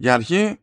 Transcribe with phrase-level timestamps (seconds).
[0.00, 0.58] Για αρχή,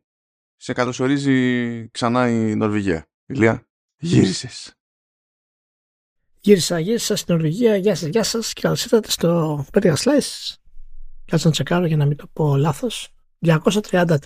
[0.55, 3.07] σε καλωσορίζει ξανά η Νορβηγία.
[3.25, 3.67] Ηλία,
[3.97, 4.75] γύρισες.
[6.41, 7.75] Γύρισα, γύρισα στην Νορβηγία.
[7.75, 10.55] Γεια σας, γεια σας και καλώς ήρθατε στο Πέτρια Slice.
[11.25, 13.09] Κάτσε να τσεκάρω για να μην το πω λάθος.
[13.39, 14.17] 233.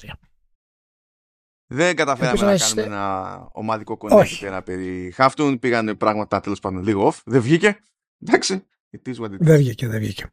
[1.67, 4.39] Δεν καταφέραμε Ελπίζω να να κάνουμε είστε- ένα ομαδικό connect Όχι.
[4.43, 5.59] πέρα περί Χάφτουν.
[5.59, 7.19] Πήγανε πράγματα τέλος πάντων λίγο off.
[7.25, 7.79] Δεν βγήκε.
[8.19, 8.65] Εντάξει.
[8.91, 9.37] It is what it is.
[9.39, 10.25] Δεν βγήκε, δεν βγήκε.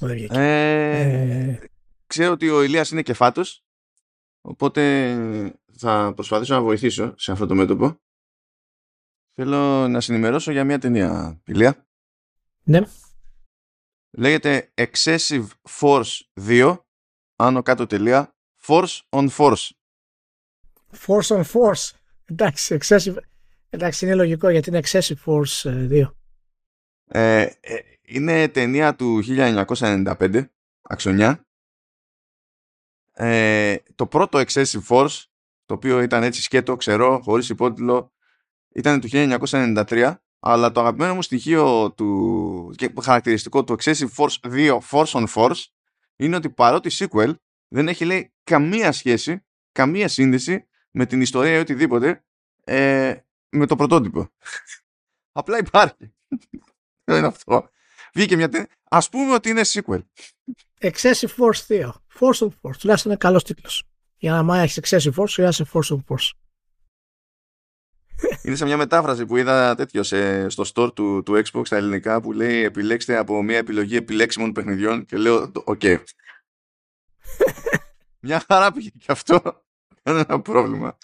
[0.00, 0.38] Δεν βγήκε.
[0.38, 1.58] Ε, Ε,
[2.06, 3.64] ξέρω ότι ο Ηλίας είναι κεφάτος
[4.40, 8.00] οπότε θα προσπαθήσω να βοηθήσω σε αυτό το μέτωπο
[9.34, 11.86] θέλω να συνημερώσω για μια ταινία Ηλία
[12.62, 12.80] ναι,
[14.10, 15.46] λέγεται Excessive
[15.80, 16.76] Force 2
[17.36, 18.34] άνω κάτω τελεία
[18.66, 19.68] Force on Force
[20.92, 21.90] force on force.
[22.24, 23.16] Εντάξει, excessive.
[23.70, 26.10] Εντάξει, είναι λογικό γιατί είναι excessive force ε, 2.
[27.08, 30.44] ε, ε, είναι ταινία του 1995
[30.82, 31.46] αξονιά
[33.12, 35.22] ε, το πρώτο Excessive Force
[35.64, 38.12] το οποίο ήταν έτσι σκέτο, ξερό, χωρίς υπότιτλο
[38.74, 44.78] ήταν του 1993 αλλά το αγαπημένο μου στοιχείο του και χαρακτηριστικό του Excessive Force 2
[44.90, 45.64] Force on Force
[46.16, 47.34] είναι ότι παρότι sequel
[47.68, 52.24] δεν έχει λέει καμία σχέση, καμία σύνδεση με την ιστορία ή οτιδήποτε
[52.64, 53.16] ε,
[53.48, 54.28] με το πρωτότυπο.
[55.32, 56.14] Απλά υπάρχει.
[57.04, 57.70] Δεν είναι αυτό.
[58.14, 58.68] Βγήκε μια ταινία.
[58.90, 60.04] Ας πούμε ότι είναι sequel.
[60.82, 61.90] Excessive force 2.
[62.20, 62.76] Force on force.
[62.78, 63.84] Τουλάχιστον είναι καλός τίτλος.
[64.16, 66.30] Για να μάθεις έχει excessive force, χρειάζεσαι force on force.
[68.42, 72.20] Είναι σε μια μετάφραση που είδα τέτοιο σε, στο store του, του Xbox στα ελληνικά
[72.20, 75.82] που λέει επιλέξτε από μια επιλογή επιλέξιμων παιχνιδιών και λέω το- οκέι.
[78.26, 79.40] μια χαρά πήγε και αυτό.
[80.02, 80.98] Δεν είναι ένα πρόβλημα.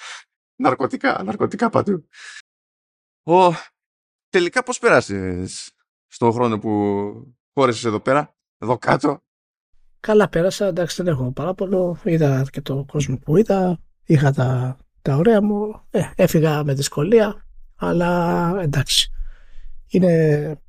[0.56, 2.08] Ναρκωτικά, ναρκωτικά παντού.
[3.26, 3.52] Ο,
[4.28, 5.70] τελικά πώς πέρασες
[6.06, 6.70] στον χρόνο που
[7.52, 9.24] χώρεσες εδώ πέρα, εδώ κάτω;
[10.06, 11.98] Καλά πέρασα, εντάξει δεν έχω παράπονο.
[12.04, 13.78] Είδα και το κόσμο που είδα.
[14.04, 15.80] Είχα τα, τα ωραία μου.
[15.90, 17.46] Ε, έφυγα με δυσκολία.
[17.76, 19.10] Αλλά εντάξει.
[19.86, 20.60] Είναι...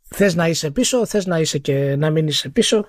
[0.00, 2.88] Θες να είσαι πίσω, θες να είσαι και να μην είσαι πίσω.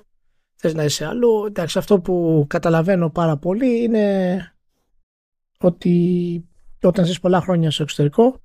[0.55, 1.45] Θες να είσαι αλλού.
[1.45, 4.53] Εντάξει, αυτό που καταλαβαίνω πάρα πολύ είναι
[5.59, 6.45] ότι
[6.81, 8.41] όταν ζεις πολλά χρόνια στο εξωτερικό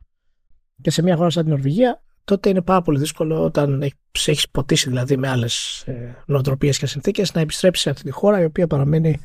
[0.81, 4.51] και σε μια χώρα σαν την Νορβηγία, τότε είναι πάρα πολύ δύσκολο όταν έχεις- έχεις
[4.51, 8.45] ποτίσει δηλαδή με άλλες ε, νοοτροπίες και συνθήκες να επιστρέψεις σε αυτή τη χώρα η
[8.45, 9.21] οποία παραμένει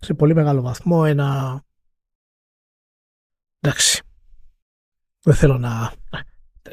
[0.00, 1.60] σε πολύ μεγάλο βαθμό ένα
[3.60, 4.02] εντάξει
[5.22, 5.92] δεν θέλω να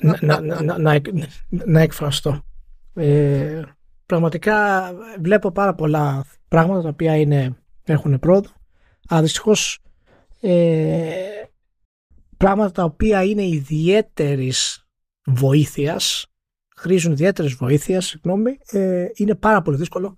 [0.01, 2.41] να, να, να, να, εκ- να εκφραστώ.
[2.93, 3.61] Ε,
[4.05, 4.89] πραγματικά
[5.21, 8.49] βλέπω πάρα πολλά πράγματα τα οποία είναι, έχουν πρόοδο.
[9.07, 9.79] Αλλά δυστυχώς
[10.41, 11.13] ε,
[12.37, 14.82] πράγματα τα οποία είναι ιδιαίτερης
[15.25, 16.25] βοήθειας
[16.75, 20.17] χρήζουν ιδιαίτερη βοήθειας, συγγνώμη, ε, είναι πάρα πολύ δύσκολο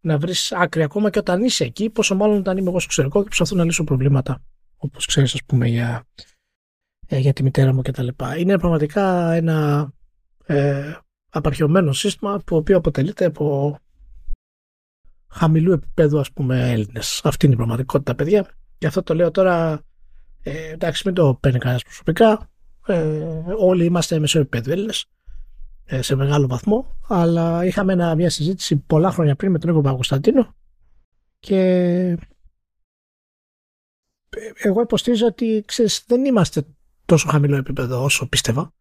[0.00, 3.18] να βρεις άκρη ακόμα και όταν είσαι εκεί, πόσο μάλλον όταν είμαι εγώ στο εξωτερικό
[3.18, 4.42] και προσπαθώ να λύσω προβλήματα.
[4.76, 6.06] Όπως ξέρεις, ας πούμε, για,
[7.06, 8.08] ε, για τη μητέρα μου κτλ.
[8.38, 9.88] Είναι πραγματικά ένα
[10.46, 10.92] ε,
[11.30, 13.78] απαρχαιωμένο σύστημα το οποίο αποτελείται από
[15.28, 17.20] χαμηλού επίπεδου ας πούμε Έλληνες.
[17.24, 18.48] Αυτή είναι η πραγματικότητα παιδιά.
[18.78, 19.84] Γι' αυτό το λέω τώρα
[20.42, 22.50] ε, εντάξει μην το παίρνει κανένας προσωπικά.
[22.86, 25.06] Ε, όλοι είμαστε μεσαίο επίπεδο Έλληνες
[25.84, 29.82] ε, σε μεγάλο βαθμό, αλλά είχαμε ένα, μια συζήτηση πολλά χρόνια πριν με τον Νίκο
[29.82, 30.54] Παπακοσταντίνο
[31.40, 31.58] και
[34.30, 36.66] ε, εγώ υποστήριζα ότι ξέρεις, δεν είμαστε
[37.04, 38.74] τόσο χαμηλό επίπεδο όσο πίστευα.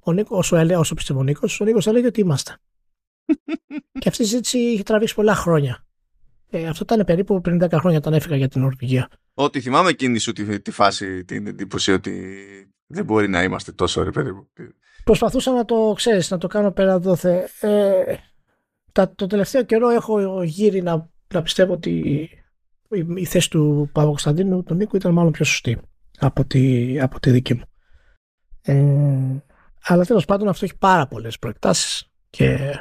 [0.00, 2.56] Ο Νίκο, όσο, έλεγε, όσο πίστευε ο Νίκος, ο Νίκος έλεγε ότι είμαστε.
[4.00, 5.86] και αυτή η συζήτηση είχε τραβήξει πολλά χρόνια.
[6.50, 9.08] Ε, αυτό ήταν περίπου πριν 10 χρόνια όταν έφυγα για την Νορβηγία.
[9.34, 12.36] Ότι θυμάμαι εκείνη σου τη, τη φάση, την εντύπωση ότι
[12.86, 14.48] δεν μπορεί να είμαστε τόσο ρε παιδί μου.
[15.04, 17.48] Προσπαθούσα να το ξέρεις, να το κάνω πέρα δόθε.
[17.60, 18.16] Ε,
[18.92, 21.90] τα, το τελευταίο καιρό έχω γύρει να, να πιστεύω ότι
[22.88, 25.78] η, η θέση του Παπα-Κωνσταντίνου, του Νίκου, ήταν μάλλον πιο σωστή
[26.18, 27.64] από τη, από τη δική μου.
[28.62, 29.44] Ε,
[29.82, 32.78] αλλά τέλος πάντων αυτό έχει πάρα πολλές προεκτάσεις και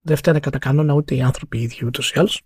[0.00, 2.42] δεν φταίνε κατά κανόνα ούτε οι άνθρωποι οι ίδιοι ούτως ή άλλως.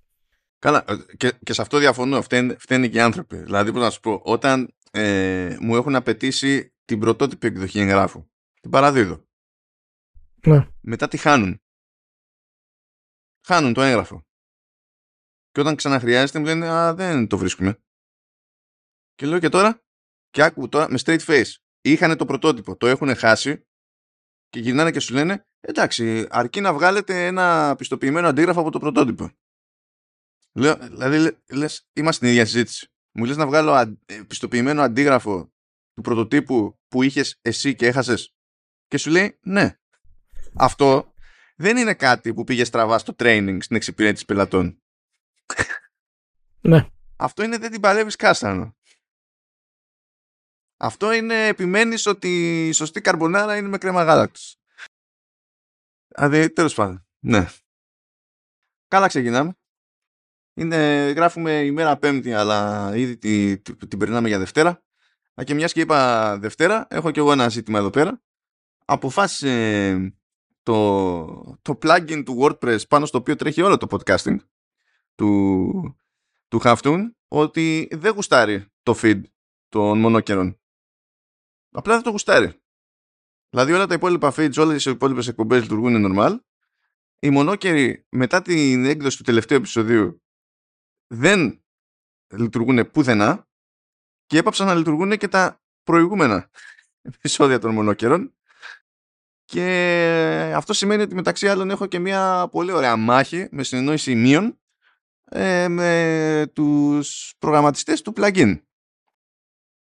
[0.58, 2.22] Καλά, ε, και, και σε αυτό διαφωνώ.
[2.22, 3.36] Φταίνε, φταίνε και οι άνθρωποι.
[3.36, 8.30] Δηλαδή, πώς να σου πω, όταν ε, μου έχουν απαιτήσει την πρωτότυπη εκδοχή εγγράφου,
[8.60, 9.24] την παραδίδω.
[10.46, 10.68] Ναι.
[10.80, 11.62] Μετά τη χάνουν.
[13.46, 14.26] Χάνουν το έγγραφο.
[15.50, 17.82] Και όταν ξαναχρειάζεται μου λένε Α, δεν το βρίσκουμε.
[19.14, 19.84] Και λέω και τώρα,
[20.30, 21.54] και άκου τώρα με straight face.
[21.80, 23.66] Είχανε το πρωτότυπο, το έχουν χάσει
[24.48, 29.30] και γυρνάνε και σου λένε Εντάξει, αρκεί να βγάλετε ένα πιστοποιημένο αντίγραφο από το πρωτότυπο.
[30.52, 32.93] Λέω, δηλαδή λε- λες, είμαστε στην ίδια συζήτηση.
[33.14, 35.52] Μου λες να βγάλω αν- ε, πιστοποιημένο αντίγραφο
[35.94, 38.34] του πρωτοτύπου που είχες εσύ και έχασες;
[38.86, 39.78] Και σου λέει ναι.
[40.56, 41.14] Αυτό
[41.56, 44.82] δεν είναι κάτι που πήγε στραβά στο training στην εξυπηρέτηση πελατών.
[46.60, 46.88] Ναι.
[47.16, 48.76] Αυτό είναι δεν την παλεύεις κάστανο.
[50.76, 54.56] Αυτό είναι επιμένεις ότι η σωστή καρμπονάρα είναι με κρέμα γάλακτος.
[56.06, 57.06] Δηλαδή, τέλος πάντων.
[57.18, 57.46] Ναι.
[58.88, 59.58] Καλά ξεκινάμε.
[60.54, 64.82] Είναι, γράφουμε ημέρα Πέμπτη, αλλά ήδη τη, τη, την περνάμε για Δευτέρα.
[65.40, 68.22] Α, και μιας και είπα Δευτέρα, έχω και εγώ ένα ζήτημα εδώ πέρα.
[68.84, 70.14] Αποφάσισε
[70.62, 74.36] το, το plugin του WordPress πάνω στο οποίο τρέχει όλο το podcasting
[75.14, 75.96] του,
[76.48, 79.20] του Halftone ότι δεν γουστάρει το feed
[79.68, 80.60] των μονόκερων.
[81.70, 82.52] Απλά δεν το γουστάρει.
[83.50, 86.38] Δηλαδή όλα τα υπόλοιπα feeds, όλες οι υπόλοιπες εκπομπές λειτουργούν normal.
[87.18, 90.23] Οι μονόκεροι μετά την έκδοση του τελευταίου επεισοδίου
[91.14, 91.62] δεν
[92.34, 93.48] λειτουργούν πουθενά
[94.26, 96.50] και έπαψαν να λειτουργούν και τα προηγούμενα
[97.02, 98.34] επεισόδια των μονόκερων
[99.44, 104.58] και αυτό σημαίνει ότι μεταξύ άλλων έχω και μια πολύ ωραία μάχη με συνεννόηση μείων
[105.24, 108.60] ε, με τους προγραμματιστές του plugin.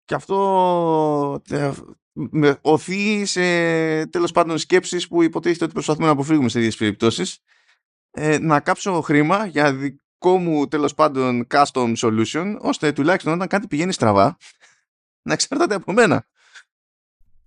[0.05, 1.43] Και αυτό
[2.13, 3.41] με οθεί σε
[4.07, 7.39] τέλος πάντων σκέψεις που υποτίθεται ότι προσπαθούμε να αποφύγουμε σε ίδιες περιπτώσεις
[8.11, 13.67] ε, να κάψω χρήμα για δικό μου τέλος πάντων custom solution ώστε τουλάχιστον όταν κάτι
[13.67, 14.37] πηγαίνει στραβά
[15.23, 16.27] να εξαρτάται από μένα.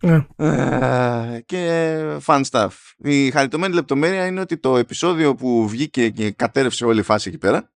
[0.03, 0.25] Ναι.
[0.35, 2.69] Ε, και fun stuff.
[2.97, 7.37] Η χαριτωμένη λεπτομέρεια είναι ότι το επεισόδιο που βγήκε και κατέρευσε όλη η φάση εκεί
[7.37, 7.71] πέρα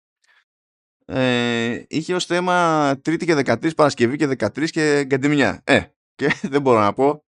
[1.06, 5.60] ε, είχε ως θέμα Τρίτη και 13 Παρασκευή και 13 και Καντεμιά.
[5.64, 5.80] Ε,
[6.14, 7.24] και δεν μπορώ να πω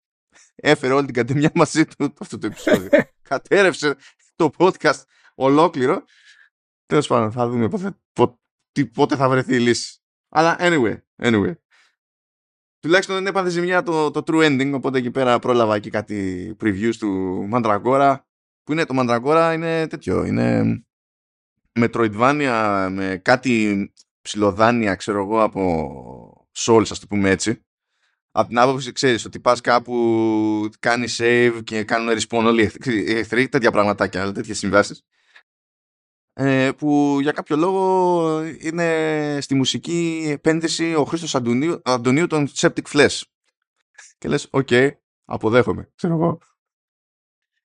[0.55, 2.89] έφερε όλη την Καντεμιά μαζί του αυτό το επεισόδιο.
[3.29, 3.97] Κατέρευσε
[4.37, 5.03] το podcast
[5.35, 6.05] ολόκληρο.
[6.87, 7.99] Τέλος πάντων, θα δούμε πότε,
[8.93, 10.01] πότε, θα βρεθεί η λύση.
[10.29, 11.53] Αλλά anyway, anyway.
[12.79, 16.95] Τουλάχιστον δεν έπαθε ζημιά το, το true ending, οπότε εκεί πέρα πρόλαβα και κάτι previews
[16.99, 18.17] του Mandragora.
[18.63, 20.85] Που είναι το Mandragora είναι τέτοιο, είναι
[21.81, 27.61] Metroidvania με κάτι ψηλοδάνεια, ξέρω εγώ, από Souls, ας το πούμε έτσι.
[28.31, 33.49] Από την άποψη, ξέρεις, ότι πας κάπου, κάνει save και κάνουν respawn όλοι οι εχθροί,
[33.49, 35.03] τέτοια πραγματάκια, τέτοιες συμβάσεις.
[36.39, 42.83] Ε, που για κάποιο λόγο είναι στη μουσική επένδυση ο Χρήστος Αντωνίου, Αντωνίου των Septic
[42.93, 43.21] Flesh.
[44.19, 44.91] Και λες, οκέι, okay,
[45.25, 46.39] αποδέχομαι, ξέρω εγώ.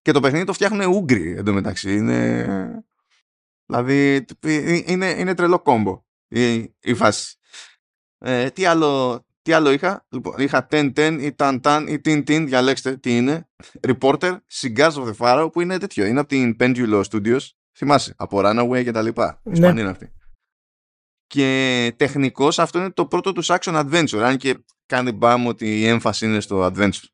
[0.01, 1.95] Και το παιχνίδι το φτιάχνουν Ούγγροι εντωμεταξύ.
[1.95, 2.85] Είναι
[3.65, 4.25] Δηλαδή
[4.85, 7.35] είναι, είναι τρελό combo η, η φάση.
[8.17, 13.17] Ε, τι, άλλο, τι άλλο είχα; Λοιπόν, είχα 10-10 ή Tan-Tan ή Tin-Tin, διαλέξτε τι
[13.17, 13.50] είναι.
[13.88, 16.06] Reporter, Cigars of the Pharaoh που είναι τέτοιο.
[16.06, 17.39] Είναι από την Pendulo Studios.
[17.77, 19.41] Θυμάσαι, από Runaway και τα λοιπά.
[19.44, 19.68] Ναι.
[19.68, 20.12] είναι αυτή.
[21.27, 24.19] Και τεχνικώς αυτό είναι το πρώτο τους action adventure.
[24.19, 27.06] Αν και κάνει μπάμ ότι η έμφαση είναι στο adventure.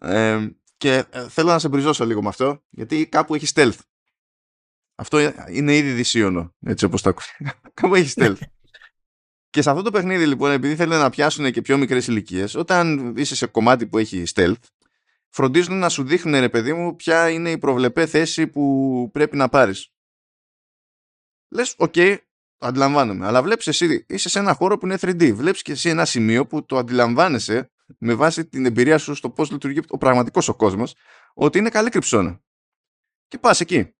[0.00, 3.78] Ε, και ε, θέλω να σε μπριζώσω λίγο με αυτό, γιατί κάπου έχει stealth.
[4.94, 7.50] Αυτό είναι ήδη δυσίωνο, έτσι όπως το ακούω.
[7.74, 8.38] Κάπου έχει stealth.
[9.50, 13.14] και σε αυτό το παιχνίδι λοιπόν, επειδή θέλουν να πιάσουν και πιο μικρές ηλικίες, όταν
[13.16, 14.54] είσαι σε κομμάτι που έχει stealth,
[15.32, 19.48] φροντίζουν να σου δείχνουν ρε παιδί μου ποια είναι η προβλεπέ θέση που πρέπει να
[19.48, 19.92] πάρεις.
[21.48, 22.16] Λες, οκέι, okay,
[22.58, 23.26] αντιλαμβάνομαι.
[23.26, 25.32] Αλλά βλέπεις εσύ, είσαι σε ένα χώρο που είναι 3D.
[25.34, 29.50] Βλέπεις και εσύ ένα σημείο που το αντιλαμβάνεσαι με βάση την εμπειρία σου στο πώς
[29.50, 30.94] λειτουργεί ο πραγματικός ο κόσμος,
[31.34, 32.42] ότι είναι καλή κρυψώνα.
[33.28, 33.94] Και πας εκεί.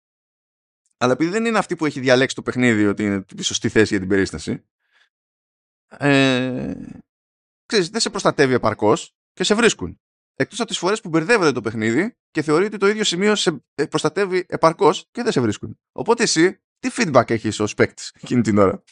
[0.97, 3.87] Αλλά επειδή δεν είναι αυτή που έχει διαλέξει το παιχνίδι ότι είναι η σωστή θέση
[3.87, 4.65] για την περίσταση,
[5.87, 6.73] ε,
[7.65, 9.99] ξέρεις, δεν σε προστατεύει επαρκώς και σε βρίσκουν.
[10.35, 13.63] Εκτός από τις φορές που μπερδεύεται το παιχνίδι και θεωρεί ότι το ίδιο σημείο σε
[13.75, 15.79] ε, προστατεύει επαρκώς και δεν σε βρίσκουν.
[15.91, 18.83] Οπότε εσύ, τι feedback έχεις ως παίκτης εκείνη την ώρα;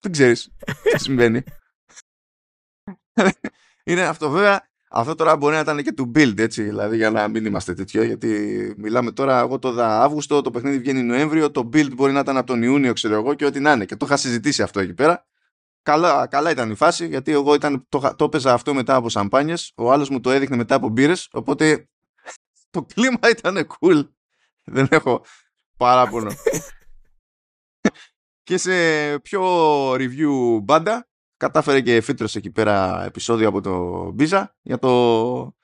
[0.00, 0.50] Δεν ξέρεις
[0.82, 1.42] τι συμβαίνει.
[3.84, 7.28] είναι αυτό βέβαια αυτό τώρα μπορεί να ήταν και του build, έτσι, δηλαδή για να
[7.28, 11.68] μην είμαστε τέτοιο, γιατί μιλάμε τώρα, εγώ το δα Αύγουστο, το παιχνίδι βγαίνει Νοέμβριο, το
[11.72, 13.84] build μπορεί να ήταν από τον Ιούνιο, ξέρω εγώ, και ό,τι να είναι.
[13.84, 15.26] Και το είχα συζητήσει αυτό εκεί πέρα.
[15.86, 19.72] Καλά, καλά ήταν η φάση, γιατί εγώ ήταν, το, το έπαιζα αυτό μετά από σαμπάνιες,
[19.76, 21.88] ο άλλος μου το έδειχνε μετά από μπύρες, οπότε
[22.70, 24.08] το κλίμα ήταν cool.
[24.64, 25.24] Δεν έχω
[25.76, 26.30] παράπονο.
[28.46, 28.72] και σε
[29.18, 29.42] πιο
[29.92, 35.54] review μπάντα, κατάφερε και φύτρωσε εκεί πέρα επεισόδιο από το Biza για το,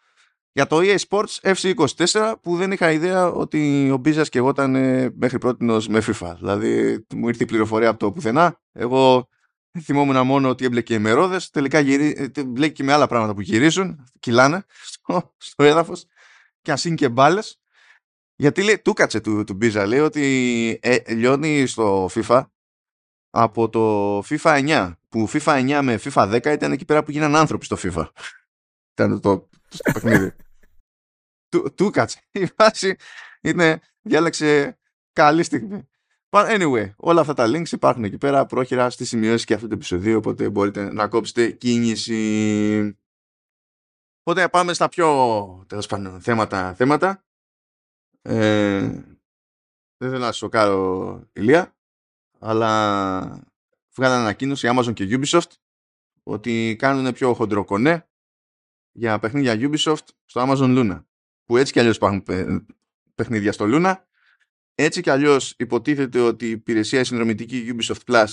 [0.52, 4.70] για το EA Sports FC24 που δεν είχα ιδέα ότι ο Μπίζας και εγώ ήταν
[5.16, 6.34] μέχρι πρώτη με FIFA.
[6.36, 8.60] Δηλαδή μου ήρθε η πληροφορία από το πουθενά.
[8.72, 9.28] Εγώ
[9.80, 13.40] θυμόμουν μόνο ότι έμπλεκε με ρόδες, τελικά γυρί, ε, μπλέκει και με άλλα πράγματα που
[13.40, 16.06] γυρίζουν, κυλάνε στο, στο έδαφος
[16.62, 17.60] και ας είναι και μπάλες.
[18.36, 22.46] Γιατί λέει, του κάτσε του, του Μπίζα, λέει ότι ε, λιώνει στο FIFA
[23.30, 27.38] από το FIFA 9 που FIFA 9 με FIFA 10 ήταν εκεί πέρα που γίνανε
[27.38, 28.08] άνθρωποι στο FIFA.
[28.92, 30.32] Ήταν το, το παιχνίδι.
[31.48, 32.20] Του, του κάτσε.
[32.30, 32.96] Η βάση
[33.40, 34.78] είναι διάλεξε
[35.12, 35.88] καλή στιγμή
[36.34, 40.16] Anyway, όλα αυτά τα links υπάρχουν εκεί πέρα πρόχειρα στις σημειώσεις και αυτού του επεισοδίου,
[40.16, 42.96] οπότε μπορείτε να κόψετε κίνηση.
[44.20, 46.74] Οπότε πάμε στα πιο τέλος πάντων θέματα.
[46.74, 47.24] θέματα.
[48.22, 48.80] Ε,
[49.96, 51.76] δεν θέλω να σοκάρω ηλία,
[52.38, 53.44] αλλά
[53.94, 55.50] βγάλανε ανακοίνωση Amazon και Ubisoft
[56.22, 58.08] ότι κάνουν πιο χοντροκονέ
[58.92, 61.04] για παιχνίδια Ubisoft στο Amazon Luna.
[61.44, 62.24] Που έτσι κι αλλιώς υπάρχουν
[63.14, 63.94] παιχνίδια στο Luna.
[64.84, 68.26] Έτσι κι αλλιώς υποτίθεται ότι η υπηρεσία συνδρομητική Ubisoft Plus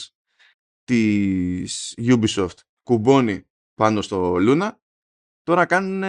[0.83, 4.71] της Ubisoft κουμπώνει πάνω στο Luna.
[5.43, 6.03] Τώρα κάνουν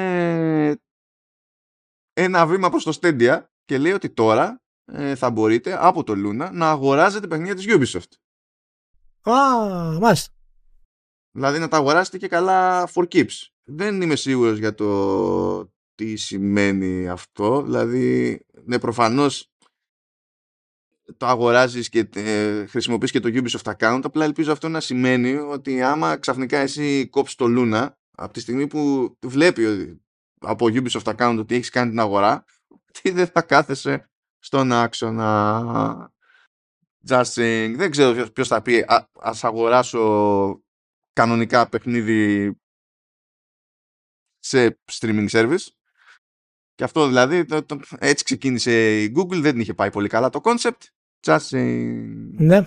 [2.12, 6.50] ένα βήμα προς το Stadia και λέει ότι τώρα ε, θα μπορείτε από το Luna
[6.52, 8.12] να αγοράζετε παιχνίδια της Ubisoft.
[9.30, 9.34] Α,
[9.98, 10.34] μάλιστα.
[11.30, 13.46] Δηλαδή να τα αγοράσετε και καλά for keeps.
[13.64, 17.62] Δεν είμαι σίγουρος για το τι σημαίνει αυτό.
[17.62, 19.49] Δηλαδή, ναι, προφανώς
[21.16, 24.00] το αγοράζεις και ε, χρησιμοποιείς και το Ubisoft account.
[24.02, 28.66] Απλά ελπίζω αυτό να σημαίνει ότι άμα ξαφνικά εσύ κόψεις το Luna από τη στιγμή
[28.66, 29.64] που βλέπει
[30.40, 32.44] από Ubisoft account ότι έχεις κάνει την αγορά
[32.92, 36.12] τι δεν θα κάθεσαι στον άξονα.
[37.08, 37.74] Just saying.
[37.76, 40.62] Δεν ξέρω ποιος θα πει α, ας αγοράσω
[41.12, 42.52] κανονικά παιχνίδι
[44.38, 45.66] σε streaming service.
[46.74, 50.40] Και αυτό δηλαδή, το, το, έτσι ξεκίνησε η Google, δεν είχε πάει πολύ καλά το
[50.42, 50.88] concept.
[51.26, 52.34] Just saying.
[52.36, 52.66] Ναι.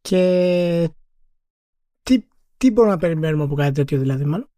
[0.00, 0.90] Και
[2.02, 4.50] τι, τι μπορούμε να περιμένουμε από κάτι τέτοιο δηλαδή μάλλον;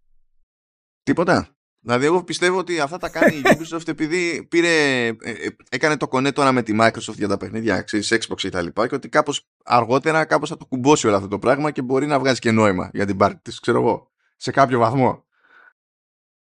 [1.03, 1.55] Τίποτα.
[1.83, 6.09] Δηλαδή, εγώ πιστεύω ότι αυτά τα κάνει η Ubisoft επειδή πήρε, ε, ε, έκανε το
[6.09, 9.09] κονέ τώρα με τη Microsoft για τα παιχνίδια, ξέρεις, Xbox και τα λοιπά και ότι
[9.09, 12.51] κάπως αργότερα κάπως θα το κουμπώσει όλο αυτό το πράγμα και μπορεί να βγάζει και
[12.51, 15.25] νόημα για την πάρτι της, ξέρω εγώ, σε κάποιο βαθμό.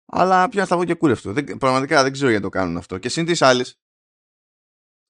[0.05, 1.33] Αλλά πια θα βγω και κούρευτο.
[1.33, 2.97] Δεν, πραγματικά δεν ξέρω γιατί το κάνουν αυτό.
[2.97, 3.79] Και συν της άλλης,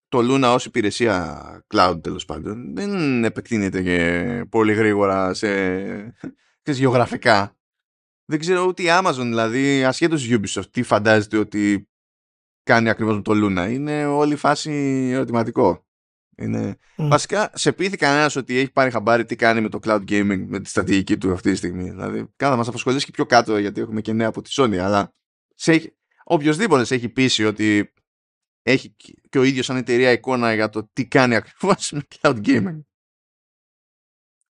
[0.09, 5.47] το Luna ως υπηρεσία cloud τέλος πάντων δεν επεκτείνεται και πολύ γρήγορα σε,
[6.61, 7.57] σε γεωγραφικά
[8.25, 11.89] δεν ξέρω ούτε η Amazon δηλαδή ασχέτως Ubisoft τι φαντάζεται ότι
[12.69, 13.71] κάνει ακριβώς με το Luna.
[13.71, 14.71] Είναι όλη η φάση
[15.13, 15.85] ερωτηματικό.
[16.37, 16.77] Είναι...
[16.97, 17.07] Mm.
[17.09, 20.59] Βασικά σε πείθει κανένας ότι έχει πάρει χαμπάρι τι κάνει με το cloud gaming με
[20.59, 21.89] τη στρατηγική του αυτή τη στιγμή.
[21.89, 25.13] Δηλαδή κάθε μας απασχολήσει και πιο κάτω γιατί έχουμε και νέα από τη Sony αλλά
[25.55, 25.95] σε έχει...
[26.23, 27.93] οποιοδήποτε σε έχει πείσει ότι
[28.71, 28.95] έχει
[29.29, 32.79] και ο ίδιος σαν εταιρεία εικόνα για το τι κάνει ακριβώς με cloud gaming.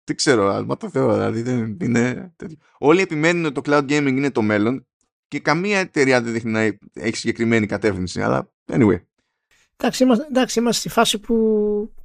[0.04, 2.58] Τι ξέρω, αλλά το Θεό, δηλαδή δεν είναι τέτοιο.
[2.78, 4.88] Όλοι επιμένουν ότι το cloud gaming είναι το μέλλον
[5.28, 6.62] και καμία εταιρεία δεν δείχνει να
[6.94, 9.02] έχει συγκεκριμένη κατεύθυνση, αλλά anyway.
[9.78, 11.36] Εντάξει είμαστε, εντάξει, είμαστε στη φάση που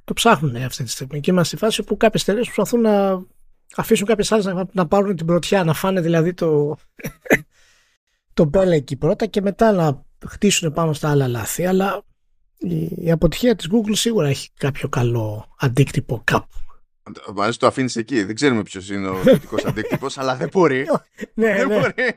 [0.03, 3.25] το ψάχνουν αυτή τη στιγμή και είμαστε στη φάση που κάποιες εταιρείες προσπαθούν να
[3.75, 6.77] αφήσουν κάποιες άλλες να, να, πάρουν την πρωτιά, να φάνε δηλαδή το,
[8.33, 11.65] το μπέλε εκεί πρώτα και μετά να χτίσουν πάνω στα άλλα λάθη.
[11.65, 12.03] Αλλά
[12.57, 16.55] η, η αποτυχία της Google σίγουρα έχει κάποιο καλό αντίκτυπο κάπου.
[17.33, 18.23] Μάλιστα το αφήνεις εκεί.
[18.23, 20.85] Δεν ξέρουμε ποιος είναι ο θετικός αντίκτυπος, αλλά δεν μπορεί.
[21.33, 21.79] ναι, δεν ναι.
[21.79, 21.93] μπορεί.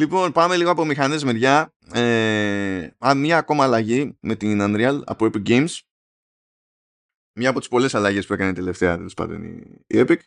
[0.00, 1.74] λοιπόν, πάμε λίγο από μηχανές μεριά.
[1.92, 5.78] Ε, μια ακόμα αλλαγή με την Unreal από Epic Games.
[7.34, 9.44] Μια από τις πολλές αλλαγές που έκανε τελευταία τέλος πάντων
[9.86, 10.18] η Epic.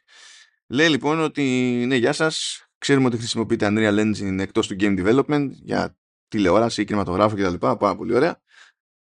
[0.68, 1.42] Λέει λοιπόν ότι
[1.88, 2.66] ναι, γεια σας.
[2.86, 7.54] Ξέρουμε ότι χρησιμοποιείται Unreal Engine εκτός του game development για τηλεόραση, κινηματογράφο κτλ.
[7.54, 8.42] Πάρα πολύ ωραία.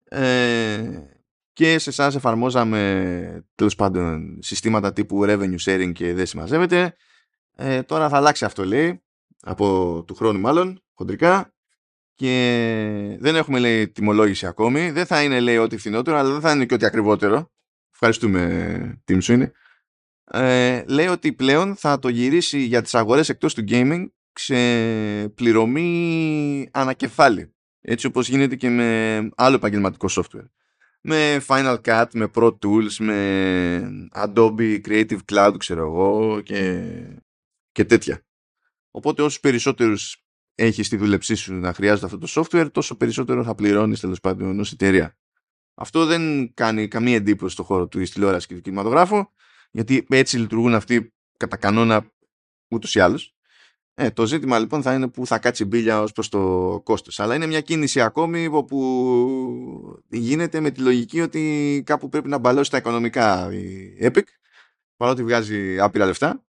[0.03, 1.03] Ε,
[1.53, 6.95] και σε εσάς εφαρμόζαμε τέλος πάντων συστήματα τύπου revenue sharing και δεν συμμαζεύεται.
[7.55, 9.03] Ε, τώρα θα αλλάξει αυτό λέει,
[9.41, 11.53] από του χρόνου μάλλον, χοντρικά.
[12.15, 14.91] Και δεν έχουμε λέει τιμολόγηση ακόμη.
[14.91, 17.51] Δεν θα είναι λέει ό,τι φθηνότερο, αλλά δεν θα είναι και ό,τι ακριβότερο.
[17.91, 19.51] Ευχαριστούμε, team σου είναι.
[20.31, 24.55] Ε, λέει ότι πλέον θα το γυρίσει για τις αγορές εκτός του gaming σε
[25.29, 27.53] πληρωμή ανακεφάλι.
[27.81, 30.47] Έτσι όπως γίνεται και με άλλο επαγγελματικό software
[31.01, 36.83] με Final Cut, με Pro Tools, με Adobe Creative Cloud, ξέρω εγώ, και,
[37.71, 38.25] και τέτοια.
[38.91, 40.23] Οπότε όσους περισσότερους
[40.55, 44.59] έχεις στη δούλεψή σου να χρειάζεται αυτό το software, τόσο περισσότερο θα πληρώνεις τέλος πάντων
[44.59, 45.17] ως εταιρεία.
[45.73, 49.25] Αυτό δεν κάνει καμία εντύπωση στο χώρο του τηλεόρασης και του κινηματογράφου,
[49.71, 52.11] γιατί έτσι λειτουργούν αυτοί κατά κανόνα
[52.69, 53.33] ούτως ή άλλως.
[53.93, 57.19] Ε, το ζήτημα λοιπόν θα είναι που θα κάτσει μπίλια ως προς το κόστος.
[57.19, 62.71] Αλλά είναι μια κίνηση ακόμη όπου γίνεται με τη λογική ότι κάπου πρέπει να μπαλώσει
[62.71, 64.23] τα οικονομικά η Epic
[64.97, 66.43] παρότι βγάζει άπειρα λεφτά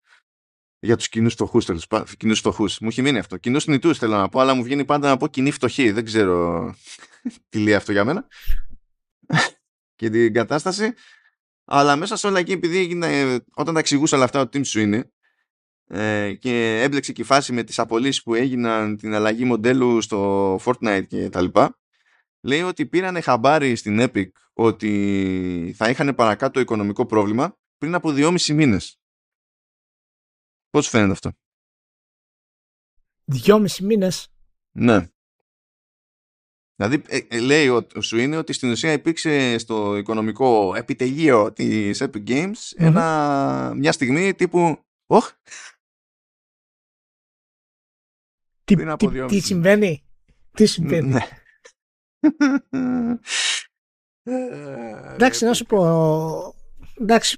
[0.80, 2.80] για τους κοινούς φτωχούς τέλος κοινούς φτωχούς.
[2.80, 3.38] Μου έχει μείνει αυτό.
[3.38, 5.92] Κοινούς νητούς θέλω να πω αλλά μου βγαίνει πάντα να πω κοινή φτωχή.
[5.92, 6.66] Δεν ξέρω
[7.50, 8.28] τι λέει αυτό για μένα
[9.96, 10.94] και την κατάσταση.
[11.70, 14.80] Αλλά μέσα σε όλα εκεί επειδή έγινε, όταν τα εξηγούσα όλα αυτά ο team σου
[14.80, 15.12] είναι
[15.88, 20.56] ε, και έμπλεξε και η φάση με τις απολύσεις που έγιναν την αλλαγή μοντέλου στο
[20.56, 21.80] Fortnite και τα λοιπά
[22.42, 28.54] λέει ότι πήρανε χαμπάρι στην Epic ότι θα είχαν παρακάτω οικονομικό πρόβλημα πριν από δυόμισι
[28.54, 29.00] μήνες.
[30.70, 31.32] Πώς φαίνεται αυτό;
[33.26, 34.34] Δυόμισι μήνες;
[34.72, 35.08] Ναι.
[36.80, 42.04] Δηλαδή ε, ε, λέει ο, σου είναι ότι στην ουσία υπήρξε στο οικονομικό επιτελείο της
[42.04, 45.32] Epic Games ένα, μια στιγμή τύπου «Οχ,
[48.64, 50.04] τι, τι, τι, συμβαίνει;
[50.52, 51.28] Τι συμβαίνει; Ναι.
[55.14, 56.56] Εντάξει, να σου πω.
[57.00, 57.38] Εντάξει.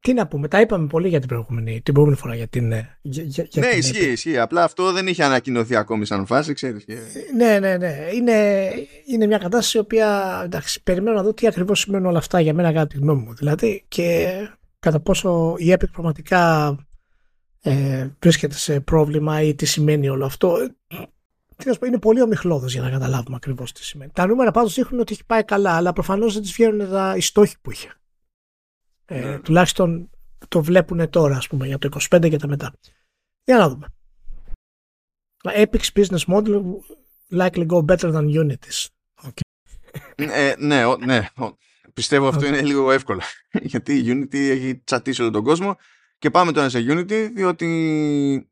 [0.00, 2.72] Ε, τι να πούμε, τα είπαμε πολύ για την προηγούμενη, την προηγούμενη φορά για την.
[2.72, 4.38] Ε, για, για ναι, ισχύει, ισχύει.
[4.38, 6.84] Απλά αυτό δεν είχε ανακοινωθεί ακόμη σαν φάση, ξέρεις.
[6.84, 6.98] Και...
[7.36, 8.08] Ναι, ναι, ναι.
[8.14, 8.70] Είναι,
[9.06, 10.40] είναι μια κατάσταση η οποία.
[10.44, 13.34] Εντάξει, περιμένω να δω τι ακριβώς σημαίνουν όλα αυτά για μένα, κατά τη γνώμη μου.
[13.34, 14.28] Δηλαδή, και
[14.78, 16.76] κατά πόσο η Epic πραγματικά
[17.62, 20.56] ε, βρίσκεται σε πρόβλημα ή τι σημαίνει όλο αυτό.
[21.56, 24.10] Τι να πω, είναι πολύ ομιχλώδο για να καταλάβουμε ακριβώς τι σημαίνει.
[24.14, 27.20] Τα νούμερα πάντως δείχνουν ότι έχει πάει καλά, αλλά προφανώς δεν της βγαίνουν τα, οι
[27.20, 27.99] στόχοι που είχε.
[29.12, 29.38] Ε, ναι.
[29.38, 30.10] Τουλάχιστον
[30.48, 32.72] το βλέπουν τώρα, ας πούμε, για το 25 και τα μετά.
[33.44, 33.86] Για να δούμε.
[35.44, 36.62] Epic business model
[37.30, 38.86] likely go better than Unity's.
[39.22, 39.40] Okay.
[40.14, 41.28] Ε, ναι, ναι.
[41.94, 43.20] Πιστεύω αυτό είναι λίγο εύκολο.
[43.72, 45.76] Γιατί η Unity έχει τσατίσει όλο τον κόσμο
[46.18, 48.50] και πάμε τώρα σε Unity διότι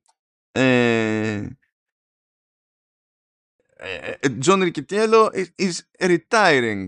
[0.52, 1.46] ε,
[4.44, 6.86] John Ricciello is retiring.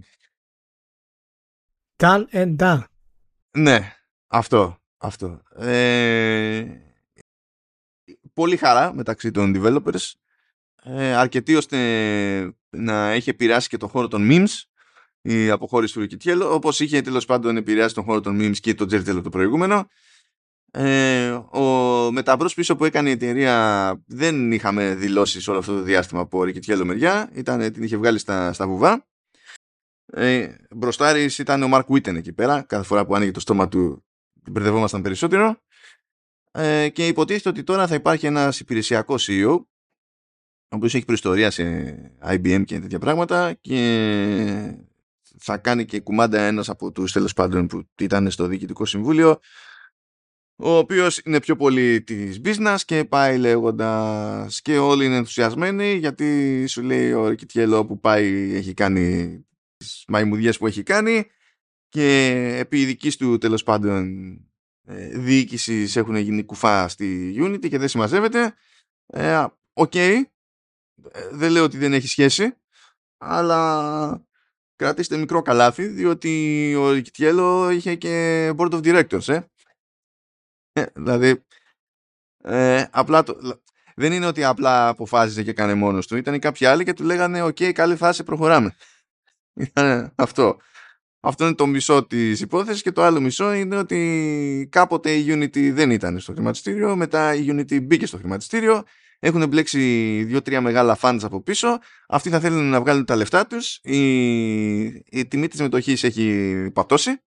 [1.96, 2.84] Done and done.
[3.58, 4.78] Ναι, αυτό.
[4.96, 5.42] αυτό.
[5.56, 6.64] Ε,
[8.32, 10.12] πολύ χαρά μεταξύ των developers.
[10.82, 11.76] Ε, αρκετή ώστε
[12.70, 14.62] να έχει επηρεάσει και το χώρο των memes
[15.22, 18.86] η αποχώρηση του Ρικιτιέλο, όπως είχε τέλος πάντων επηρεάσει τον χώρο των memes και το
[18.86, 19.88] Τζέρτελο το προηγούμενο.
[20.72, 21.62] Ε, ο
[22.12, 26.84] μεταβρός πίσω που έκανε η εταιρεία δεν είχαμε δηλώσεις όλο αυτό το διάστημα από Ρικιτιέλο
[26.84, 27.30] μεριά.
[27.32, 29.09] Ήταν, την είχε βγάλει στα, στα βουβά.
[30.12, 32.62] Ε, μπροστάρης ήταν ο Μαρκ Βίτεν εκεί πέρα.
[32.62, 34.04] Κάθε φορά που άνοιγε το στόμα του
[34.50, 35.56] μπερδευόμασταν περισσότερο.
[36.52, 39.64] Ε, και υποτίθεται ότι τώρα θα υπάρχει ένας υπηρεσιακός CEO
[40.72, 44.76] ο οποίος έχει προϊστορία σε IBM και τέτοια πράγματα και
[45.38, 49.38] θα κάνει και κουμάντα ένας από τους τέλος πάντων που ήταν στο Διοικητικό Συμβούλιο
[50.56, 56.64] ο οποίος είναι πιο πολύ της business και πάει λέγοντας και όλοι είναι ενθουσιασμένοι γιατί
[56.66, 59.44] σου λέει ο Ρικιτιέλο που πάει έχει κάνει
[59.80, 61.30] τις μαϊμουδιές που έχει κάνει
[61.88, 62.06] και
[62.58, 64.30] επί δικής του τέλος πάντων
[64.84, 68.54] ε, διοίκησης έχουν γίνει κουφά στη Unity και δεν συμμαζεύεται.
[69.06, 70.22] Ε, οκέι, ε,
[71.30, 72.56] δεν λέω ότι δεν έχει σχέση,
[73.18, 74.26] αλλά
[74.76, 79.40] κρατήστε μικρό καλάθι διότι ο Ρικιτιέλο είχε και board of directors, ε.
[80.72, 81.44] Ε, δηλαδή,
[82.42, 83.60] ε, απλά το,
[83.94, 86.16] δεν είναι ότι απλά αποφάσισε και έκανε μόνος του.
[86.16, 88.76] Ήταν κάποιοι άλλοι και του λέγανε «Οκέι, καλή φάση, προχωράμε».
[89.54, 90.56] Ήταν αυτό.
[91.20, 95.72] Αυτό είναι το μισό της υπόθεσης και το άλλο μισό είναι ότι κάποτε η Unity
[95.72, 98.82] δεν ήταν στο χρηματιστήριο, μετά η Unity μπήκε στο χρηματιστήριο,
[99.18, 99.78] έχουν μπλέξει
[100.26, 105.26] δύο-τρία μεγάλα fans από πίσω, αυτοί θα θέλουν να βγάλουν τα λεφτά τους, η, η
[105.28, 107.20] τιμή της μετοχής έχει πατώσει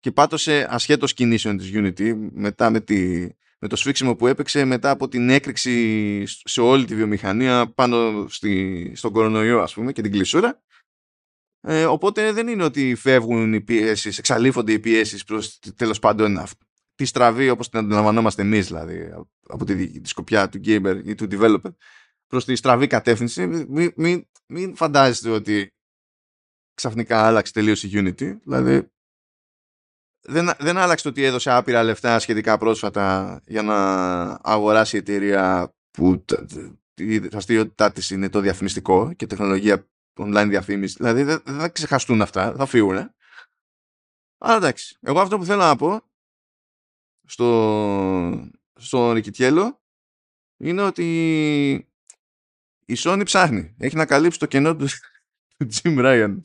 [0.00, 4.90] και πάτωσε ασχέτως κινήσεων της Unity μετά με, τη, με το σφίξιμο που έπαιξε μετά
[4.90, 10.12] από την έκρηξη σε όλη τη βιομηχανία πάνω στη, στον κορονοϊό ας πούμε και την
[10.12, 10.60] κλεισούρα
[11.60, 16.38] ε, οπότε δεν είναι ότι φεύγουν οι πιέσεις, εξαλείφονται οι πιέσεις προς τέλος πάντων
[16.94, 19.10] τη στραβή όπως την αντιλαμβανόμαστε εμείς δηλαδή
[19.48, 21.74] από τη, τη σκοπιά του gamer ή του developer
[22.26, 23.46] προς τη στραβή κατεύθυνση.
[23.46, 25.74] Μην, μην, μην φαντάζεστε ότι
[26.74, 28.90] ξαφνικά άλλαξε τελείως η Unity δηλαδή
[30.20, 33.76] δεν, δεν άλλαξε το ότι έδωσε άπειρα λεφτά σχετικά πρόσφατα για να
[34.42, 36.24] αγοράσει η εταιρεία που
[36.94, 40.94] η δραστηριότητά της είναι το διαφημιστικό και τεχνολογία online διαφήμιση.
[40.96, 43.14] Δηλαδή δεν, θα ξεχαστούν αυτά, θα φύγουν.
[44.38, 44.98] Αλλά εντάξει.
[45.00, 46.00] Εγώ αυτό που θέλω να πω
[47.26, 49.82] στο, στο Ρικιτιέλο
[50.56, 51.06] είναι ότι
[52.86, 53.74] η Sony ψάχνει.
[53.78, 54.86] Έχει να καλύψει το κενό του,
[55.56, 56.40] του Jim Ryan.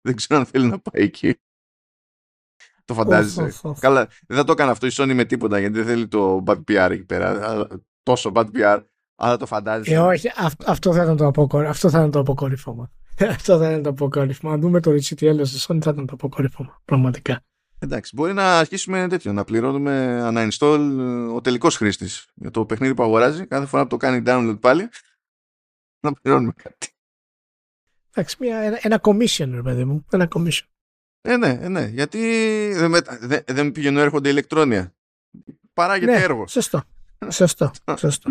[0.00, 1.34] Δεν ξέρω αν θέλει να πάει εκεί.
[2.84, 3.74] Το φαντάζεσαι.
[3.80, 6.64] Καλά, δεν θα το έκανε αυτό η Sony με τίποτα γιατί δεν θέλει το bad
[6.64, 7.66] PR εκεί πέρα.
[8.02, 8.84] Τόσο bad PR.
[9.16, 9.94] Αλλά το φαντάζεσαι.
[9.94, 10.30] Ε, όχι,
[10.66, 11.66] αυτό θα ήταν το, αποκορυ...
[11.66, 12.90] αυτό θα ήταν το αποκορύφωμα.
[13.36, 14.52] αυτό θα ήταν το αποκορύφωμα.
[14.52, 16.80] Αν δούμε το RCTL στη Sony θα ήταν το αποκορύφωμα.
[16.84, 17.44] Πραγματικά.
[17.78, 20.80] Εντάξει, μπορεί να αρχίσουμε τέτοιο, να πληρώνουμε uninstall
[21.34, 23.46] ο τελικός χρήστης για το παιχνίδι που αγοράζει.
[23.46, 24.88] Κάθε φορά που το κάνει download πάλι,
[26.00, 26.88] να πληρώνουμε κάτι.
[28.10, 30.04] Εντάξει, μια, ένα, ένα commission, ρε παιδί μου.
[30.10, 30.62] Ένα commission.
[31.20, 31.84] Ε, ναι, ε, ναι.
[31.84, 32.18] Γιατί
[32.74, 34.94] δεν, με, δεν, δεν πηγαίνουν έρχονται ηλεκτρόνια.
[35.72, 36.46] Παράγεται ναι, έργο.
[36.46, 36.82] Σωστό.
[37.28, 37.70] Σωστό.
[37.96, 38.30] Σωστό.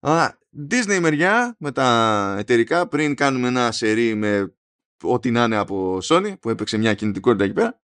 [0.00, 0.28] Α,
[0.70, 4.54] Disney μεριά με τα εταιρικά πριν κάνουμε ένα σερί με
[5.02, 7.80] ό,τι να είναι από Sony που έπαιξε μια κινητικότητα εκεί πέρα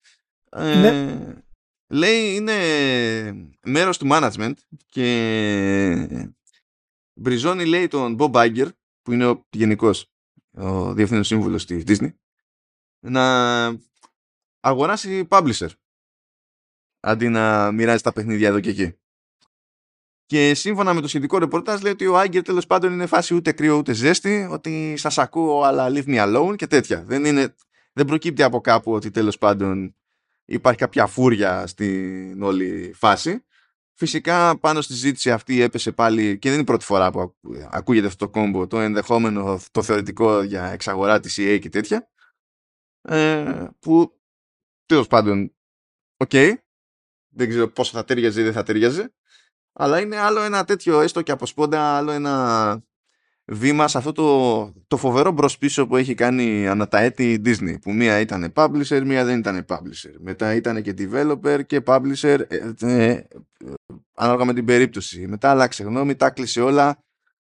[0.50, 1.18] ε, ναι.
[1.88, 2.54] λέει είναι
[3.66, 4.54] μέρος του management
[4.90, 6.30] και
[7.14, 8.68] μπριζώνει λέει τον Bob Iger
[9.02, 10.12] που είναι ο γενικός
[10.52, 12.14] ο διευθύνων σύμβουλος της Disney
[13.06, 13.66] να
[14.60, 15.70] αγοράσει publisher
[17.00, 18.98] αντί να μοιράζει τα παιχνίδια εδώ και εκεί.
[20.34, 23.52] Και σύμφωνα με το σχετικό ρεπορτάζ λέει ότι ο Άγκερ τέλος πάντων είναι φάση ούτε
[23.52, 27.04] κρύο ούτε ζέστη, ότι σας ακούω αλλά leave me alone και τέτοια.
[27.04, 27.56] Δεν, είναι,
[27.94, 29.96] δεν προκύπτει από κάπου ότι τέλος πάντων
[30.46, 33.46] υπάρχει κάποια φούρια στην όλη φάση.
[33.94, 37.36] Φυσικά πάνω στη ζήτηση αυτή έπεσε πάλι και δεν είναι η πρώτη φορά που
[37.70, 42.10] ακούγεται αυτό το κόμπο το ενδεχόμενο, το θεωρητικό για εξαγορά της EA και τέτοια
[43.02, 44.22] ε, που
[44.86, 45.56] τέλος πάντων
[46.18, 46.54] οκέι okay,
[47.30, 49.14] δεν ξέρω πόσο θα ταίριαζε ή δεν θα ταίριαζε
[49.74, 52.84] αλλά είναι άλλο ένα τέτοιο έστω και από σπόντα άλλο ένα
[53.46, 57.42] βήμα σε αυτό το, το φοβερό μπρος πίσω που έχει κάνει ανά τα έτη η
[57.46, 60.14] Disney που μία ήταν publisher, μία δεν ήταν publisher.
[60.20, 63.24] Μετά ήταν και developer και publisher ε, ε,
[64.16, 65.28] ανάλογα με την περίπτωση.
[65.28, 67.04] Μετά άλλαξε γνώμη, τα κλείσε όλα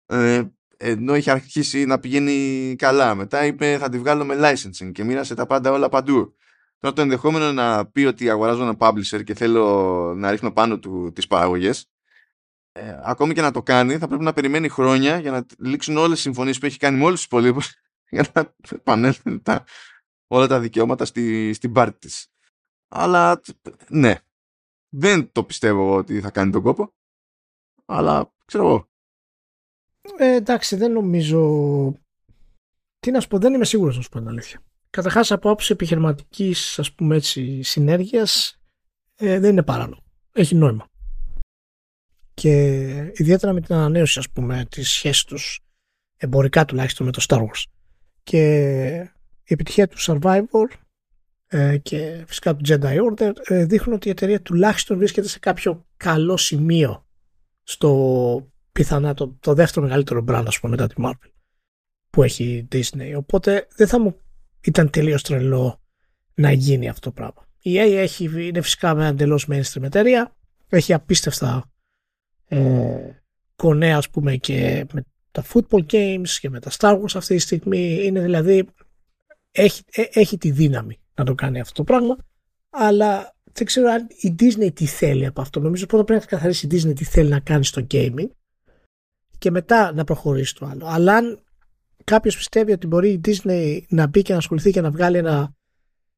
[0.06, 0.42] ε,
[0.76, 3.14] ενώ είχε αρχίσει να πηγαίνει καλά.
[3.14, 6.34] Μετά είπε θα τη βγάλω με licensing και μοίρασε τα πάντα όλα παντού.
[6.78, 11.12] Τώρα το ενδεχόμενο να πει ότι αγοράζω ένα publisher και θέλω να ρίχνω πάνω του
[11.14, 11.90] τις παραγωγές
[12.76, 16.18] ε, ακόμη και να το κάνει θα πρέπει να περιμένει χρόνια για να λήξουν όλες
[16.18, 17.74] οι συμφωνίες που έχει κάνει με όλους τους υπολείπους
[18.10, 19.64] για να επανέλθουν τα,
[20.26, 22.28] όλα τα δικαιώματα στη, στην πάρτη της.
[22.88, 23.40] Αλλά
[23.88, 24.14] ναι,
[24.88, 26.94] δεν το πιστεύω ότι θα κάνει τον κόπο
[27.86, 28.88] αλλά ξέρω εγώ.
[30.18, 31.40] Ε, εντάξει, δεν νομίζω.
[32.98, 34.62] Τι να σου πω, δεν είμαι σίγουρος να σου πω την αλήθεια.
[34.90, 36.80] Καταρχάς, από άποψη επιχειρηματικής
[37.60, 38.60] συνέργειας,
[39.16, 40.02] ε, δεν είναι παράνομο.
[40.32, 40.88] Έχει νόημα.
[42.40, 45.60] Και ιδιαίτερα με την ανανέωση, ας πούμε, της σχέσης τους
[46.16, 47.64] εμπορικά τουλάχιστον με το Star Wars.
[48.22, 48.50] Και
[49.42, 50.66] η επιτυχία του Survivor
[51.46, 55.86] ε, και φυσικά του Jedi Order ε, δείχνουν ότι η εταιρεία τουλάχιστον βρίσκεται σε κάποιο
[55.96, 57.06] καλό σημείο
[57.62, 61.30] στο πιθανά το, το δεύτερο μεγαλύτερο brand ας πούμε μετά τη Marvel
[62.10, 64.20] που έχει η Disney οπότε δεν θα μου
[64.60, 65.80] ήταν τελείως τρελό
[66.34, 67.46] να γίνει αυτό το πράγμα.
[67.62, 70.36] Η EA έχει, είναι φυσικά με εντελώς mainstream εταιρεία,
[70.68, 71.70] έχει απίστευτα
[72.48, 73.10] ε,
[73.56, 77.40] κονέα ας πούμε και με τα football games και με τα Star Wars αυτή τη
[77.40, 78.68] στιγμή, είναι δηλαδή
[79.50, 82.16] έχει, ε, έχει τη δύναμη να το κάνει αυτό το πράγμα,
[82.70, 85.60] αλλά δεν ξέρω αν η Disney τι θέλει από αυτό.
[85.60, 88.28] Νομίζω πρώτα πρέπει να καθαρίσει η Disney τι θέλει να κάνει στο gaming
[89.38, 90.86] και μετά να προχωρήσει το άλλο.
[90.86, 91.42] Αλλά αν
[92.04, 95.54] κάποιος πιστεύει ότι μπορεί η Disney να μπει και να ασχοληθεί και να βγάλει ένα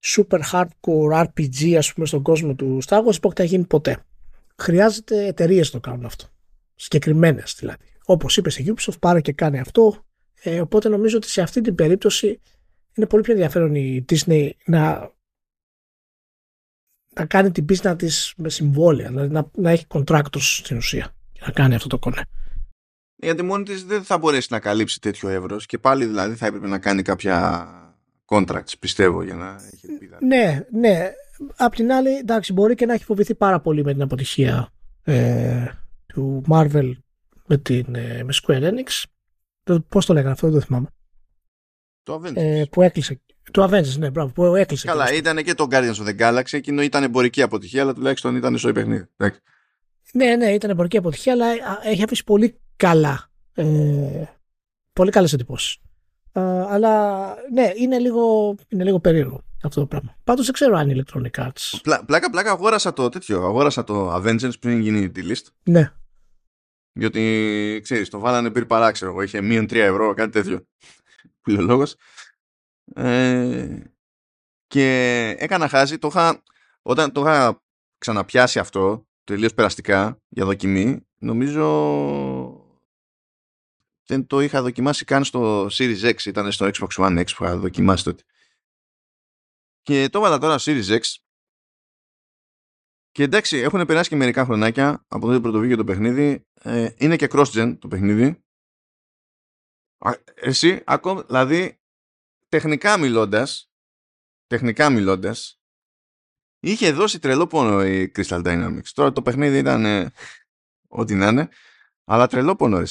[0.05, 4.03] super hardcore RPG ας πούμε στον κόσμο του Star Wars που θα γίνει ποτέ.
[4.59, 6.27] Χρειάζεται εταιρείες να το κάνουν αυτό.
[6.75, 7.85] Συγκεκριμένες δηλαδή.
[8.05, 10.05] Όπως είπες σε Ubisoft, πάρε και κάνει αυτό.
[10.43, 12.41] Ε, οπότε νομίζω ότι σε αυτή την περίπτωση
[12.95, 15.13] είναι πολύ πιο ενδιαφέρον η Disney να,
[17.15, 21.43] να κάνει την πίστα της με συμβόλαια, δηλαδή να, να έχει contractors στην ουσία και
[21.47, 22.23] να κάνει αυτό το κονέ
[23.21, 26.67] γιατί μόνη της δεν θα μπορέσει να καλύψει τέτοιο εύρος και πάλι δηλαδή θα έπρεπε
[26.67, 27.69] να κάνει κάποια
[28.27, 30.19] contracts πιστεύω για να έχει ελπίδα.
[30.21, 31.13] Ναι, ναι.
[31.57, 34.73] Απ' την άλλη, εντάξει, μπορεί και να έχει φοβηθεί πάρα πολύ με την αποτυχία
[35.05, 35.67] ε,
[36.07, 36.93] του Marvel
[37.47, 39.05] με, την, ε, με Square Enix.
[39.63, 40.89] Το, πώς το λέγανε αυτό, δεν το θυμάμαι.
[42.03, 42.37] Το Avengers.
[42.37, 43.21] Ε, που έκλεισε.
[43.51, 44.87] Το Avengers, ναι, μπράβο, που έκλεισε.
[44.87, 48.59] Καλά, ήταν και το Guardians of the Galaxy, εκείνο ήταν εμπορική αποτυχία, αλλά τουλάχιστον ήταν
[48.59, 49.07] στο παιχνίδι.
[50.13, 51.47] Ναι, ναι, ήταν εμπορική αποτυχία, αλλά
[51.83, 53.31] έχει αφήσει πολύ καλά.
[53.55, 54.25] Ε,
[54.93, 55.77] πολύ καλές εντυπώσεις.
[56.33, 60.17] Ε, αλλά ναι, είναι λίγο, είναι λίγο περίεργο αυτό το πράγμα.
[60.25, 61.79] Πάντως δεν ξέρω αν είναι Electronic Arts.
[61.83, 63.45] Πλά, πλάκα, πλάκα, αγόρασα το τέτοιο.
[63.45, 65.47] Αγόρασα το Avengers πριν γίνει τη list.
[65.63, 65.93] Ναι.
[66.93, 69.23] Διότι, ξέρεις, το βάλανε πριν παρά, ξέρω εγώ.
[69.23, 70.67] Είχε μείον 3 ευρώ, κάτι τέτοιο.
[71.43, 71.97] Φιλολόγος.
[72.95, 73.83] Ε,
[74.67, 74.87] και
[75.39, 75.99] έκανα χάζι.
[75.99, 76.43] Το είχα,
[76.83, 77.63] όταν το είχα
[77.99, 81.67] ξαναπιάσει αυτό, τελείως περαστικά, για δοκιμή, νομίζω
[84.07, 87.57] δεν το είχα δοκιμάσει καν στο Series X, ήταν στο Xbox One X που είχα
[87.57, 88.23] δοκιμάσει τότε.
[89.89, 91.01] Και το έβαλα τώρα Series X
[93.11, 96.47] και εντάξει, έχουν περάσει και μερικά χρονάκια από τότε που το το παιχνίδι.
[96.55, 98.45] Ε, είναι και cross-gen το παιχνίδι.
[100.35, 101.81] Εσύ, ακόμα, δηλαδή,
[102.49, 103.71] τεχνικά μιλώντας,
[104.47, 105.61] τεχνικά μιλώντας,
[106.61, 108.89] είχε δώσει τρελό πόνο η Crystal Dynamics.
[108.95, 110.13] Τώρα το παιχνίδι ήταν ε,
[110.89, 111.49] ό,τι να είναι,
[112.05, 112.83] αλλά τρελό πόνο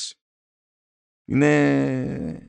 [1.30, 2.48] είναι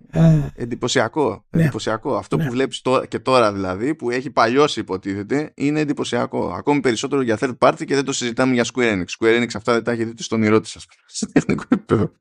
[0.55, 1.47] εντυπωσιακό.
[1.51, 1.62] Ναι.
[1.62, 2.17] εντυπωσιακό.
[2.17, 2.45] Αυτό ναι.
[2.45, 6.53] που βλέπεις και τώρα δηλαδή, που έχει παλιώσει υποτίθεται, είναι εντυπωσιακό.
[6.53, 9.07] Ακόμη περισσότερο για third party και δεν το συζητάμε για Square Enix.
[9.19, 12.12] Square Enix αυτά δεν τα έχει δει στον όνειρό της, σε τεχνικό επίπεδο.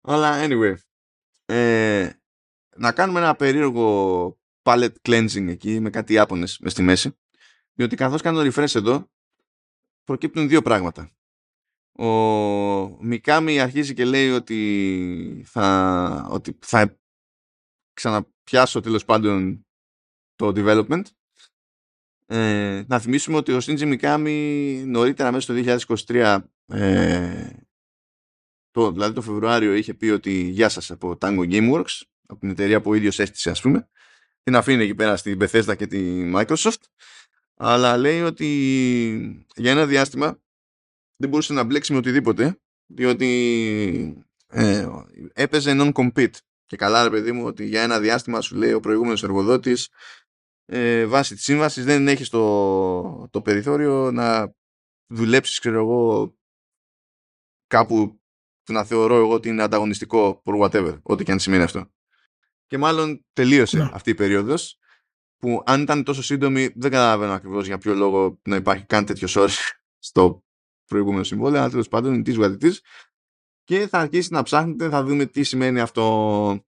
[0.00, 0.74] Αλλά anyway,
[1.44, 2.10] ε,
[2.76, 7.18] να κάνουμε ένα περίεργο palette cleansing εκεί με κάτι Ιάπωνες μες στη μέση.
[7.72, 9.10] Διότι καθώς κάνω refresh εδώ,
[10.04, 11.17] προκύπτουν δύο πράγματα.
[11.98, 12.08] Ο
[13.00, 16.98] Μικάμι αρχίζει και λέει ότι θα, ότι θα
[17.92, 19.66] ξαναπιάσω τέλος πάντων
[20.34, 21.02] το development.
[22.26, 27.50] Ε, να θυμίσουμε ότι ο Shinji Μικάμι νωρίτερα μέσα στο 2023 ε,
[28.70, 32.80] το, δηλαδή το Φεβρουάριο είχε πει ότι γεια σας από Tango Gameworks από την εταιρεία
[32.80, 33.88] που ο ίδιος έστησε ας πούμε
[34.42, 36.82] την αφήνει εκεί πέρα στην Bethesda και τη Microsoft
[37.54, 38.46] αλλά λέει ότι
[39.56, 40.40] για ένα διάστημα
[41.18, 44.88] δεν μπορούσε να μπλέξει με οτιδήποτε διότι ε,
[45.32, 46.34] έπαιζε non-compete
[46.66, 49.88] και καλά ρε παιδί μου ότι για ένα διάστημα σου λέει ο προηγούμενος εργοδότης
[50.64, 54.54] ε, βάσει της σύμβασης δεν έχεις το, το περιθώριο να
[55.06, 56.34] δουλέψεις ξέρω εγώ
[57.66, 58.20] κάπου
[58.62, 61.90] που να θεωρώ εγώ ότι είναι ανταγωνιστικό for whatever, ό,τι και αν σημαίνει αυτό.
[62.66, 63.90] Και μάλλον τελείωσε ναι.
[63.92, 64.78] αυτή η περίοδος
[65.36, 69.36] που αν ήταν τόσο σύντομη δεν καταλαβαίνω ακριβώς για ποιο λόγο να υπάρχει καν τέτοιος
[69.36, 69.52] όρο
[69.98, 70.44] στο
[70.88, 72.82] προηγούμενο συμβόλαιο, αλλά τέλος πάντων είναι της γουαδιτής
[73.64, 76.64] και θα αρχίσει να ψάχνετε, θα δούμε τι σημαίνει αυτό.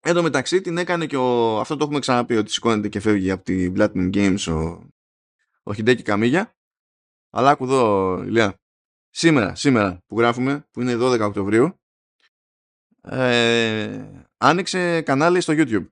[0.00, 3.30] Εν τω μεταξύ την έκανε και ο, αυτό το έχουμε ξαναπεί ότι σηκώνεται και φεύγει
[3.30, 4.88] από τη Platinum Games ο,
[5.62, 6.54] ο Χιντέκη Καμίγια.
[7.30, 8.58] Αλλά άκου εδώ, Ηλία.
[9.10, 11.80] Σήμερα, σήμερα που γράφουμε, που είναι 12 Οκτωβρίου,
[13.02, 15.86] ε, άνοιξε κανάλι στο YouTube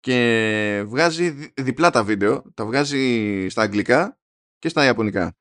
[0.00, 4.18] και βγάζει διπλά τα βίντεο, τα βγάζει στα αγγλικά
[4.58, 5.36] και στα ιαπωνικά.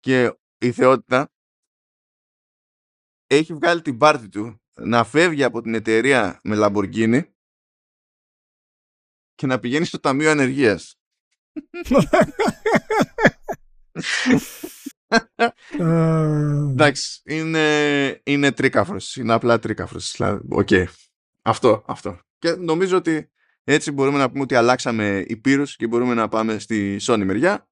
[0.00, 1.32] Και η θεότητα
[3.26, 7.22] έχει βγάλει την πάρτη του να φεύγει από την εταιρεία με Lamborghini
[9.34, 11.00] και να πηγαίνει στο Ταμείο Ανεργίας.
[16.70, 19.16] Εντάξει, είναι, είναι τρίκαφρος.
[19.16, 20.12] Είναι απλά τρίκαφρος.
[20.16, 20.68] Δηλαδή, οκ.
[21.42, 22.20] Αυτό, αυτό.
[22.38, 23.30] Και νομίζω ότι
[23.64, 27.69] έτσι μπορούμε να πούμε ότι αλλάξαμε υπήρους και μπορούμε να πάμε στη Sony μεριά.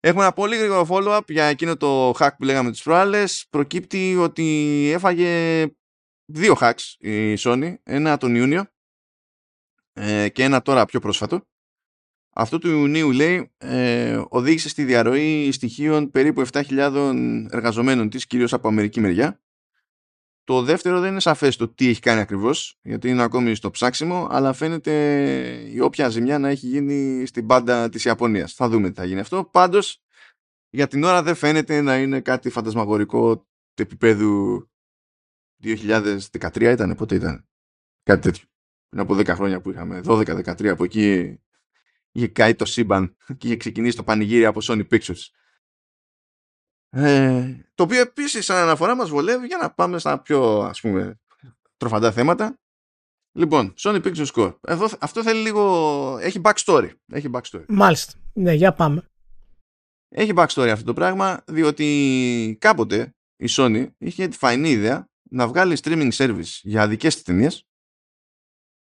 [0.00, 3.46] Έχουμε ένα πολύ γρήγορο follow-up για εκείνο το hack που λέγαμε τις προάλλες.
[3.50, 5.64] Προκύπτει ότι έφαγε
[6.24, 7.74] δύο hacks η Sony.
[7.82, 8.66] Ένα τον Ιούνιο
[9.92, 11.46] ε, και ένα τώρα πιο πρόσφατο.
[12.34, 18.68] Αυτό του Ιουνίου λέει ε, οδήγησε στη διαρροή στοιχείων περίπου 7.000 εργαζομένων της, κυρίως από
[18.68, 19.40] αμερική μεριά.
[20.48, 24.26] Το δεύτερο δεν είναι σαφές το τι έχει κάνει ακριβώς, γιατί είναι ακόμη στο ψάξιμο,
[24.30, 24.92] αλλά φαίνεται
[25.72, 28.52] η όποια ζημιά να έχει γίνει στην πάντα της Ιαπωνίας.
[28.54, 29.44] Θα δούμε τι θα γίνει αυτό.
[29.44, 30.02] Πάντως,
[30.70, 33.36] για την ώρα δεν φαίνεται να είναι κάτι φαντασμαγορικό
[33.74, 34.62] του επίπεδου
[35.62, 37.48] 2013 ήταν, πότε ήταν;
[38.02, 38.44] Κάτι τέτοιο.
[38.88, 41.38] Πριν από 10 χρόνια που είχαμε, 12-13 από εκεί
[42.12, 45.22] είχε καεί το σύμπαν και είχε ξεκινήσει το πανηγύρι από Sony Pictures.
[46.90, 51.20] Ε, το οποίο επίσης σαν αναφορά μας βολεύει για να πάμε στα πιο ας πούμε
[51.76, 52.58] τροφαντά θέματα.
[53.32, 54.56] Λοιπόν, Sony Pictures Core.
[54.60, 56.18] Εδώ, αυτό θέλει λίγο...
[56.18, 56.90] Έχει backstory.
[57.12, 57.64] Έχει backstory.
[57.68, 58.12] Μάλιστα.
[58.32, 59.08] Ναι, για πάμε.
[60.08, 65.78] Έχει backstory αυτό το πράγμα, διότι κάποτε η Sony είχε τη φαϊνή ιδέα να βγάλει
[65.82, 67.66] streaming service για δικές ταινίες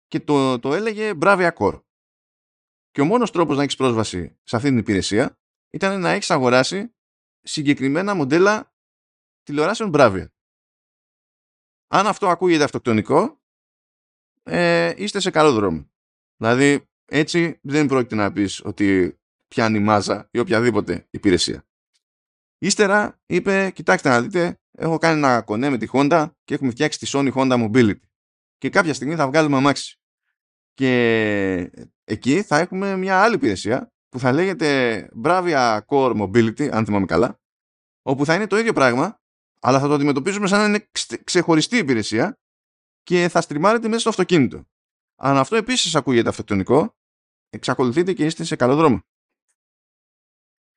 [0.09, 1.81] και το, το έλεγε Bravia Core.
[2.91, 5.39] Και ο μόνος τρόπος να έχεις πρόσβαση σε αυτή την υπηρεσία
[5.71, 6.95] ήταν να έχεις αγοράσει
[7.43, 8.75] συγκεκριμένα μοντέλα
[9.43, 10.27] τηλεοράσεων Bravia.
[11.89, 13.41] Αν αυτό ακούγεται αυτοκτονικό,
[14.43, 15.91] ε, είστε σε καλό δρόμο.
[16.37, 21.67] Δηλαδή, έτσι δεν πρόκειται να πεις ότι πιάνει μάζα ή οποιαδήποτε υπηρεσία.
[22.59, 26.99] Ύστερα είπε, κοιτάξτε να δείτε, έχω κάνει ένα κονέ με τη Honda και έχουμε φτιάξει
[26.99, 28.01] τη Sony Honda Mobility.
[28.59, 30.01] Και κάποια στιγμή θα βγάλουμε αμάξι.
[30.75, 31.71] Και
[32.05, 37.41] εκεί θα έχουμε μια άλλη υπηρεσία που θα λέγεται Bravia Core Mobility, αν θυμάμαι καλά,
[38.03, 39.21] όπου θα είναι το ίδιο πράγμα,
[39.61, 40.89] αλλά θα το αντιμετωπίζουμε σαν να είναι
[41.25, 42.39] ξεχωριστή υπηρεσία
[43.03, 44.65] και θα στριμάρετε μέσα στο αυτοκίνητο.
[45.21, 46.97] Αν αυτό επίσης ακούγεται αυτοκτονικό,
[47.49, 49.01] εξακολουθείτε και είστε σε καλό δρόμο.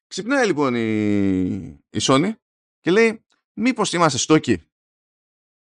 [0.08, 1.56] Ξυπνάει λοιπόν η,
[1.89, 2.34] η Sony
[2.80, 4.63] και λέει μήπως είμαστε στόκοι;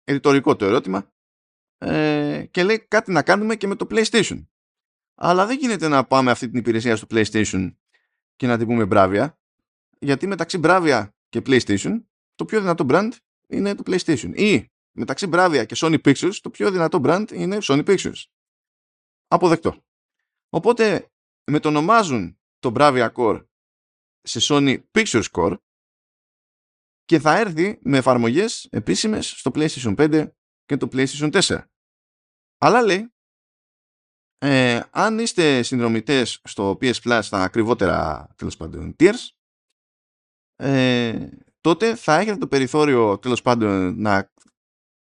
[0.03, 1.13] Ερητορικό το ερώτημα.
[1.77, 4.45] Ε, και λέει κάτι να κάνουμε και με το PlayStation.
[5.15, 7.75] Αλλά δεν γίνεται να πάμε αυτή την υπηρεσία στο PlayStation
[8.35, 9.27] και να την πούμε Bravia,
[9.99, 12.03] γιατί μεταξύ Bravia και PlayStation
[12.35, 13.11] το πιο δυνατό brand
[13.47, 14.31] είναι το PlayStation.
[14.35, 18.23] Ή μεταξύ Bravia και Sony Pictures το πιο δυνατό brand είναι Sony Pictures.
[19.27, 19.83] Αποδεκτό.
[20.49, 21.11] Οπότε
[21.43, 23.45] μετονομάζουν το Bravia Core
[24.21, 25.57] σε Sony Pictures Core
[27.05, 30.31] και θα έρθει με εφαρμογές επίσημες στο PlayStation 5
[30.65, 31.61] και το PlayStation 4.
[32.57, 33.14] Αλλά λέει
[34.37, 39.29] ε, αν είστε συνδρομητές στο PS Plus στα ακριβότερα τέλος πάντων tiers,
[40.55, 41.29] ε,
[41.61, 44.33] τότε θα έχετε το περιθώριο τέλος πάντων να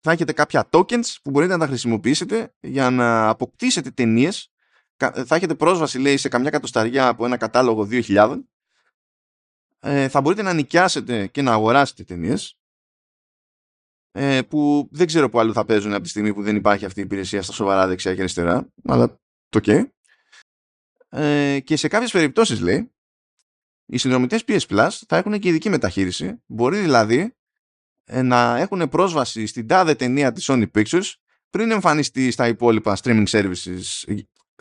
[0.00, 4.52] θα έχετε κάποια tokens που μπορείτε να τα χρησιμοποιήσετε για να αποκτήσετε ταινίες.
[4.96, 8.38] Θα έχετε πρόσβαση, λέει, σε καμιά κατοσταριά από ένα κατάλογο 2.000.
[9.80, 12.59] Ε, θα μπορείτε να νοικιάσετε και να αγοράσετε ταινίες.
[14.12, 17.00] Ε, που δεν ξέρω που άλλο θα παίζουν από τη στιγμή που δεν υπάρχει αυτή
[17.00, 18.72] η υπηρεσία στα σοβαρά δεξιά και αριστερά.
[18.84, 19.84] Αλλά το okay.
[21.08, 22.92] Ε, και σε κάποιες περιπτώσεις λέει
[23.86, 26.42] οι συνδρομητές PS Plus θα έχουν και ειδική μεταχείριση.
[26.46, 27.34] Μπορεί δηλαδή
[28.04, 31.12] ε, να έχουν πρόσβαση στην τάδε ταινία της Sony Pictures
[31.50, 33.82] πριν εμφανιστεί στα υπόλοιπα streaming services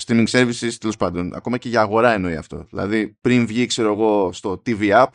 [0.03, 4.33] streaming services τέλος πάντων ακόμα και για αγορά εννοεί αυτό δηλαδή πριν βγει ξέρω εγώ
[4.33, 5.07] στο TV App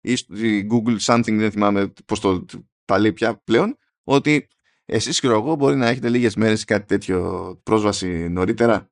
[0.00, 0.34] ή στο
[0.70, 2.44] Google something δεν θυμάμαι πως το
[2.90, 4.48] τα λέει πια πλέον ότι
[4.84, 8.90] εσείς ξέρω εγώ μπορεί να έχετε λίγες μέρες κάτι τέτοιο πρόσβαση νωρίτερα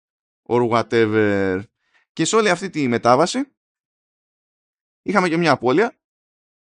[0.49, 1.63] or whatever
[2.13, 3.53] και σε όλη αυτή τη μετάβαση
[5.03, 5.99] είχαμε και μια απώλεια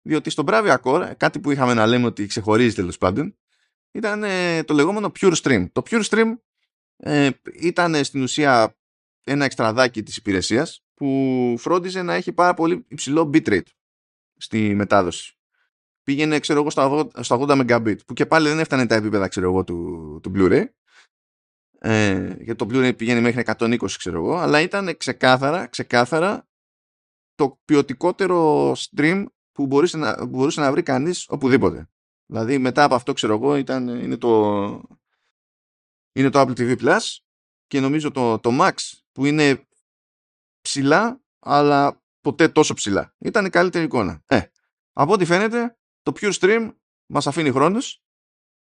[0.02, 3.38] διότι στο Bravia Core κάτι που είχαμε να λέμε ότι ξεχωρίζει τέλος πάντων
[3.92, 5.66] ήταν ε, το λεγόμενο Pure Stream.
[5.72, 6.34] Το Pure Stream
[6.96, 8.78] ε, ήταν στην ουσία
[9.24, 13.68] ένα εξτραδάκι της υπηρεσίας που φρόντιζε να έχει πάρα πολύ υψηλό bitrate
[14.36, 15.39] στη μετάδοση.
[16.10, 16.70] Πήγαινε, ξέρω εγώ,
[17.20, 20.64] στα 80 Mbit, που και πάλι δεν έφτανε τα επίπεδα, ξέρω εγώ, του, του Blu-ray.
[21.78, 26.48] Ε, γιατί το Blu-ray πηγαίνει μέχρι 120, ξέρω εγώ, αλλά ήταν ξεκάθαρα, ξεκάθαρα
[27.34, 31.88] το ποιοτικότερο stream που μπορούσε να, μπορούσε να βρει κανείς οπουδήποτε.
[32.26, 34.30] Δηλαδή μετά από αυτό ξέρω εγώ ήταν, είναι, το,
[36.12, 37.00] είναι το Apple TV Plus
[37.66, 38.74] και νομίζω το, το Max
[39.12, 39.66] που είναι
[40.60, 43.14] ψηλά αλλά ποτέ τόσο ψηλά.
[43.18, 44.22] Ήταν η καλύτερη εικόνα.
[44.26, 44.40] Ε,
[44.92, 46.74] από ό,τι φαίνεται το Pure Stream
[47.06, 48.02] μας αφήνει χρόνος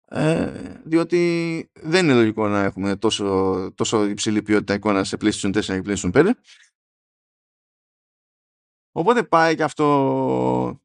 [0.09, 5.61] ε, διότι δεν είναι λογικό να έχουμε τόσο, τόσο υψηλή ποιότητα εικόνα σε PlayStation 4
[5.62, 6.31] και PlayStation 5
[8.96, 10.81] Οπότε πάει και αυτό.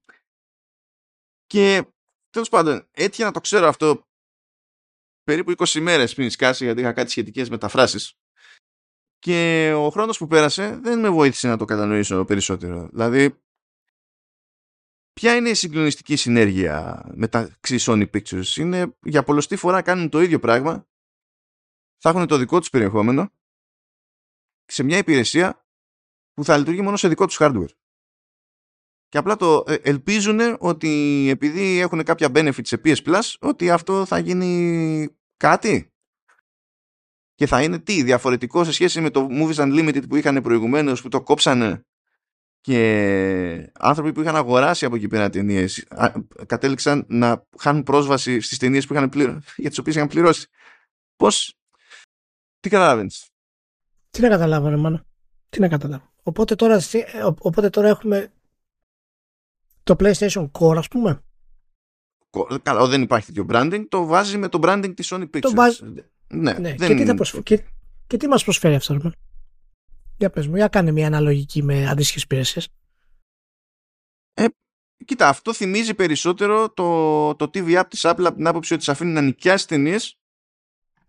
[1.45, 1.85] Και
[2.29, 4.07] τέλος πάντων, έτυχε να το ξέρω αυτό
[5.23, 8.13] περίπου 20 μέρε πριν σκάσει, γιατί είχα κάτι σχετικές μεταφράσεις.
[9.19, 12.87] Και ο χρόνος που πέρασε δεν με βοήθησε να το κατανοήσω περισσότερο.
[12.91, 13.41] Δηλαδή,
[15.21, 20.39] ποια είναι η συγκλονιστική συνέργεια μεταξύ Sony Pictures; Είναι για πολλωστή φορά κάνουν το ίδιο
[20.39, 20.88] πράγμα.
[21.97, 23.29] Θα έχουν το δικό τους περιεχόμενο
[24.65, 25.65] σε μια υπηρεσία
[26.34, 27.69] που θα λειτουργεί μόνο σε δικό τους hardware
[29.07, 34.05] και απλά το ε, ελπίζουν ότι επειδή έχουν κάποια benefits σε PS Plus ότι αυτό
[34.05, 35.93] θα γίνει κάτι
[37.34, 41.10] και θα είναι τι διαφορετικό σε σχέση με το Movies Unlimited που είχαν προηγουμένως που
[41.10, 41.86] το κόψανε;
[42.62, 45.88] Και άνθρωποι που είχαν αγοράσει από εκεί πέρα ταινίες
[46.45, 49.41] κατέληξαν να χάνουν πρόσβαση στις ταινίες που είχαν πληρω...
[49.56, 50.47] για τις οποίες είχαν πληρώσει.
[51.15, 51.56] Πώς,
[52.60, 53.30] τι καταλαβαίνεις;
[54.10, 55.06] Τι να καταλάβω ρε μάνα.
[55.50, 56.13] Τι να καταλάβω.
[56.24, 58.32] Οπότε τώρα, ε, οπότε τώρα έχουμε
[59.84, 61.24] το PlayStation Core, ας πούμε.
[62.63, 63.86] Καλά, δεν υπάρχει τέτοιο branding.
[63.89, 65.39] Το βάζει με το branding της Sony Pictures.
[65.39, 65.80] Το βάζει...
[66.28, 66.76] Ναι, ναι.
[66.78, 66.88] Δεν...
[66.88, 67.43] Και, τι θα προσφ...
[67.43, 67.63] και,
[68.08, 69.13] και τι μας προσφέρει αυτό,
[70.21, 72.67] Για πες μου, για κάνε μια αναλογική με αντίστοιχες υπηρεσίες.
[74.34, 74.45] Ε,
[75.05, 78.91] κοίτα, αυτό θυμίζει περισσότερο το, το TV app της Apple από την άποψη ότι σε
[78.91, 80.19] αφήνει να νοικιάσει ταινίες.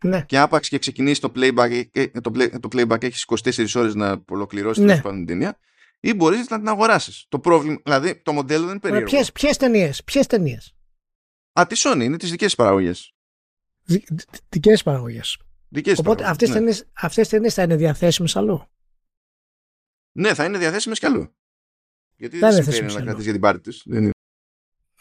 [0.05, 0.23] Ναι.
[0.23, 4.23] Και άπαξ και ξεκινήσει το playback, ε, το, play, το playback έχεις 24 ώρες να
[4.29, 5.01] ολοκληρώσεις ναι.
[5.01, 5.59] την ταινία
[6.01, 7.27] ή μπορείς να την αγοράσεις.
[7.29, 9.25] Το πρόβλημα, δηλαδή το μοντέλο δεν είναι περίεργο.
[9.33, 10.75] Ποιες ταινίες, ποιες ταινίες;
[11.53, 13.15] Α, τη Sony, είναι τις δικές παραγωγές.
[14.49, 15.39] Δικές παραγωγές.
[15.97, 16.61] Οπότε αυτές ναι.
[17.07, 18.67] τις ταινίες θα είναι διαθέσιμες αλλού;
[20.13, 21.35] Ναι, θα είναι διαθέσιμες κι αλλού.
[22.17, 23.83] Γιατί θα δεν συμβαίνει να κρατήσεις για την πάρτη της.
[23.85, 24.11] Είναι...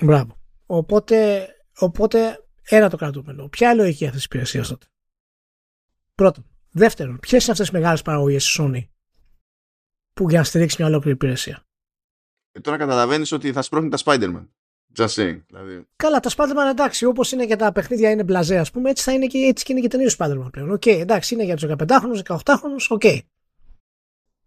[0.02, 0.38] Μπράβο.
[0.66, 1.48] Οπότε,
[1.78, 3.48] οπότε ένα το κρατούμενο.
[3.48, 4.86] Ποια είναι η λογική αυτής της υπηρεσίας τότε;
[6.16, 6.46] Πρώτον.
[6.72, 8.88] Δεύτερον, ποιες είναι αυτές τις μεγάλες παραγωγές της Sony
[10.14, 11.66] που για να στηρίξει μια ολόκληρη υπηρεσία;
[12.52, 14.48] Ε, τώρα καταλαβαίνεις ότι θα σπρώχνει τα Spider-Man.
[14.98, 15.42] Just saying.
[15.48, 15.88] Δηλαδή.
[15.96, 19.14] Καλά, τα Spider-Man εντάξει, όπως είναι και τα παιχνίδια είναι μπλαζέ, ας πούμε, έτσι, θα
[19.14, 20.72] είναι και, έτσι και είναι και ταινίες Spider-Man πλέον.
[20.72, 23.02] OK, okay, εντάξει, είναι για τους 15χρονους, 18χρονους, OK.
[23.04, 23.20] Okay.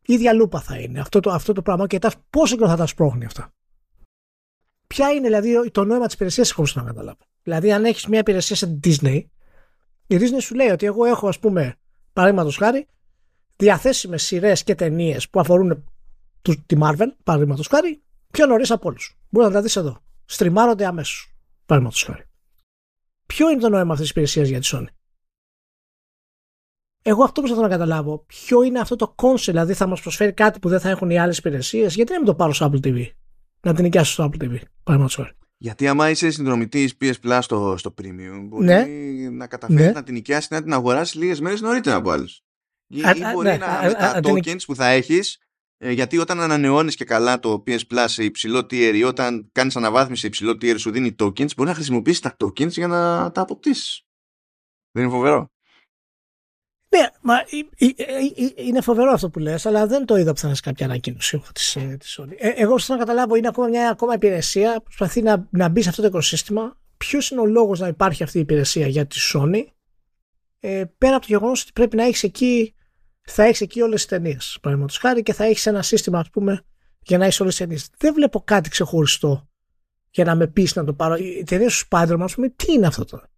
[0.07, 1.99] Ίδια λούπα θα είναι αυτό το, αυτό το πράγμα και
[2.31, 3.53] πόσο καιρό θα τα σπρώχνει αυτά.
[4.87, 7.19] Ποια είναι δηλαδή το νόημα της υπηρεσίας, έχω να καταλάβω.
[7.43, 9.23] Δηλαδή, αν έχεις μια υπηρεσία σε Disney,
[10.07, 11.77] η Disney σου λέει ότι εγώ έχω, ας πούμε,
[12.13, 12.87] παραδείγματος χάρη,
[13.57, 15.85] διαθέσιμες σειρές και ταινίες που αφορούν
[16.43, 19.19] τη Marvel, παραδείγματος χάρη, πιο νωρίς από όλους.
[19.31, 19.99] Μπορείς να τα δεις εδώ.
[20.25, 21.35] Στριμάρονται αμέσως.
[21.67, 22.25] Παραδείγματος χάρη.
[23.27, 24.95] Ποιο είναι το νόημα αυτής της υπηρεσίας για τη Sony;
[27.07, 28.25] Εγώ αυτό που θέλω να καταλάβω.
[28.27, 31.19] Ποιο είναι αυτό το console, δηλαδή θα μας προσφέρει κάτι που δεν θα έχουν οι
[31.19, 33.07] άλλες υπηρεσίες, γιατί να μην το πάρω στο Apple TV.
[33.61, 34.59] Να την νοικιάσω στο Apple TV.
[34.83, 35.33] Παραδείγματος χάρη.
[35.57, 38.87] Γιατί άμα είσαι συνδρομητής PS Plus στο, στο Premium, μπορεί ναι.
[39.31, 39.93] να καταφέρεις ναι.
[39.93, 42.43] να την νοικιάσεις να την αγοράσεις λίγες μέρες νωρίτερα από άλλους.
[42.87, 43.01] Ή,
[43.33, 45.39] μπορεί να, με τα tokens που θα έχεις
[45.77, 49.77] Ε, γιατί όταν ανανεώνεις και καλά το PS Plus σε υψηλό tier ή όταν κάνεις
[49.77, 53.41] αναβάθμιση σε υψηλό tier σου δίνει tokens, μπορεί να χρησιμοποιήσεις τα tokens για να τα
[53.41, 54.03] αποκτήσεις.
[54.91, 55.54] Δεν είναι φοβερό.
[56.97, 57.35] Ναι, μα
[58.55, 61.77] είναι φοβερό αυτό που λες, αλλά δεν το είδα που θα είναι κάποια ανακοίνωση της,
[61.77, 62.35] ε, της Sony.
[62.37, 65.83] Ε, εγώ θέλω να καταλάβω, είναι ακόμα μια ακόμα υπηρεσία που προσπαθεί να, να μπει
[65.83, 66.79] σε αυτό το οικοσύστημα.
[66.97, 69.65] Ποιος είναι ο λόγος να υπάρχει αυτή η υπηρεσία για τη Sony,
[70.61, 72.75] ε, πέρα από το γεγονός ότι πρέπει να έχεις εκεί
[73.25, 74.59] θα έχεις εκεί όλες τις ταινίες.
[74.61, 76.65] Παραδείγματος χάρη και θα έχεις ένα σύστημα, ας πούμε,
[77.03, 77.89] για να έχεις όλες τις ταινίες.
[77.99, 79.49] Δεν βλέπω κάτι ξεχωριστό
[80.11, 81.15] για να με πει να το πάρω.
[81.17, 83.31] Η ταινία σου Spider-Man, ας πούμε, τι είναι αυτό τώρα;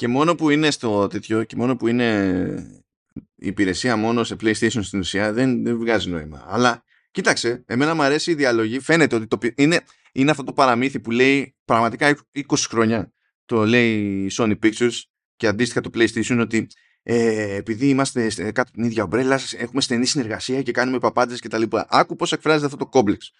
[0.00, 2.82] Και μόνο που είναι στο τέτοιο, και μόνο που είναι
[3.14, 6.44] η υπηρεσία μόνο σε PlayStation στην ουσία, δεν, δεν βγάζει νόημα.
[6.48, 8.80] Αλλά κοίταξε, εμένα μου αρέσει η διαλογή.
[8.80, 9.80] Φαίνεται ότι το, είναι,
[10.12, 13.12] είναι αυτό το παραμύθι που λέει πραγματικά 20 χρόνια.
[13.44, 15.00] Το λέει η Sony Pictures
[15.36, 16.66] και αντίστοιχα το PlayStation ότι
[17.02, 21.62] ε, επειδή είμαστε κάτω την ίδια ομπρέλα, έχουμε στενή συνεργασία και κάνουμε παπάντε κτλ.
[21.88, 23.32] Άκου πώς εκφράζεται αυτό το κόμπλεξ.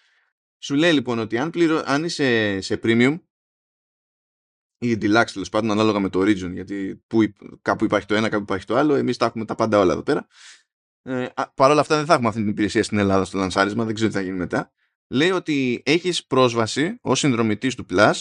[0.59, 1.83] Σου λέει λοιπόν ότι αν, πληρω...
[1.85, 3.19] αν είσαι σε premium
[4.83, 7.19] ή deluxe τέλος πάντων, ανάλογα με το region, γιατί που,
[7.63, 10.03] κάπου υπάρχει το ένα, κάπου υπάρχει το άλλο, εμείς τα έχουμε τα πάντα όλα εδώ
[10.03, 10.27] πέρα.
[11.03, 13.95] Ε, Παρ' όλα αυτά δεν θα έχουμε αυτή την υπηρεσία στην Ελλάδα στο λανσάρισμα, δεν
[13.95, 14.73] ξέρω τι θα γίνει μετά.
[15.09, 18.13] Λέει ότι έχεις πρόσβαση ως συνδρομητής του Plus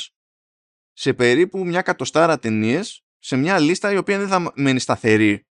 [0.93, 5.47] σε περίπου μια κατοστάρα ταινίες σε μια λίστα η οποία δεν θα μένει σταθερή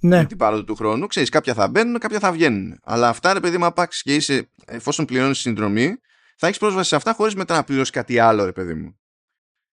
[0.00, 0.16] ναι.
[0.16, 1.06] με την πάροδο του χρόνου.
[1.06, 2.78] Ξέρεις, κάποια θα μπαίνουν, κάποια θα βγαίνουν.
[2.82, 5.96] Αλλά αυτά, ρε παιδί μου, απάξει και είσαι, εφόσον πληρώνεις συνδρομή,
[6.36, 8.97] θα έχεις πρόσβαση σε αυτά χωρίς μετά να πληρώσεις κάτι άλλο, ρε παιδί μου.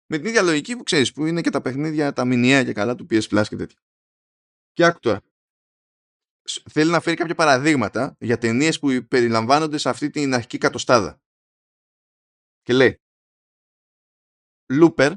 [0.05, 2.95] Με την ίδια λογική που ξέρεις, που είναι και τα παιχνίδια, τα μηνιαία και καλά
[2.95, 3.79] του PS Plus και τέτοια.
[4.73, 5.21] Και άκου τώρα.
[6.69, 11.21] Θέλει να φέρει κάποια παραδείγματα για ταινίες που περιλαμβάνονται σε αυτή την αρχική κατοστάδα.
[12.61, 13.01] Και λέει.
[14.73, 15.15] Looper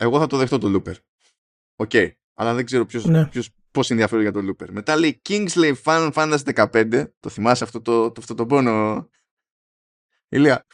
[0.00, 0.94] εγώ θα το δεχτώ το Looper.
[1.76, 1.90] OK.
[1.92, 2.12] Okay.
[2.34, 3.26] Αλλά δεν ξέρω ποιος, ναι.
[3.26, 4.68] ποιος, πώς ενδιαφέρει για το Looper.
[4.70, 7.10] Μετά λέει Kingsglaive Final Fantasy 15.
[7.20, 9.08] Το θυμάσαι αυτό το, το, αυτό το πόνο;
[10.28, 10.66] Ηλία.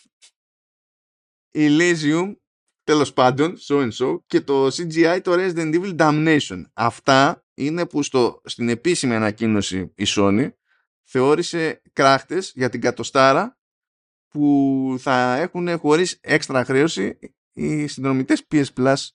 [1.54, 2.36] Elysium
[2.86, 6.62] τέλος πάντων, so and so, και το CGI το Resident Evil Damnation.
[6.72, 10.48] Αυτά είναι που στο, στην επίσημη ανακοίνωση η Sony
[11.02, 13.58] θεώρησε κράχτες για την κατοστάρα
[14.28, 17.18] που θα έχουν χωρίς έξτρα χρέωση
[17.52, 19.06] οι συνδρομητές PS Plus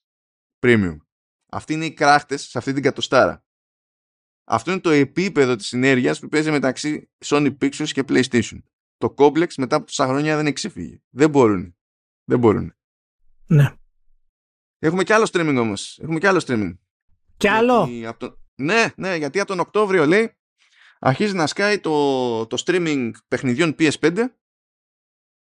[0.60, 0.98] Premium.
[1.52, 3.46] Αυτοί είναι οι κράχτες σε αυτή την κατοστάρα.
[4.44, 8.62] Αυτό είναι το επίπεδο της συνέργειας που παίζει μεταξύ Sony Pictures και PlayStation.
[8.98, 11.04] Το Complex μετά από τόσα χρόνια δεν έχει ξεφύγει.
[11.10, 11.78] Δεν μπορούν.
[12.24, 12.76] Δεν μπορούν.
[13.52, 13.76] Ναι.
[14.80, 16.00] Έχουμε και άλλο streaming όμως.
[16.02, 16.78] Έχουμε και άλλο streaming.
[17.38, 17.90] Κι άλλο;
[18.56, 20.38] Ναι, ναι, γιατί από τον Οκτώβριο λέει
[21.00, 24.26] αρχίζει να σκάει το, το streaming παιχνιδιών PS5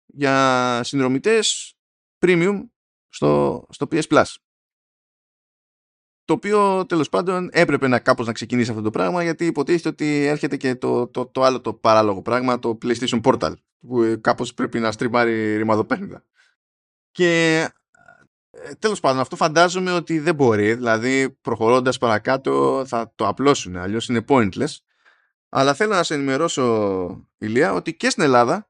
[0.06, 1.76] για συνδρομητές
[2.20, 2.60] premium
[3.10, 4.36] στο, στο PS Plus.
[6.24, 10.26] Το οποίο τέλος πάντων έπρεπε να κάπως να ξεκινήσει αυτό το πράγμα γιατί υποτίθεται ότι
[10.26, 14.80] έρχεται και το, το, το άλλο το παράλογο πράγμα, το PlayStation Portal που κάπως πρέπει
[14.80, 16.26] να στριμάρει ρημαδοπέχνιδα.
[17.12, 17.68] Και
[18.52, 24.08] ε, τέλος πάντων αυτό φαντάζομαι ότι δεν μπορεί, δηλαδή προχωρώντας παρακάτω θα το απλώσουν, αλλιώς
[24.08, 24.76] είναι pointless.
[25.50, 28.70] Αλλά θέλω να σε ενημερώσω, Ηλία, ότι και στην Ελλάδα,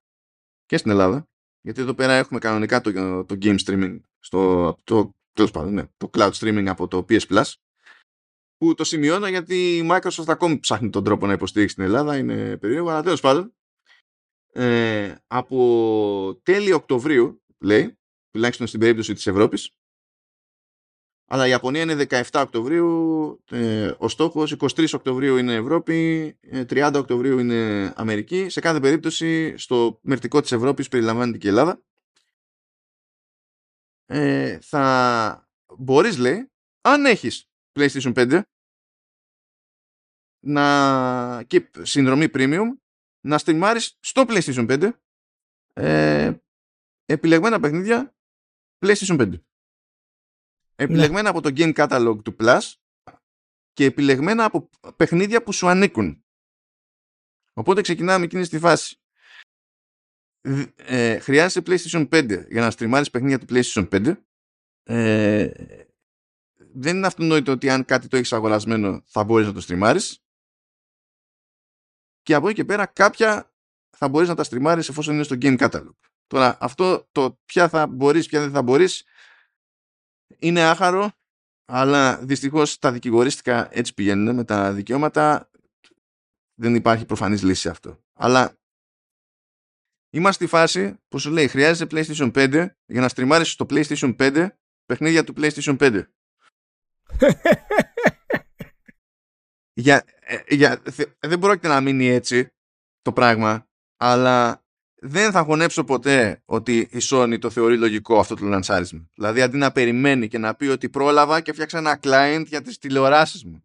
[0.65, 1.29] και στην Ελλάδα,
[1.61, 2.91] γιατί εδώ πέρα έχουμε κανονικά το,
[3.25, 7.51] το game streaming στο το, τέλος πάντων, ναι, το cloud streaming από το PS Plus
[8.57, 12.57] που το σημειώνω γιατί η Microsoft ακόμη ψάχνει τον τρόπο να υποστηρίξει στην Ελλάδα είναι
[12.57, 13.53] περίεργο, αλλά τέλος πάντων
[14.53, 17.99] ε, από τέλη Οκτωβρίου λέει,
[18.31, 19.71] τουλάχιστον στην περίπτωση της Ευρώπης
[21.33, 26.97] αλλά η Ιαπωνία είναι 17 Οκτωβρίου, ε, ο στόχος 23 Οκτωβρίου είναι Ευρώπη, 30 ε,
[26.97, 28.49] Οκτωβρίου είναι Αμερική.
[28.49, 31.81] Σε κάθε περίπτωση στο μερτικό της Ευρώπης περιλαμβάνεται και η Ελλάδα.
[34.05, 36.51] Ε, θα μπορείς λέει,
[36.81, 38.41] αν έχεις PlayStation 5
[40.39, 42.67] να, και συνδρομή premium,
[43.21, 44.91] να στριμάρεις στο PlayStation 5
[45.73, 46.31] ε,
[47.05, 48.15] επιλεγμένα παιχνίδια
[48.81, 49.39] PlayStation 5
[50.75, 51.29] επιλεγμένα ναι.
[51.29, 52.73] από το Game Catalog του Plus
[53.73, 56.25] και επιλεγμένα από παιχνίδια που σου ανήκουν.
[57.53, 58.95] Οπότε ξεκινάμε εκείνη στη φάση.
[60.75, 64.23] Ε, χρειάζεσαι PlayStation 5 για να στριμάρεις παιχνίδια του PlayStation 5.
[64.83, 65.51] Ε,
[66.73, 70.23] δεν είναι αυτονόητο ότι αν κάτι το έχεις αγορασμένο θα μπορείς να το στριμάρεις.
[72.21, 73.53] Και από εκεί και πέρα κάποια
[73.97, 76.10] θα μπορείς να τα στριμάρεις εφόσον είναι στο Game Catalog.
[76.31, 79.05] Τώρα αυτό το ποια θα μπορείς, ποια δεν θα μπορείς
[80.39, 81.11] είναι άχαρο,
[81.65, 85.49] αλλά δυστυχώς τα δικηγορίστικα έτσι πηγαίνουν με τα δικαιώματα.
[86.59, 88.03] Δεν υπάρχει προφανής λύση σε αυτό.
[88.13, 88.57] Αλλά
[90.09, 94.47] είμαστε στη φάση που σου λέει χρειάζεται PlayStation 5 για να στριμάρεις στο PlayStation 5
[94.85, 96.03] παιχνίδια του PlayStation 5.
[99.83, 100.81] για, ε, για,
[101.19, 102.53] δεν πρόκειται να μείνει έτσι
[103.01, 103.67] το πράγμα,
[103.97, 104.65] αλλά
[105.03, 109.09] δεν θα χωνέψω ποτέ ότι η Sony το θεωρεί λογικό αυτό το λανσάρισμα.
[109.15, 112.77] Δηλαδή αντί να περιμένει και να πει ότι πρόλαβα και φτιάξα ένα client για τις
[112.77, 113.63] τηλεοράσεις μου.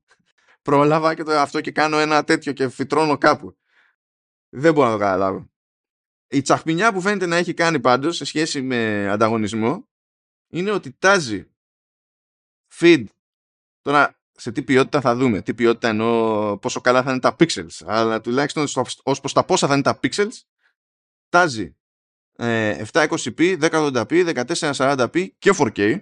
[0.63, 3.57] Πρόλαβα και το αυτό και κάνω ένα τέτοιο και φυτρώνω κάπου.
[4.49, 5.51] Δεν μπορώ να το καταλάβω.
[6.29, 9.89] Η τσαχπινιά που φαίνεται να έχει κάνει πάντως σε σχέση με ανταγωνισμό
[10.49, 11.47] είναι ότι τάζει
[12.81, 13.05] feed
[13.83, 15.43] τώρα σε τι ποιότητα θα δούμε.
[15.43, 17.85] Τι ποιότητα εννοώ πόσο καλά θα είναι τα pixels.
[17.87, 18.67] Αλλά τουλάχιστον
[19.03, 20.41] ως προς τα πόσα θα είναι τα pixels
[21.37, 21.77] τάζει
[22.93, 26.01] 720p, 1080p, 1440p και 4K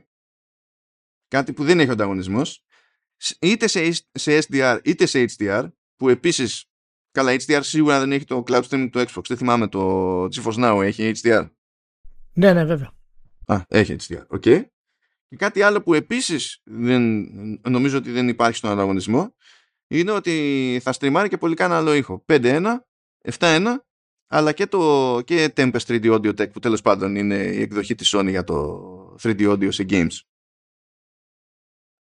[1.29, 2.65] κάτι που δεν έχει ανταγωνισμός.
[3.39, 6.65] Είτε σε, σε SDR είτε σε HDR που επίσης
[7.11, 9.23] καλά HDR σίγουρα δεν έχει το cloud streaming του Xbox.
[9.29, 11.49] Δεν θυμάμαι το GeForce Now έχει HDR
[12.33, 12.93] ναι ναι βέβαια.
[13.47, 14.43] Α, έχει HDR, OK.
[14.45, 14.63] Okay.
[15.29, 17.29] και κάτι άλλο που επίσης δεν,
[17.69, 19.35] νομίζω ότι δεν υπάρχει στον ανταγωνισμό
[19.87, 22.25] είναι ότι θα στριμάρει και πολυκάναλο ήχο.
[22.29, 22.77] 5.1,
[23.39, 23.77] 7.1
[24.27, 28.15] αλλά και, το, και Tempest 3D Audio Tech που τέλος πάντων είναι η εκδοχή της
[28.17, 30.19] Sony για το 3D Audio σε games.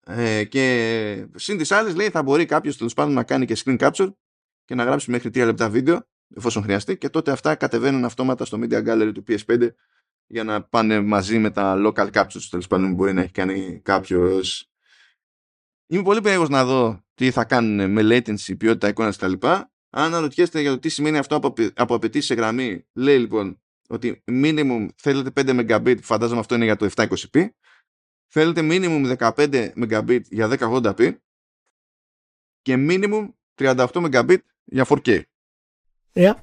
[0.06, 3.78] Ε, και συν τις άλλες λέει θα μπορεί κάποιος τέλος πάντων να κάνει και screen
[3.78, 4.12] capture
[4.64, 6.06] και να γράψει μέχρι 3 λεπτά βίντεο
[6.36, 9.68] εφόσον χρειαστεί και τότε αυτά κατεβαίνουν αυτόματα στο Media Gallery του PS5
[10.26, 13.80] για να πάνε μαζί με τα local captures τέλος πάντων που μπορεί να έχει κάνει
[13.80, 14.70] κάποιος.
[15.86, 19.32] Είμαι πολύ περίεργος να δω τι θα κάνουν με latency, ποιότητα εικόνας κτλ.
[19.94, 24.22] Αν αναρωτιέστε για το τι σημαίνει αυτό από, από απαιτήσεις σε γραμμή, λέει λοιπόν ότι
[24.26, 27.48] minimum θέλετε 5 Mbit, φαντάζομαι αυτό είναι για το 720p,
[28.28, 31.16] θέλετε minimum 15 Mbit για 1080p
[32.62, 35.22] και minimum 38 Mbit για 4K.
[36.12, 36.34] Yeah.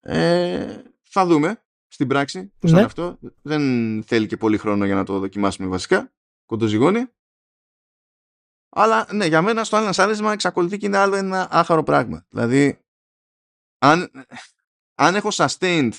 [0.00, 2.82] Ε, θα δούμε στην πράξη πώς ναι.
[2.82, 3.18] αυτό.
[3.42, 3.62] Δεν
[4.02, 6.12] θέλει και πολύ χρόνο για να το δοκιμάσουμε βασικά.
[6.46, 7.06] Κοντοζυγώνει.
[8.74, 12.26] Αλλά ναι, για μένα στο άλλο άρεσμα εξακολουθεί και είναι άλλο ένα άχαρο πράγμα.
[12.28, 12.80] Δηλαδή,
[13.78, 14.10] αν,
[14.94, 15.92] αν έχω sustained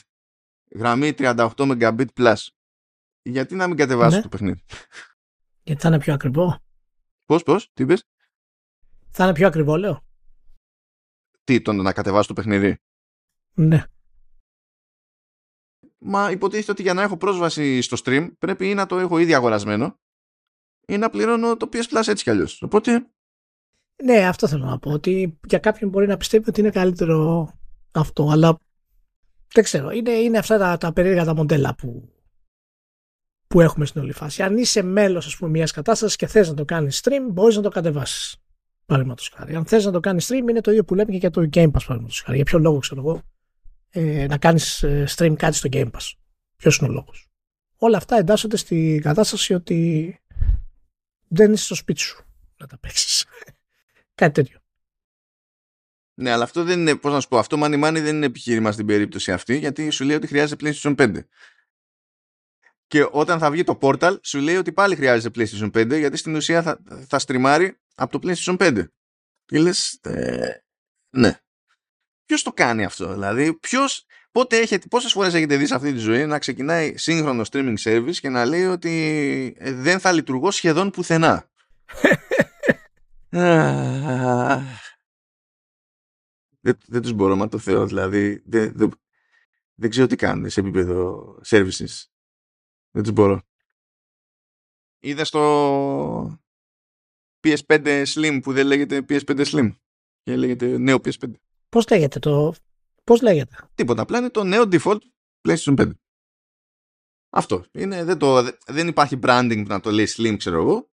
[0.76, 2.48] γραμμή 38 Mbit plus,
[3.22, 4.22] γιατί να μην κατεβάσω ναι.
[4.22, 4.64] το παιχνίδι;
[5.64, 6.60] Γιατί θα είναι πιο ακριβό;
[7.26, 8.08] Πώς, πώς, τι είπες;
[9.12, 10.06] Θα είναι πιο ακριβό, λέω.
[11.44, 12.78] Τι, το να κατεβάσω το παιχνίδι;
[13.54, 13.84] Ναι.
[16.06, 19.34] Μα υποτίθεται ότι για να έχω πρόσβαση στο stream πρέπει ή να το έχω ήδη
[19.34, 20.00] αγορασμένο
[20.88, 22.62] ή να πληρώνω το PS Plus έτσι κι αλλιώς.
[22.62, 23.08] Οπότε...
[24.04, 24.92] Ναι, αυτό θέλω να πω.
[24.92, 27.52] Ότι για κάποιον μπορεί να πιστεύει ότι είναι καλύτερο
[27.92, 28.58] αυτό, αλλά
[29.54, 29.90] δεν ξέρω.
[29.90, 32.10] Είναι, είναι αυτά τα, τα περίεργα τα μοντέλα που,
[33.48, 34.44] που έχουμε στην όλη φάση.
[34.44, 38.38] Αν είσαι μέλος μιας κατάστασης και θες να το κάνεις stream, μπορείς να το κατεβάσεις.
[38.86, 39.56] Παραδείγματος χάρη.
[39.56, 41.66] Αν θες να το κάνεις stream, είναι το ίδιο που λέμε και για το Game
[41.66, 41.72] Pass.
[41.72, 42.36] Παραδείγματος χάρη.
[42.36, 43.22] Για ποιο λόγο ξέρω εγώ
[43.90, 46.12] ε, να κάνεις ε, stream κάτι στο Game Pass.
[46.58, 47.28] Ποιος είναι ο λόγος.
[47.78, 50.20] Όλα αυτά εντάσσονται στην κατάσταση ότι
[51.36, 52.26] δεν είσαι στο σπίτι σου
[52.58, 53.26] να τα παίξεις.
[54.16, 54.62] Κάτι τέτοιο.
[56.14, 58.72] Ναι, αλλά αυτό δεν είναι, πώς να σου πω, αυτό money money δεν είναι επιχείρημα
[58.72, 61.24] στην περίπτωση αυτή, γιατί σου λέει ότι χρειάζεται PlayStation 5.
[62.88, 66.36] Και όταν θα βγει το Portal, σου λέει ότι πάλι χρειάζεται PlayStation 5, γιατί στην
[66.36, 68.88] ουσία θα, θα στριμάρει από το PlayStation 5.
[69.46, 70.64] Και λες, ε,
[71.10, 71.40] ναι.
[72.26, 74.06] Ποιος το κάνει αυτό, δηλαδή, ποιος.
[74.34, 78.16] Πότε έχετε, πόσες φορές έχετε δει σε αυτή τη ζωή να ξεκινάει σύγχρονο streaming service
[78.16, 81.50] και να λέει ότι ε, δεν θα λειτουργώ σχεδόν πουθενά;
[86.60, 88.92] δεν, δεν τους μπορώ, μα το Θεό, δηλαδή δεν, δεν,
[89.76, 92.04] δεν ξέρω τι κάνουν σε επίπεδο services.
[92.92, 93.42] Δεν τους μπορώ.
[95.00, 96.42] Είδα στο
[97.44, 99.76] PS5 Slim που δεν λέγεται PS5 Slim
[100.22, 101.32] και λέγεται νέο PS5.
[101.70, 102.54] Πώς λέγεται το
[103.04, 104.02] Πώς λέγεται; Τίποτα.
[104.02, 105.00] Απλά είναι το νέο default
[105.48, 105.92] PlayStation 5.
[107.30, 107.66] Αυτό.
[107.72, 110.92] Είναι, δεν, το, δεν υπάρχει branding που να το λέει slim, ξέρω εγώ.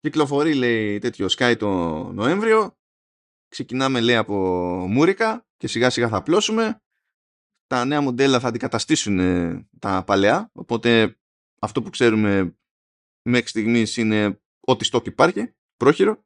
[0.00, 1.68] Κυκλοφορεί, λέει, τέτοιο Sky το
[2.12, 2.78] Νοέμβριο.
[3.48, 4.34] Ξεκινάμε, λέει, από
[4.88, 6.82] Μούρικα και σιγά σιγά θα απλώσουμε.
[7.66, 10.50] Τα νέα μοντέλα θα αντικαταστήσουν ε, τα παλαιά.
[10.52, 11.18] Οπότε
[11.60, 12.56] αυτό που ξέρουμε
[13.22, 16.24] μέχρι στιγμής είναι ό,τι stock υπάρχει, πρόχειρο.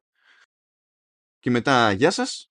[1.39, 2.50] Και μετά, γεια σας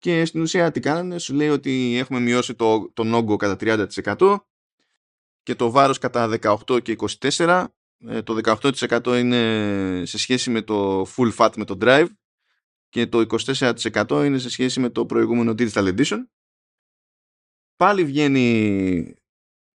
[0.00, 3.86] και στην ουσία τι κάνανε, σου λέει ότι έχουμε μειώσει το, τον όγκο κατά
[4.18, 4.36] 30%
[5.42, 7.66] και το βάρος κατά 18 και 24.
[8.06, 12.08] Ε, το 18% είναι σε σχέση με το full fat με το drive
[12.88, 16.18] και το 24% είναι σε σχέση με το προηγούμενο digital edition.
[17.76, 19.14] Πάλι βγαίνει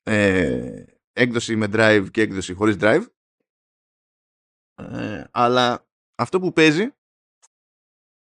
[0.03, 3.05] ε, έκδοση με drive και έκδοση χωρίς drive.
[4.75, 6.89] Ε, αλλά αυτό που παίζει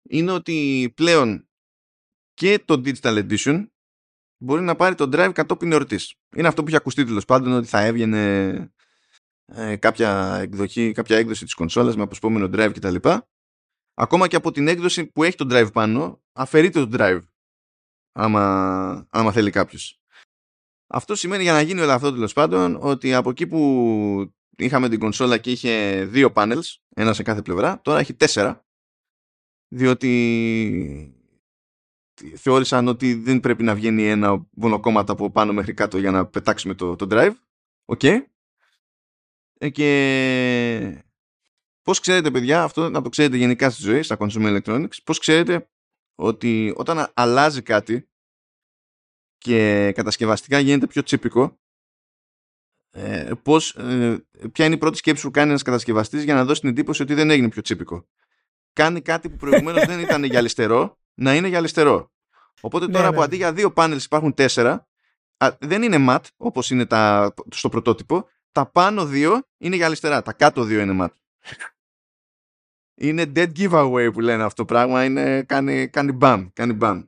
[0.02, 1.48] είναι ότι πλέον
[2.34, 3.66] και το Digital Edition
[4.38, 6.14] μπορεί να πάρει το drive κατόπιν εορτής.
[6.36, 8.54] Είναι αυτό που έχει ακουστεί τέλος πάντων ότι θα έβγαινε
[9.44, 13.08] ε, κάποια εκδοχή, κάποια έκδοση της κονσόλας με αποσπόμενο drive κτλ.
[13.94, 17.20] ακόμα και από την έκδοση που έχει το drive πάνω, αφαιρείται το drive.
[18.12, 19.98] Άμα, άμα θέλει κάποιος.
[20.86, 24.98] Αυτό σημαίνει για να γίνει όλο αυτό τέλος πάντων ότι από εκεί που είχαμε την
[24.98, 28.66] κονσόλα και είχε δύο panels, ένα σε κάθε πλευρά, τώρα έχει τέσσερα.
[29.68, 31.23] Διότι
[32.36, 36.74] θεώρησαν ότι δεν πρέπει να βγαίνει ένα μονοκόμματο από πάνω μέχρι κάτω για να πετάξουμε
[36.74, 37.34] το, το drive.
[37.84, 38.00] OK.
[38.02, 38.18] Okay.
[39.58, 41.04] Ε, και
[41.82, 45.68] πώς ξέρετε παιδιά, αυτό να το ξέρετε γενικά στη ζωή, στα consumer electronics, πώς ξέρετε
[46.14, 48.08] ότι όταν αλλάζει κάτι
[49.38, 51.58] και κατασκευαστικά γίνεται πιο τσίπικο,
[52.90, 56.60] ε, πώς, ε, ποια είναι η πρώτη σκέψη που κάνει ένας κατασκευαστής για να δώσει
[56.60, 58.08] την εντύπωση ότι δεν έγινε πιο τσίπικο.
[58.72, 62.12] Κάνει κάτι που προηγουμένως δεν ήταν για αριστερό, να είναι για αριστερό.
[62.60, 63.24] Οπότε τώρα ναι, που ναι.
[63.24, 64.88] αντί για δύο πάνελς υπάρχουν τέσσερα,
[65.58, 70.32] δεν είναι mat όπως είναι τα, στο πρωτότυπο, τα πάνω δύο είναι για αριστερά, τα
[70.32, 71.08] κάτω δύο είναι mat.
[72.96, 77.06] Είναι dead giveaway που λένε αυτό το πράγμα, είναι, κάνει, κάνει bam, κάνει bam.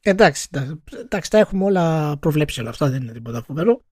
[0.00, 0.48] Εντάξει,
[0.92, 3.84] εντάξει, τα έχουμε όλα προβλέψει όλα αυτά, δεν είναι τίποτα φοβερό.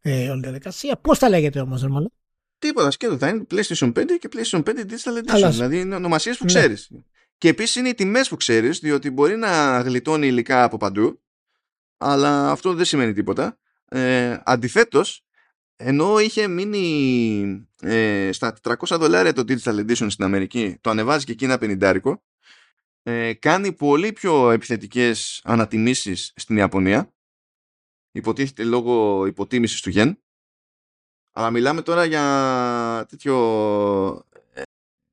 [0.00, 0.96] Ε, όλη η διαδικασία.
[0.96, 2.12] Πώς τα λέγεται όμως, Ρωμανό.
[2.58, 3.18] Τίποτα, σκέτο.
[3.18, 5.50] Θα είναι PlayStation 5 και PlayStation 5 Digital Edition.
[5.50, 6.52] Δηλαδή είναι ονομασίες που ναι.
[6.52, 6.90] ξέρεις.
[7.38, 11.20] Και επίσης είναι οι τιμές που ξέρεις, διότι μπορεί να γλιτώνει υλικά από παντού,
[11.96, 13.58] αλλά αυτό δεν σημαίνει τίποτα.
[13.88, 15.24] Ε, Αντιθέτως,
[15.76, 21.32] ενώ είχε μείνει ε, στα 400 δολάρια το Digital Edition στην Αμερική, το ανεβάζει και
[21.32, 22.22] εκεί ένα πενιντάρικο,
[23.02, 27.12] ε, κάνει πολύ πιο επιθετικές ανατιμήσεις στην Ιαπωνία,
[28.10, 30.22] υποτίθεται λόγω υποτίμησης του γεν,
[31.32, 33.34] αλλά μιλάμε τώρα για τέτοιο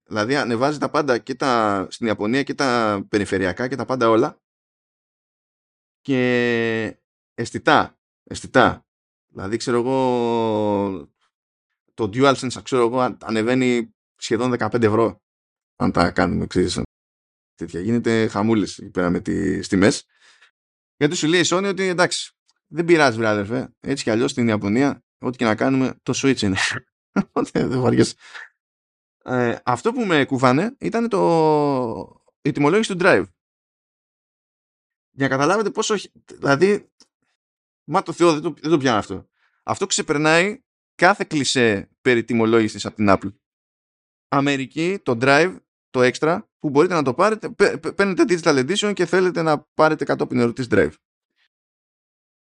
[0.08, 4.42] Δηλαδή ανεβάζει τα πάντα και τα, στην Ιαπωνία και τα περιφερειακά και τα πάντα όλα
[6.02, 7.00] και
[7.34, 8.86] αισθητά, αισθητά.
[9.28, 11.10] Δηλαδή ξέρω εγώ
[11.94, 15.22] το DualSense ξέρω εγώ ανεβαίνει σχεδόν 15 ευρώ
[15.76, 16.82] αν τα κάνουμε ξέρεις
[17.56, 17.80] τέτοια.
[17.80, 20.06] Γίνεται χαμούλες εκεί πέρα με τις τιμές.
[20.98, 22.32] Γιατί σου λέει η Sony ότι εντάξει
[22.68, 26.42] δεν πειράζει βρε αδερφέ έτσι κι αλλιώς στην Ιαπωνία ό,τι και να κάνουμε το Switch
[26.42, 26.58] είναι.
[27.52, 28.16] δεν βαριέσαι.
[29.28, 32.22] Ε, αυτό που με κουβάνε ήταν το...
[32.42, 33.26] η τιμολόγηση του Drive.
[35.12, 35.96] Για να καταλάβετε πόσο...
[36.26, 36.92] Δηλαδή,
[37.84, 39.28] μα το Θεό δεν το, δεν το πιάνω αυτό.
[39.64, 40.64] Αυτό ξεπερνάει
[40.96, 43.34] κάθε κλισέ περί τιμολόγησης από την Apple.
[44.28, 45.58] Αμερική, το Drive,
[45.90, 47.50] το Extra, που μπορείτε να το πάρετε,
[47.94, 50.94] παίρνετε Digital Edition και θέλετε να πάρετε κατόπιν ερωτής Drive.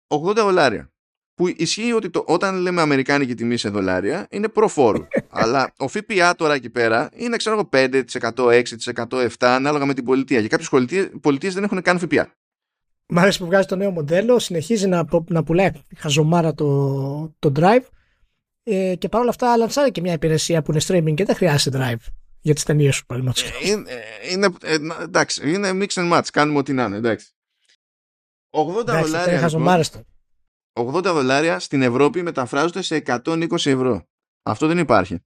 [0.07, 0.93] 80 δολάρια
[1.41, 5.07] που ισχύει ότι το, όταν λέμε αμερικάνικη τιμή σε δολάρια είναι προφόρου.
[5.43, 8.62] αλλά ο ΦΠΑ τώρα εκεί πέρα είναι ξέρω εγώ 5%,
[8.95, 10.38] 6%, 7% ανάλογα με την πολιτεία.
[10.38, 10.68] Για κάποιες
[11.20, 12.34] πολιτείες δεν έχουν καν ΦΠΑ.
[13.07, 17.84] Μ' αρέσει που βγάζει το νέο μοντέλο, συνεχίζει να, να πουλάει χαζομάρα το, το drive
[18.62, 22.07] ε, και παρόλα αυτά λανσάρει και μια υπηρεσία που είναι streaming και δεν χρειάζεται drive
[22.41, 23.45] για τις ταινίες σου παραδείγματος.
[23.45, 23.91] Ε, είναι,
[24.30, 27.26] είναι, ε, εντάξει, είναι mix and match, κάνουμε ό,τι να είναι, εντάξει.
[28.51, 29.47] 80 δολάρια.
[29.47, 29.84] Λοιπόν,
[30.72, 34.08] 80 δολάρια στην Ευρώπη μεταφράζονται σε 120 ευρώ.
[34.42, 35.18] Αυτό δεν υπάρχει.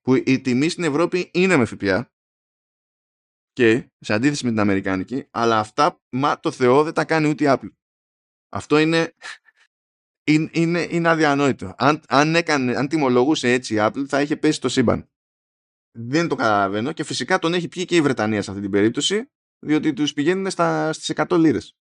[0.00, 2.12] Που η τιμή στην Ευρώπη είναι με ΦΠΑ
[3.52, 7.44] και σε αντίθεση με την Αμερικάνικη, αλλά αυτά, μα το Θεό δεν τα κάνει ούτε
[7.44, 7.72] η Apple.
[8.48, 9.14] Αυτό είναι,
[10.24, 11.74] είναι, είναι, είναι αδιανόητο.
[11.78, 15.10] Αν, αν, έκανε, αν τιμολογούσε έτσι η Apple θα είχε πέσει το σύμπαν.
[15.98, 19.30] Δεν το καταλαβαίνω και φυσικά τον έχει πιει και η Βρετανία σε αυτή την περίπτωση,
[19.58, 21.77] διότι τους πηγαίνουν στα, στις 100 λίρες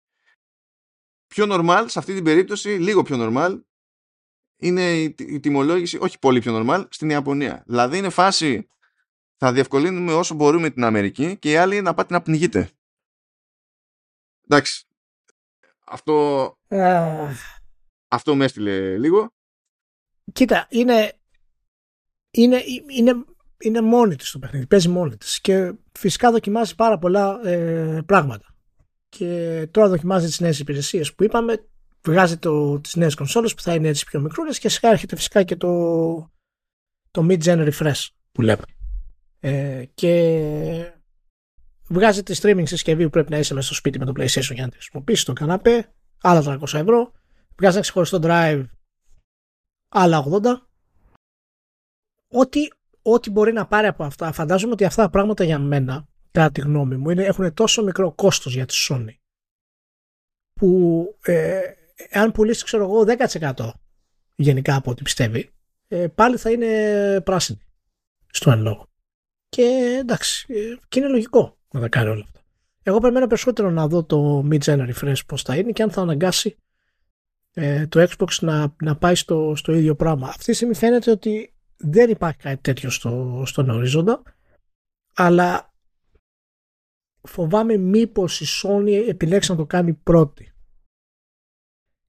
[1.35, 3.61] πιο normal σε αυτή την περίπτωση, λίγο πιο normal,
[4.57, 7.62] είναι η, η τιμολόγηση, όχι πολύ πιο normal, στην Ιαπωνία.
[7.66, 8.68] Δηλαδή είναι φάση,
[9.37, 12.70] θα διευκολύνουμε όσο μπορούμε την Αμερική και οι άλλοι να πάτε να πνιγείτε.
[14.49, 14.87] Εντάξει.
[15.87, 16.57] Αυτό...
[18.09, 19.32] Αυτό με έστειλε λίγο.
[20.32, 21.12] Κοίτα, είναι,
[22.30, 23.24] είναι, είναι,
[23.59, 28.53] είναι μόνη της το παιχνίδι, παίζει μόνη της και φυσικά δοκιμάζει πάρα πολλά ε, πράγματα
[29.18, 31.64] και τώρα δοκιμάζει τις νέες υπηρεσίες που είπαμε
[32.02, 35.42] βγάζει το, τις νέες κονσόλες που θα είναι έτσι πιο μικρούλες και σιγά έρχεται φυσικά
[35.42, 35.70] και το,
[37.10, 38.06] το mid-gen refresh.
[38.32, 38.62] Που λέμε.
[39.40, 40.92] Ε, και
[41.88, 44.62] βγάζει τη streaming συσκευή που πρέπει να είσαι μέσα στο σπίτι με το PlayStation για
[44.62, 47.12] να τη χρησιμοποιήσεις το καναπέ άλλα 300 ευρώ.
[47.56, 48.64] Βγάζει ένα ξεχωριστό drive
[49.88, 50.40] άλλα 80
[52.28, 52.60] ό,τι,
[53.02, 56.61] ό,τι μπορεί να πάρει από αυτά φαντάζομαι ότι αυτά τα πράγματα για μένα κατά τη
[56.61, 59.14] γνώμη μου, είναι, έχουν τόσο μικρό κόστος για τη Sony
[60.53, 61.61] που ε,
[62.12, 63.05] αν πουλήσεις ξέρω εγώ
[63.53, 63.70] 10%
[64.35, 65.51] γενικά από ό,τι πιστεύει
[65.89, 67.59] ε, πάλι θα είναι πράσινη
[68.26, 68.87] στο εν λόγω.
[69.49, 72.41] Και εντάξει, ε, και είναι λογικό να τα κάνει όλα αυτά.
[72.82, 76.57] Εγώ περιμένω περισσότερο να δω το mid-gen refresh πώς θα είναι και αν θα αναγκάσει
[77.53, 80.28] ε, το Xbox να, να πάει στο, στο ίδιο πράγμα.
[80.28, 84.22] Αυτή τη στιγμή φαίνεται ότι δεν υπάρχει κάτι τέτοιο στο, στον ορίζοντα
[85.14, 85.74] αλλά
[87.29, 90.53] φοβάμαι μήπως η Sony επιλέξει να το κάνει πρώτη.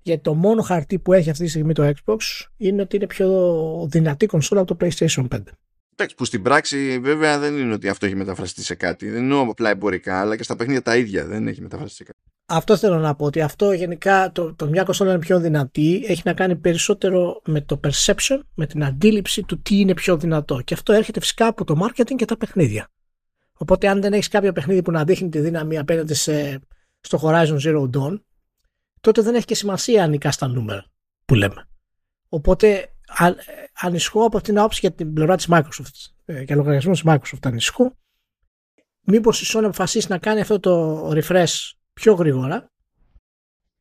[0.02, 2.18] Γιατί το μόνο χαρτί που έχει αυτή τη στιγμή το Xbox
[2.58, 5.40] είναι ότι είναι πιο δυνατή κονσόλα από το PlayStation 5.
[5.98, 9.10] Εντάξει, που στην πράξη βέβαια δεν είναι ότι αυτό έχει μεταφραστεί σε κάτι.
[9.10, 12.20] Δεν εννοώ απλά εμπορικά, αλλά και στα παιχνίδια τα ίδια δεν έχει μεταφραστεί σε κάτι.
[12.48, 16.22] Αυτό θέλω να πω, ότι αυτό γενικά το, το μια κονσόλα είναι πιο δυνατή, έχει
[16.26, 20.62] να κάνει περισσότερο με το perception, με την αντίληψη του τι είναι πιο δυνατό.
[20.62, 22.88] Και αυτό έρχεται φυσικά από το marketing και τα παιχνίδια.
[23.58, 26.60] Οπότε αν δεν έχεις κάποιο παιχνίδι που να δείχνει τη δύναμη απέναντι σε,
[27.00, 28.22] στο Horizon Zero Dawn,
[29.02, 30.86] τότε δεν έχει και σημασία αν στα νούμερα
[31.26, 31.68] που λέμε.
[32.30, 32.90] Οπότε
[33.74, 37.98] ανησυχώ από την άποψη για την πλευρά της Microsoft ε, για λογαριασμό της Microsoft ανησυχώ
[39.06, 42.70] μήπως η Sony αποφασίσει να κάνει αυτό το refresh πιο γρήγορα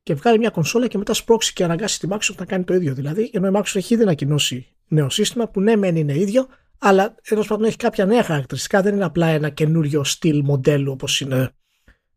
[0.03, 2.95] και βγάλει μια κονσόλα και μετά σπρώξει και αναγκάσει τη Microsoft να κάνει το ίδιο.
[2.95, 6.47] Δηλαδή, ενώ η Microsoft έχει ήδη ανακοινώσει νέο σύστημα που ναι, μεν είναι ίδιο,
[6.79, 8.83] αλλά τέλος πάντων έχει κάποια νέα χαρακτηριστικά.
[8.83, 11.51] Δεν είναι απλά ένα καινούριο στυλ μοντέλου όπως είναι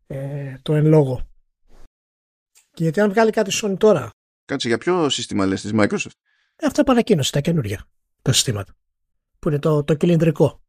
[0.07, 1.29] ε, το εν λόγω.
[2.73, 4.09] Και γιατί αν βγάλει κάτι Sony τώρα;
[4.45, 6.17] Κάτσε για ποιο σύστημα λες της Microsoft;
[6.55, 7.87] Ε, αυτά παρακοίνωσε τα καινούργια
[8.21, 8.73] τα συστήματα.
[9.39, 10.61] Που είναι το, το κυλινδρικό.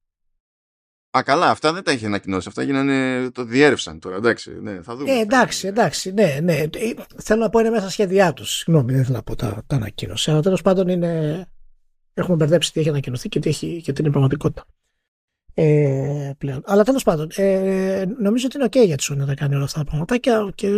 [1.16, 2.48] Α, καλά, αυτά δεν τα είχε ανακοινώσει.
[2.48, 4.16] Αυτά γίνανε, το διέρευσαν τώρα.
[4.16, 5.10] Εντάξει, ναι, θα δούμε.
[5.10, 6.54] Ε, εντάξει, εντάξει, ναι, ναι.
[6.54, 6.68] Ε,
[7.16, 8.56] θέλω να πω είναι μέσα στα σχέδιά τους.
[8.56, 10.30] Συγγνώμη, δεν θέλω να πω τα, τα ανακοίνωση.
[10.30, 11.46] Αλλά τέλος πάντων είναι.
[12.18, 14.64] Έχουμε μπερδέψει τι έχει ανακοινωθεί και τι, έχει, και τι είναι πραγματικότητα.
[15.54, 16.62] Ε, πλέον.
[16.64, 19.64] Αλλά τέλος πάντων, ε, νομίζω ότι είναι OK για τη Sony να τα κάνει όλα
[19.64, 20.68] αυτά τα πραγματάκια και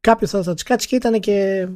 [0.00, 1.68] κάποιος θα, θα τη κάτσει και ήταν και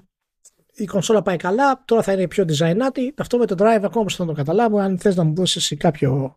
[0.75, 3.13] η κονσόλα πάει καλά, τώρα θα είναι πιο designάτη.
[3.17, 4.79] Αυτό με το drive ακόμα θα το καταλάβω.
[4.79, 6.37] Αν θες να μου δώσεις κάποιο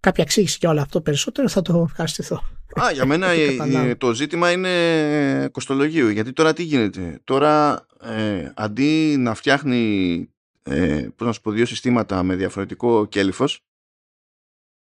[0.00, 2.42] κάποια εξήγηση για όλο αυτό περισσότερο θα το ευχαριστηθώ.
[2.80, 3.28] Α, για μένα
[3.98, 6.08] το ζήτημα είναι κοστολογίου.
[6.08, 10.30] Γιατί τώρα τι γίνεται; Τώρα ε, αντί να φτιάχνει
[10.68, 13.60] ε, πώς να σου πω, δύο συστήματα με διαφορετικό κέλυφος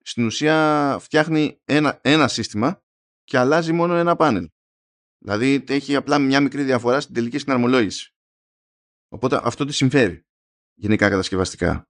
[0.02, 2.84] στην ουσία φτιάχνει ένα, ένα σύστημα
[3.24, 4.50] και αλλάζει μόνο ένα πάνελ.
[5.18, 8.14] Δηλαδή έχει απλά μια μικρή διαφορά στην τελική συναρμολόγηση.
[9.08, 10.26] Οπότε αυτό τι συμφέρει
[10.74, 11.88] γενικά κατασκευαστικά.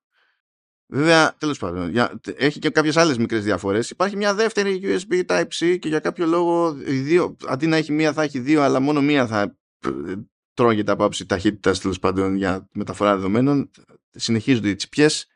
[0.91, 1.93] Βέβαια, τέλος πάντων,
[2.35, 3.89] έχει και κάποιες άλλες μικρές διαφορές.
[3.89, 8.23] Υπάρχει μια δεύτερη USB Type-C και για κάποιο λόγο δύο, αντί να έχει μία θα
[8.23, 10.15] έχει δύο, αλλά μόνο μία θα ε,
[10.59, 13.69] τρώγεται από άψη ταχύτητας τέλος πάντων για μεταφορά δεδομένων.
[14.09, 15.27] Συνεχίζονται οι τσιπιές.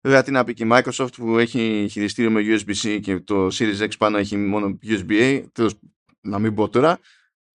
[0.00, 3.78] Βέβαια, τι να πει και η Microsoft που έχει χειριστήριο με USB-C και το Series
[3.78, 5.44] X πάνω έχει μόνο USB-A.
[5.52, 5.74] Τέλος,
[6.20, 6.98] να μην πω τώρα.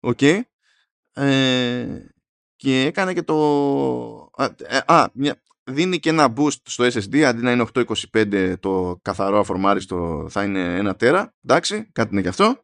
[0.01, 0.19] OK.
[0.21, 0.41] Okay.
[1.13, 1.87] Ε,
[2.57, 3.37] και έκανε και το.
[4.37, 7.67] Α, ε, α μια, δίνει και ένα boost στο SSD αντί να είναι
[8.13, 12.63] 825 το καθαρό αφορμάριστο θα είναι ένα τέρα εντάξει κάτι είναι και αυτό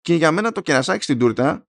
[0.00, 1.67] και για μένα το κερασάκι στην τούρτα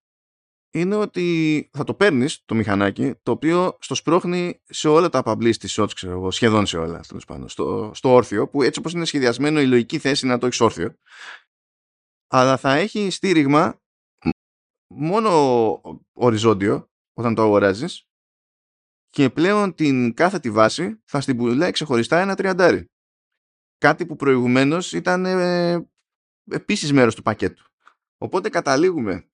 [0.72, 5.68] είναι ότι θα το παίρνεις το μηχανάκι το οποίο στο σπρώχνει σε όλα τα publicity
[5.68, 9.62] shots ξέρω εγώ, σχεδόν σε όλα πάνω, στο, στο όρθιο που έτσι όπως είναι σχεδιασμένο
[9.62, 10.96] η λογική θέση είναι να το έχεις όρθιο
[12.28, 13.82] αλλά θα έχει στήριγμα
[14.94, 15.82] μόνο
[16.14, 18.10] οριζόντιο όταν το αγοράζεις
[19.10, 22.86] και πλέον την κάθετη βάση θα στην πουλάει ξεχωριστά ένα τριαντάρι.
[23.78, 25.90] Κάτι που προηγουμένως ήταν ε,
[26.52, 27.64] επίσης μέρος του πακέτου.
[28.18, 29.30] Οπότε καταλήγουμε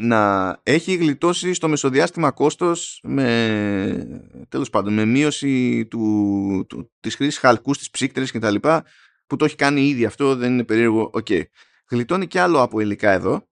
[0.00, 7.38] να έχει γλιτώσει στο μεσοδιάστημα κόστος με, τέλος πάντων, με μείωση του, του, της χρήσης
[7.38, 8.84] χαλκούς στις ψύκτρες και τα λοιπά
[9.26, 11.26] που το έχει κάνει ήδη αυτό δεν είναι περίεργο OK.
[11.28, 11.42] Okay.
[11.90, 13.48] Γλιτώνει και άλλο από υλικά εδώ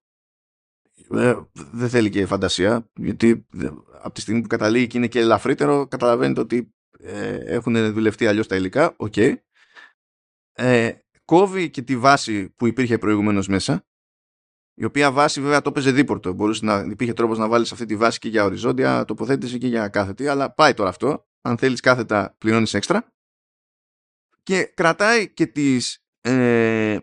[1.10, 3.46] ε, δεν θέλει και φαντασία γιατί
[4.02, 8.46] από τη στιγμή που καταλήγει και είναι και ελαφρύτερο καταλαβαίνετε ότι ε, έχουν δουλευτεί αλλιώς
[8.46, 9.34] τα υλικά OK okay.
[10.52, 10.92] ε,
[11.24, 13.86] κόβει και τη βάση που υπήρχε προηγουμένως μέσα
[14.78, 17.96] η οποία βάση βέβαια το έπαιζε δίπορτο μπορούσε να υπήρχε τρόπος να βάλεις αυτή τη
[17.96, 22.34] βάση και για οριζόντια τοποθέτηση και για κάθετη αλλά πάει τώρα αυτό αν θέλεις κάθετα
[22.38, 23.12] πληρώνεις έξτρα
[24.42, 26.98] και κρατάει και τις ε,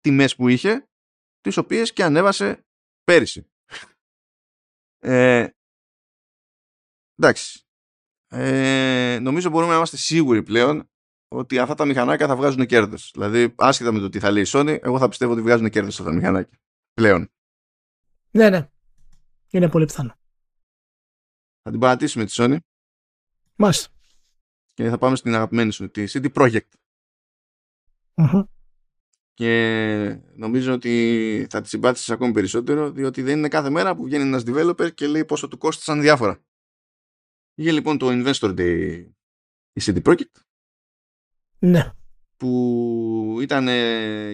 [0.00, 0.88] τιμές που είχε
[1.40, 2.66] τις οποίες και ανέβασε
[3.04, 3.50] πέρυσι.
[4.98, 5.48] Ε,
[7.18, 7.66] εντάξει.
[8.28, 10.90] Ε, νομίζω μπορούμε να είμαστε σίγουροι πλέον
[11.28, 13.10] ότι αυτά τα μηχανάκια θα βγάζουν κέρδος.
[13.14, 15.98] Δηλαδή, άσχετα με το τι θα λέει η Sony, εγώ θα πιστεύω ότι βγάζουν κέρδος
[15.98, 16.58] αυτά τα μηχανάκια.
[16.96, 17.32] Πλέον.
[18.30, 18.68] Ναι, ναι.
[19.50, 20.14] Είναι πολύ πιθανό.
[21.62, 22.56] Θα την παρατήσουμε τη Sony.
[23.56, 23.92] Μάλιστα.
[24.74, 26.70] Και θα πάμε στην αγαπημένη σου, τη CD Projekt.
[28.14, 28.44] Uh-huh
[29.36, 34.24] και νομίζω ότι θα τη συμπάθησες ακόμη περισσότερο διότι δεν είναι κάθε μέρα που βγαίνει
[34.24, 36.44] ένας developer και λέει πόσο του κόστησαν διάφορα.
[37.54, 39.06] Είχε λοιπόν το Investor Day
[39.72, 40.40] η CD Projekt
[41.58, 41.92] ναι.
[42.36, 43.66] Που ήταν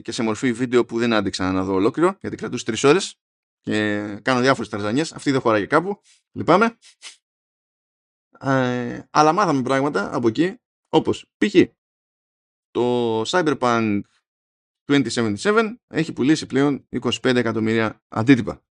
[0.02, 3.16] και σε μορφή βίντεο που δεν άντεξα να δω ολόκληρο γιατί κρατούσε τρεις ώρες
[3.60, 6.00] και κάνω διάφορες ταρζανιές αυτή δεν χωράει κάπου
[6.32, 6.76] λυπάμαι
[8.40, 11.54] ε, αλλά μάθαμε πράγματα από εκεί όπως π.χ.
[12.70, 14.00] το Cyberpunk
[14.84, 18.64] 2077 έχει πουλήσει πλέον 25 εκατομμύρια αντίτυπα.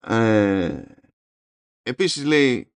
[0.00, 0.82] Ε,
[1.82, 2.72] επίσης λέει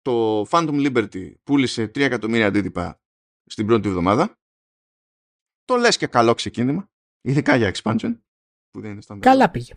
[0.00, 3.00] το Phantom Liberty πούλησε 3 εκατομμύρια αντίτυπα
[3.44, 4.38] στην πρώτη εβδομάδα.
[5.66, 6.90] Το λες και καλό ξεκίνημα,
[7.20, 8.18] ειδικά για expansion.
[8.70, 9.74] Που δεν είναι Καλά πήγε.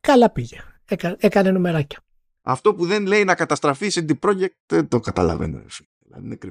[0.00, 0.60] Καλά πήγε.
[0.84, 1.98] Έκα, έκανε νομεράκια.
[2.42, 5.62] Αυτό που δεν λέει να καταστραφεί σε CD Projekt δεν το καταλαβαίνω.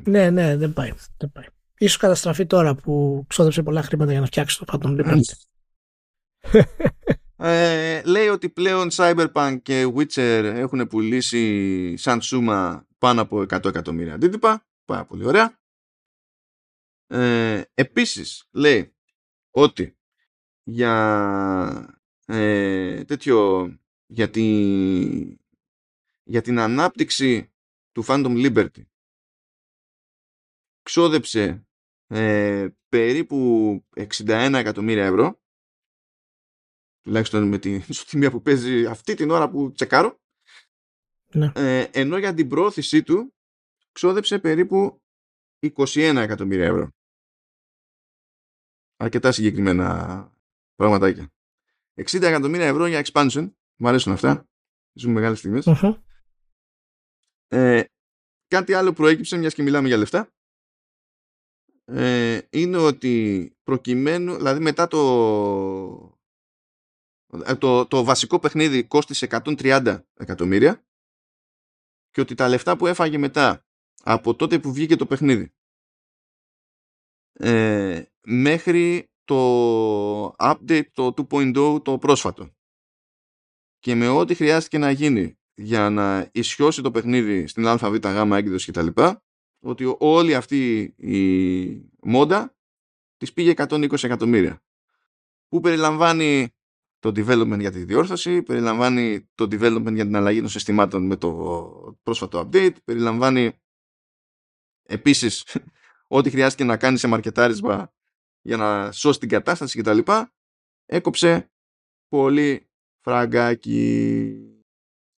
[0.03, 0.93] Ναι, ναι, δεν πάει.
[1.17, 1.45] Δεν πάει.
[1.77, 5.19] Ίσως καταστραφεί τώρα που ξόδεψε πολλά χρήματα για να φτιάξει το Phantom Liberty.
[7.37, 14.13] ε, λέει ότι πλέον Cyberpunk και Witcher έχουν πουλήσει σαν σούμα πάνω από 100 εκατομμύρια
[14.13, 14.65] αντίτυπα.
[14.85, 15.62] Πάρα πολύ ωραία.
[17.13, 18.95] Ε, επίσης λέει
[19.51, 19.97] ότι
[20.63, 23.65] για ε, τέτοιο
[24.05, 24.29] για,
[26.23, 27.53] για την ανάπτυξη
[27.91, 28.81] του Phantom Liberty.
[30.81, 31.67] Ξόδεψε
[32.07, 33.37] ε, περίπου
[33.95, 35.41] 61 εκατομμύρια ευρώ.
[37.01, 40.21] Τουλάχιστον με την ισοτιμία που παίζει αυτή την ώρα που τσεκάρω.
[41.33, 41.51] Ναι.
[41.55, 43.33] ε, ενώ για την πρόθεσή του
[43.91, 45.01] ξόδεψε περίπου
[45.59, 46.91] 21 εκατομμύρια ευρώ
[49.03, 50.29] αρκετά συγκεκριμένα
[50.75, 51.31] πραγματάκια.
[51.95, 53.51] 60 εκατομμύρια ευρώ για expansion.
[53.75, 54.47] Μου αρέσουν αυτά.
[54.93, 55.67] Ζούμε μεγάλες στιγμές.
[57.47, 57.83] Ε,
[58.47, 60.31] κάτι άλλο προέκυψε μιας και μιλάμε για λεφτά.
[61.85, 66.19] Ε, είναι ότι προκειμένου, δηλαδή μετά το,
[67.45, 70.85] ε, το, το βασικό παιχνίδι κόστησε 130 εκατομμύρια
[72.09, 73.65] και ότι τα λεφτά που έφαγε μετά
[74.03, 75.53] από τότε που βγήκε το παιχνίδι
[77.33, 82.49] ε, μέχρι το update το 2.0 το πρόσφατο.
[83.79, 87.95] Και με ό,τι χρειάστηκε να γίνει για να ισιώσει το παιχνίδι στην ΑΒΓ
[88.33, 88.87] έκδοση κτλ
[89.59, 92.55] ότι όλη αυτή η μόντα
[93.17, 94.63] της πήγε 120 εκατομμύρια
[95.47, 96.53] που περιλαμβάνει
[96.99, 101.99] το development για τη διόρθωση, περιλαμβάνει το development για την αλλαγή των συστημάτων με το
[102.03, 103.51] πρόσφατο update, περιλαμβάνει
[104.83, 105.57] επίσης
[106.13, 107.93] ό,τι χρειάστηκε να κάνει σε μαρκετάρισμα
[108.41, 109.99] για να σώσει την κατάσταση κτλ.
[110.85, 111.51] Έκοψε
[112.07, 114.35] πολύ φραγκάκι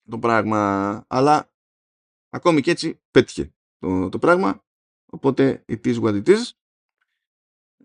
[0.09, 1.51] το πράγμα, αλλά
[2.29, 4.63] ακόμη και έτσι πέτυχε το, το πράγμα.
[5.05, 6.49] Οπότε it is what it is.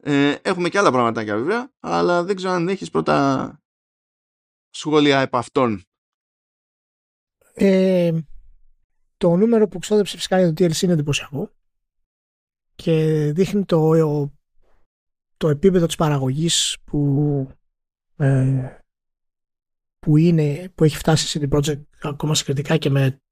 [0.01, 3.59] Ε, έχουμε και άλλα πραγματάκια βέβαια, αλλά δεν ξέρω αν έχεις πρώτα
[4.71, 5.83] σχόλια επ' αυτών.
[7.53, 8.21] Ε,
[9.17, 11.51] το νούμερο που ξόδεψε φυσικά για το TLC είναι εντυπωσιακό
[12.81, 13.91] και δείχνει το,
[15.37, 17.51] το επίπεδο της παραγωγής που,
[18.17, 18.79] ε,
[19.99, 23.23] που, είναι, που έχει φτάσει σε την project ακόμα συγκριτικά και με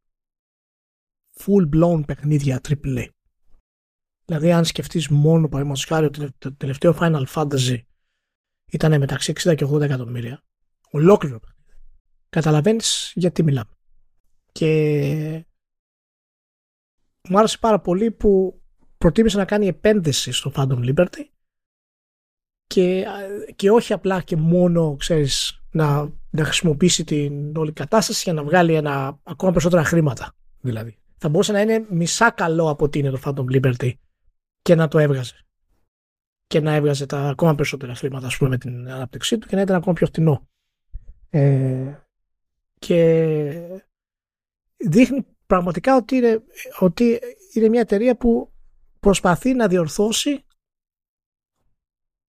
[1.39, 3.07] full blown παιχνίδια AAA.
[4.25, 7.79] Δηλαδή αν σκεφτείς μόνο παραδείγματος χάρη ότι το τελευταίο Final Fantasy
[8.71, 10.45] ήταν μεταξύ 60 και 80 εκατομμύρια
[10.91, 11.81] ολόκληρο παιχνίδι.
[12.29, 13.73] Καταλαβαίνεις γιατί μιλάμε.
[14.53, 15.47] Και
[17.29, 18.63] μου άρεσε πάρα πολύ που
[18.99, 21.25] προτίμησε να κάνει επένδυση στο Phantom Liberty
[22.67, 23.07] και,
[23.57, 28.75] και όχι απλά και μόνο, ξέρεις, να, να χρησιμοποιήσει την όλη κατάσταση για να βγάλει
[28.75, 30.35] ένα, ακόμα περισσότερα χρήματα.
[30.61, 33.93] Δηλαδή θα μπορούσε να είναι μισά καλό από ότι είναι το Phantom Liberty
[34.63, 35.35] και να το έβγαζε.
[36.47, 39.63] Και να έβγαζε τα ακόμα περισσότερα χρήματα, ας πούμε, με την ανάπτυξή του και να
[39.63, 40.49] ήταν ακόμα πιο φτηνό.
[41.31, 41.95] Ε,
[42.79, 43.81] και
[44.77, 46.43] δείχνει πραγματικά ότι είναι,
[46.79, 47.21] ότι
[47.53, 48.53] είναι μια εταιρεία που
[49.01, 50.45] προσπαθεί να διορθώσει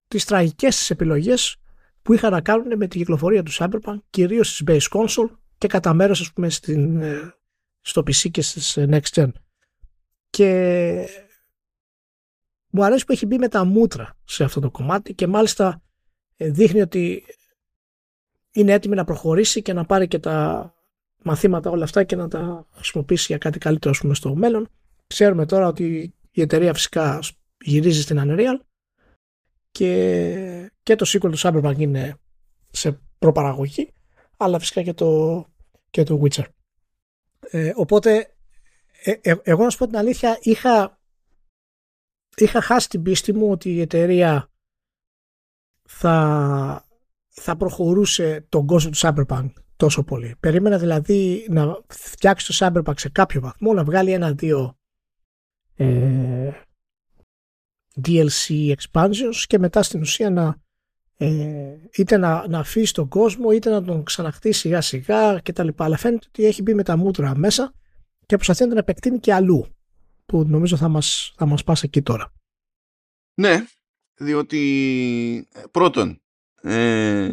[0.09, 1.57] τις τραγικές της επιλογές
[2.03, 5.95] που είχαν να κάνουν με την κυκλοφορία του Cyberpunk, κυρίως στις base console και κατά
[5.95, 7.35] μέρος, ας πούμε, στην, ε,
[7.81, 9.31] στο PC και στις ε, Next Gen.
[10.31, 11.09] Και
[12.71, 15.83] μου αρέσει που έχει μπει με τα μούτρα σε αυτό το κομμάτι και μάλιστα
[16.37, 17.25] ε, δείχνει ότι
[18.51, 20.73] είναι έτοιμη να προχωρήσει και να πάρει και τα
[21.23, 24.69] μαθήματα όλα αυτά και να τα χρησιμοποιήσει για κάτι καλύτερο πούμε, στο μέλλον.
[25.07, 27.19] Ξέρουμε τώρα ότι η εταιρεία φυσικά
[27.61, 28.61] γυρίζει στην Unreal
[29.71, 32.17] και, και το sequel του Cyberpunk είναι
[32.71, 33.93] σε προπαραγωγή
[34.37, 35.45] αλλά φυσικά και το,
[35.91, 36.45] και το Witcher.
[37.41, 38.35] Ε, οπότε,
[39.03, 41.01] ε, ε, εγώ να σου πω την αλήθεια, είχα,
[42.37, 44.51] είχα χάσει την πίστη μου ότι η εταιρεία
[45.89, 46.87] θα,
[47.29, 50.37] θα προχωρούσε τον κόσμο του Cyberpunk τόσο πολύ.
[50.41, 54.78] Περίμενα δηλαδή να φτιάξει το Cyberpunk σε κάποιο βαθμό, να βγάλει ένα-δύο
[55.79, 56.51] ε,
[58.07, 60.57] DLC expansions και μετά στην ουσία να
[61.17, 65.69] ε, είτε να, να αφήσει τον κόσμο είτε να τον ξαναχτίσει σιγά σιγά κτλ.
[65.77, 67.73] Αλλά φαίνεται ότι έχει μπει με τα μούτρα μέσα
[68.27, 69.67] και προσπαθεί να τον επεκτείνει και αλλού
[70.27, 72.33] που νομίζω θα μας, θα μας πάσει εκεί τώρα.
[73.35, 73.65] Ναι,
[74.15, 76.21] διότι πρώτον
[76.63, 77.31] ε,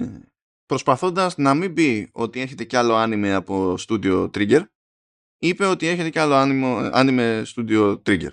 [0.66, 4.62] προσπαθώντας να μην πει ότι έχετε κι άλλο άνιμε από Studio Trigger
[5.38, 6.34] είπε ότι έχετε κι άλλο
[6.92, 8.32] άνιμε Studio Trigger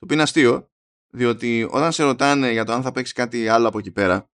[0.00, 0.70] το οποίο είναι αστείο
[1.10, 4.30] διότι όταν σε ρωτάνε για το αν θα παίξει κάτι άλλο από εκεί πέρα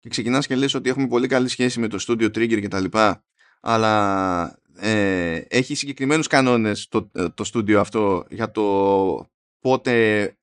[0.00, 2.80] και ξεκινάς και λες ότι έχουμε πολύ καλή σχέση με το Studio Trigger και τα
[2.80, 3.24] λοιπά
[3.60, 9.30] αλλά ε, έχει συγκεκριμένους κανόνες το, ε, το studio αυτό για το
[9.60, 10.34] πότε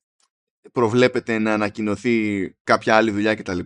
[0.71, 3.59] προβλέπεται να ανακοινωθεί κάποια άλλη δουλειά κτλ.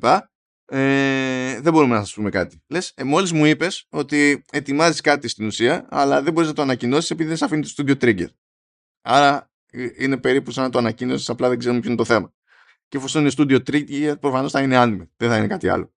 [0.74, 2.64] Ε, δεν μπορούμε να σας πούμε κάτι.
[2.68, 6.62] Λες, ε, μόλις μου είπες ότι ετοιμάζεις κάτι στην ουσία, αλλά δεν μπορείς να το
[6.62, 8.28] ανακοινώσεις επειδή δεν σε αφήνει το Studio Trigger.
[9.02, 12.34] Άρα ε, είναι περίπου σαν να το ανακοίνωσες, απλά δεν ξέρουμε ποιο είναι το θέμα.
[12.88, 15.94] Και εφόσον είναι Studio Trigger, προφανώς θα είναι anime, δεν θα είναι κάτι άλλο.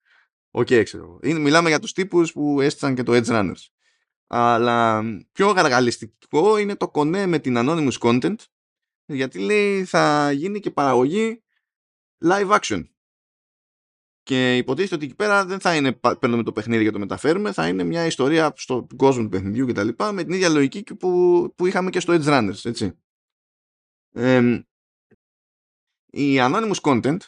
[0.50, 1.18] OK, okay, ξέρω.
[1.22, 3.66] Είναι, μιλάμε για τους τύπους που έστησαν και το Edge Runners.
[4.26, 5.02] Αλλά
[5.32, 8.36] πιο γαργαλιστικό είναι το κονέ με την Anonymous Content
[9.06, 11.42] γιατί λέει θα γίνει και παραγωγή
[12.24, 12.84] live action.
[14.24, 17.68] Και υποτίθεται ότι εκεί πέρα δεν θα είναι παίρνουμε το παιχνίδι και το μεταφέρουμε, θα
[17.68, 19.88] είναι μια ιστορία στον κόσμο του παιχνιδιού κτλ.
[20.12, 22.98] με την ίδια λογική που, που είχαμε και στο Edge Runners, έτσι.
[26.06, 27.18] η Anonymous Content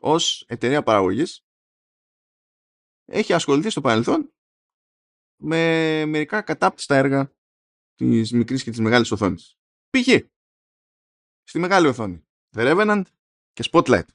[0.00, 1.46] ως εταιρεία παραγωγής
[3.04, 4.32] έχει ασχοληθεί στο παρελθόν
[5.40, 7.32] με μερικά κατάπτυστα έργα
[7.94, 9.58] της μικρής και της μεγάλης οθόνης.
[9.90, 10.30] Πήγε
[11.42, 12.26] στη μεγάλη οθόνη
[12.56, 13.02] The Revenant
[13.52, 14.06] και Spotlight.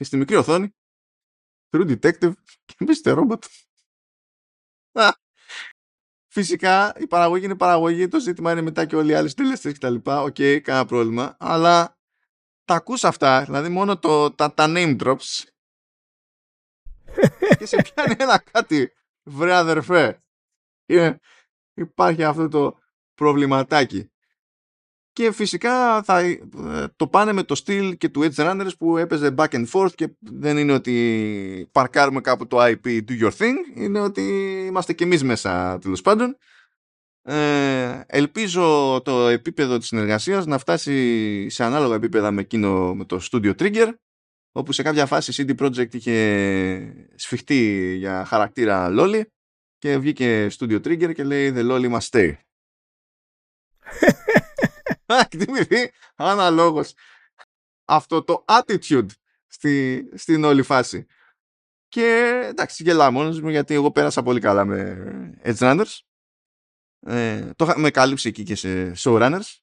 [0.00, 0.74] Και στη μικρή οθόνη
[1.70, 2.32] True Detective
[2.64, 3.18] και Mr.
[3.18, 3.44] Robot.
[6.26, 9.78] Φυσικά η παραγωγή είναι παραγωγή, το ζήτημα είναι μετά και όλοι οι άλλοι συντελεστές και
[9.78, 10.22] τα λοιπά.
[10.22, 11.36] OK, okay, κανένα πρόβλημα.
[11.38, 11.98] Αλλά
[12.64, 15.44] τα ακούς αυτά, δηλαδή μόνο το, τα, τα name drops
[17.58, 18.92] και σε πιάνει ένα κάτι
[19.22, 20.22] βρε αδερφέ.
[21.74, 22.78] υπάρχει αυτό το
[23.14, 24.10] προβληματάκι.
[25.20, 26.38] Και φυσικά θα ε,
[26.96, 30.08] το πάνε με το στυλ και του Edge Runners που έπαιζε back and forth και
[30.18, 34.22] δεν είναι ότι παρκάρουμε κάπου το IP do your thing, είναι ότι
[34.66, 36.36] είμαστε και εμείς μέσα τέλος πάντων.
[37.22, 43.20] Ε, ελπίζω το επίπεδο της συνεργασίας να φτάσει σε ανάλογα επίπεδα με εκείνο με το
[43.30, 43.92] Studio Trigger
[44.52, 49.22] όπου σε κάποια φάση CD Projekt είχε σφιχτεί για χαρακτήρα Loli
[49.78, 52.32] και βγήκε Studio Trigger και λέει The Loli must stay.
[55.24, 56.94] Εκτιμηθεί αναλόγως
[57.84, 59.08] αυτό το attitude
[59.46, 61.06] στη, στην όλη φάση.
[61.88, 65.98] Και εντάξει, γελάω μόνος μου γιατί εγώ πέρασα πολύ καλά με Edge Runners.
[67.06, 69.60] Ε, το είχαμε καλύψει εκεί και σε showrunners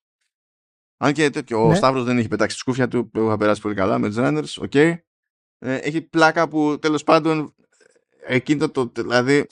[0.97, 1.71] αν και τέτοιο, ναι.
[1.71, 4.10] ο Σταύρος δεν έχει πετάξει τη σκούφια του, που είχα περάσει πολύ καλά με το
[4.10, 4.71] Edge Runners, OK.
[4.73, 4.97] Okay.
[5.59, 7.55] Ε, έχει πλάκα που τέλος πάντων
[8.25, 9.47] εκείνο το, δηλαδή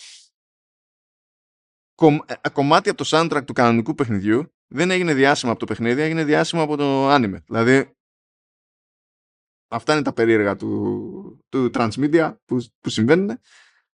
[1.96, 6.02] κομ, ε, κομμάτι από το soundtrack του κανονικού παιχνιδιού δεν έγινε διάσημο από το παιχνίδι,
[6.02, 7.44] έγινε διάσημο από το anime.
[7.46, 7.96] Δηλαδή
[9.68, 13.40] αυτά είναι τα περίεργα του, του transmedia που, που συμβαίνουν.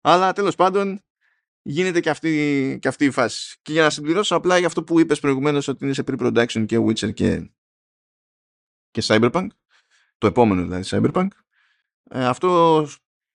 [0.01, 1.01] Αλλά τέλος πάντων
[1.61, 3.57] γίνεται και αυτή, και αυτή η φάση.
[3.61, 6.77] Και για να συμπληρώσω απλά για αυτό που είπες προηγουμένως ότι είναι σε pre-production και
[6.77, 7.51] Witcher και,
[8.91, 9.47] και Cyberpunk,
[10.17, 11.27] το επόμενο δηλαδή Cyberpunk,
[12.09, 12.87] ε, αυτό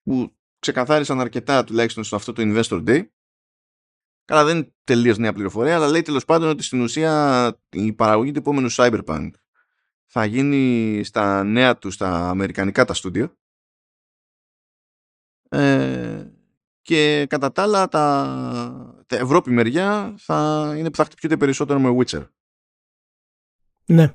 [0.03, 3.07] που ξεκαθάρισαν αρκετά τουλάχιστον στο αυτό το Investor Day,
[4.25, 8.33] καλά δεν είναι τελείως νέα πληροφορία, αλλά λέει τέλος πάντων ότι στην ουσία η παραγωγή
[8.33, 9.31] του επόμενου Cyberpunk
[10.07, 13.37] θα γίνει στα νέα του, στα αμερικανικά τα στούντιο,
[15.49, 16.31] ε,
[16.83, 21.97] και κατά τα άλλα τα, τα Ευρώπη μεριά θα είναι που θα χτυπιούνται περισσότερο με
[21.99, 22.29] Witcher.
[23.87, 24.15] Ναι.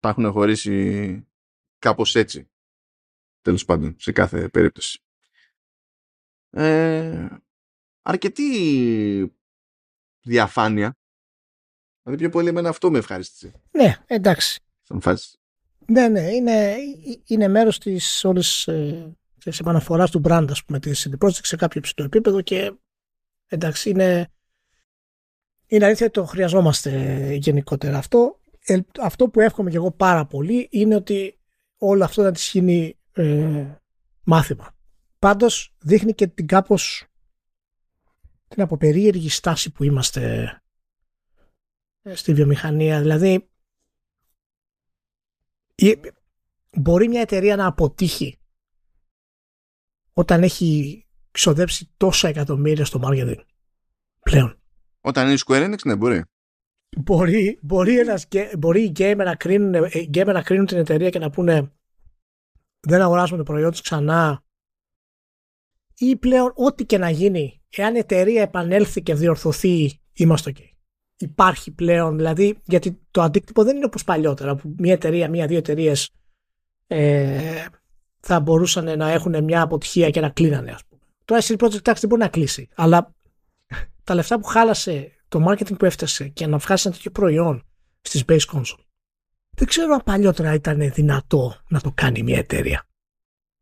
[0.00, 1.26] Τα έχουν χωρίσει
[1.78, 2.50] κάπως έτσι.
[3.40, 5.00] Τέλος πάντων, σε κάθε περίπτωση.
[6.50, 7.28] Ε,
[8.06, 9.36] αρκετή
[10.22, 10.96] διαφάνεια.
[12.02, 13.52] Δηλαδή πιο πολύ εμένα αυτό με ευχαριστήσε.
[13.70, 14.60] Ναι, εντάξει.
[15.00, 15.38] φάση.
[15.86, 16.76] Ναι, ναι, είναι,
[17.26, 21.56] είναι μέρος της όλης ε, της επαναφοράς του brand, ας πούμε, της CD Projekt σε
[21.56, 22.72] κάποιο ψηλό επίπεδο και
[23.46, 24.28] εντάξει, είναι,
[25.66, 27.98] είναι αλήθεια ότι το χρειαζόμαστε γενικότερα.
[27.98, 28.40] Αυτό,
[29.00, 31.38] αυτό που εύχομαι και εγώ πάρα πολύ είναι ότι
[31.76, 33.64] όλο αυτό να της γίνει ε,
[34.24, 34.74] μάθημα.
[35.18, 37.06] Πάντως δείχνει και την κάπως
[38.56, 40.52] την αποπερίεργη στάση που είμαστε
[42.02, 43.00] ε, στη βιομηχανία.
[43.00, 43.48] Δηλαδή
[46.76, 48.38] μπορεί μια εταιρεία να αποτύχει
[50.12, 53.40] όταν έχει ξοδέψει τόσα εκατομμύρια στο marketing
[54.20, 54.60] πλέον;
[55.00, 56.24] Όταν είναι η Square Enix, ναι, μπορεί.
[56.96, 58.28] Μπορεί, μπορεί, ένας,
[58.58, 61.72] μπορεί οι gamer να, κρίνουν, ε, οι gamer να κρίνουν την εταιρεία και να πούνε
[62.80, 64.44] δεν αγοράζουμε το προϊόν της ξανά
[65.98, 70.60] ή πλέον ό,τι και να γίνει εάν η εταιρεία επανέλθει και διορθωθεί είμαστε ok.
[71.18, 76.10] Υπάρχει πλέον δηλαδή γιατί το αντίκτυπο δεν είναι όπως παλιότερα που μια εταιρεία, μια-δύο εταιρείες
[76.86, 77.64] ε,
[78.20, 81.00] θα μπορούσαν να έχουν μια αποτυχία και να κλείνανε ας πούμε.
[81.24, 83.14] Το ICD Project Tax δεν μπορεί να κλείσει αλλά
[84.04, 87.62] τα λεφτά που χάλασε το marketing που έφτασε και να βγάζει ένα τέτοιο προϊόν
[88.00, 88.84] στις base console
[89.50, 92.88] δεν ξέρω αν παλιότερα ήταν δυνατό να το κάνει μια εταιρεία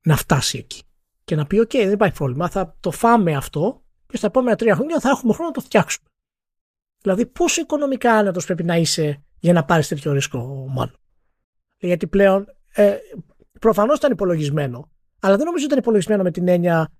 [0.02, 0.82] να φτάσει εκεί
[1.24, 4.74] και να πει: OK, δεν υπάρχει πρόβλημα, θα το φάμε αυτό και στα επόμενα τρία
[4.74, 6.08] χρόνια θα έχουμε χρόνο να το φτιάξουμε.
[7.00, 10.96] Δηλαδή, πόσο οικονομικά άνετος πρέπει να είσαι για να πάρεις τέτοιο ρίσκο, μάλλον.
[11.78, 12.96] Γιατί πλέον ε,
[13.60, 16.90] προφανώς ήταν υπολογισμένο, αλλά δεν νομίζω ότι ήταν υπολογισμένο με την έννοια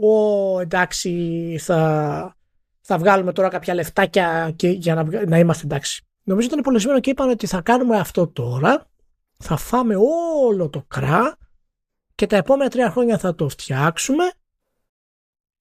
[0.00, 2.36] Ω, εντάξει, θα,
[2.80, 6.06] θα βγάλουμε τώρα κάποια λεφτάκια και, για να, να είμαστε εντάξει.
[6.22, 8.86] Νομίζω ότι ήταν υπολογισμένο και είπαν ότι θα κάνουμε αυτό τώρα,
[9.38, 9.94] θα φάμε
[10.46, 11.36] όλο το κρά
[12.18, 14.32] και τα επόμενα τρία χρόνια θα το φτιάξουμε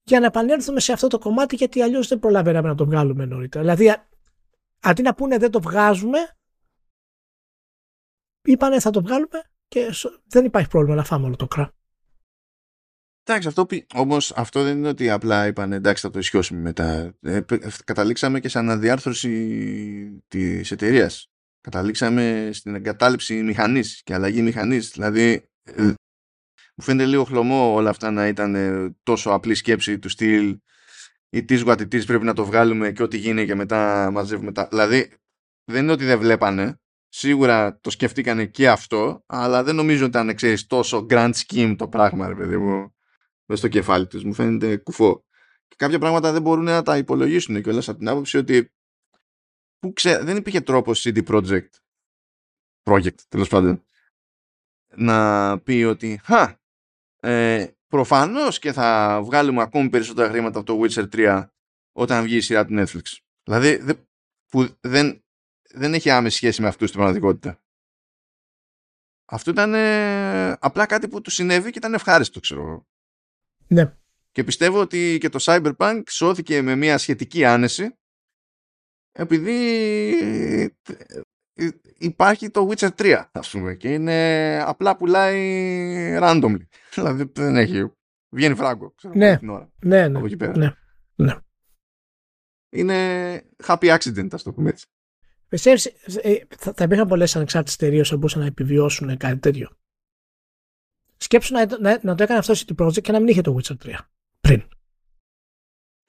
[0.03, 3.63] για να επανέλθουμε σε αυτό το κομμάτι γιατί αλλιώς δεν προλαβαίναμε να το βγάλουμε νωρίτερα.
[3.63, 3.95] Δηλαδή
[4.79, 6.17] αντί να πούνε δεν το βγάζουμε
[8.41, 9.89] είπανε θα το βγάλουμε και
[10.27, 11.73] δεν υπάρχει πρόβλημα να φάμε όλο το κρά.
[13.23, 17.15] Εντάξει, αυτό, όμως αυτό δεν είναι ότι απλά είπαν εντάξει θα το ισιώσουμε μετά.
[17.21, 17.41] Ε,
[17.83, 21.31] καταλήξαμε και σε αναδιάρθρωση της εταιρείας.
[21.61, 24.89] Καταλήξαμε στην εγκατάλειψη μηχανής και αλλαγή μηχανής.
[24.89, 25.93] Δηλαδή ε,
[26.77, 30.59] μου φαίνεται λίγο χλωμό όλα αυτά να ήταν ε, τόσο απλή σκέψη του στυλ
[31.29, 34.67] ή της γουατητή πρέπει να το βγάλουμε και ό,τι γίνει και μετά μαζεύουμε τα.
[34.67, 35.13] Δηλαδή
[35.63, 36.79] δεν είναι ότι δεν βλέπανε.
[37.09, 41.87] Σίγουρα το σκεφτήκανε και αυτό, αλλά δεν νομίζω ότι ήταν ξέρεις τόσο grand scheme το
[41.87, 42.95] πράγμα, ρε παιδί μου,
[43.45, 44.23] μέσα στο κεφάλι τους.
[44.23, 45.25] Μου φαίνεται κουφό.
[45.67, 48.71] Και κάποια πράγματα δεν μπορούν να τα υπολογίσουν κιόλας από την άποψη ότι
[49.79, 50.23] που ξέ...
[50.23, 51.69] δεν υπήρχε τρόπος CD Projekt
[52.83, 53.83] project τέλος πάντων
[54.95, 56.56] να πει ότι «Χα,
[57.27, 61.47] ε, προφανώς και θα βγάλουμε ακόμη περισσότερα χρήματα από το Witcher 3
[61.91, 63.17] όταν βγει η σειρά του Netflix.
[63.43, 63.83] Δηλαδή
[64.47, 65.23] που δεν,
[65.69, 67.61] δεν έχει άμεση σχέση με αυτού στην πραγματικότητα.
[69.25, 72.87] Αυτό ήταν ε, απλά κάτι που του συνέβη και ήταν ευχάριστο, ξέρω εγώ.
[73.67, 73.93] Ναι.
[74.31, 77.97] Και πιστεύω ότι και το Cyberpunk σώθηκε με μια σχετική άνεση
[79.11, 79.57] επειδή
[80.21, 80.67] ε,
[81.97, 86.61] υπάρχει το Witcher 3 ας πούμε και είναι απλά πουλάει randomly
[86.93, 87.91] δηλαδή δεν έχει
[88.29, 89.37] βγαίνει φράγκο ξέρω, ναι.
[89.37, 90.19] την ώρα, ναι, ναι,
[90.55, 90.73] ναι,
[91.15, 91.35] ναι.
[92.69, 92.95] είναι
[93.65, 94.85] happy accident ας το πούμε έτσι
[95.49, 99.77] Πιστεύεις, ε, θα, θα υπήρχαν πολλές ανεξάρτητες εταιρείες που μπορούσαν να επιβιώσουν κάτι τέτοιο.
[101.17, 103.75] Σκέψου να, να, να το έκανε αυτό το project και να μην είχε το Witcher
[103.85, 103.93] 3
[104.39, 104.67] πριν.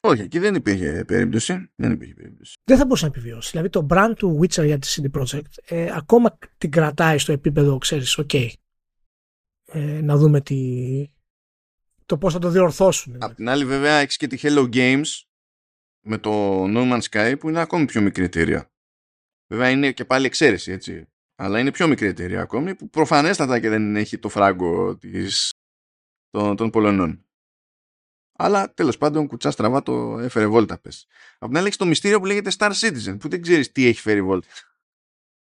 [0.00, 1.70] Όχι, εκεί δεν υπήρχε περίπτωση.
[1.74, 2.56] Δεν υπήρχε περίπτωση.
[2.64, 3.50] Δεν θα μπορούσε να επιβιώσει.
[3.50, 7.78] Δηλαδή το brand του Witcher για τη CD Projekt ε, ακόμα την κρατάει στο επίπεδο,
[7.78, 8.30] ξέρεις, OK.
[8.32, 8.48] Okay.
[9.72, 11.10] Ε, να δούμε τι,
[12.08, 13.16] το πώς θα το διορθώσουν.
[13.20, 15.22] Απ' την άλλη βέβαια έχεις και τη Hello Games
[16.06, 18.70] με το No Man's Sky που είναι ακόμη πιο μικρή εταιρεία.
[19.46, 21.08] Βέβαια είναι και πάλι εξαίρεση έτσι.
[21.34, 25.50] Αλλά είναι πιο μικρή εταιρεία ακόμη που προφανέστατα και δεν έχει το φράγκο της,
[26.30, 27.26] των, των Πολωνών.
[28.40, 31.06] Αλλά τέλος πάντων κουτσά στραβά το έφερε βόλτα πες.
[31.38, 34.00] Απ' την άλλη έχει το μυστήριο που λέγεται Star Citizen που δεν ξέρεις τι έχει
[34.00, 34.46] φέρει βόλτα.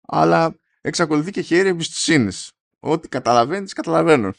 [0.01, 2.53] Αλλά εξακολουθεί και χέρι εμπιστοσύνης.
[2.81, 4.33] Ό,τι καταλαβαίνεις, καταλαβαίνω.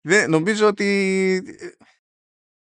[0.00, 0.86] Δεν, νομίζω ότι
[1.58, 1.68] ε,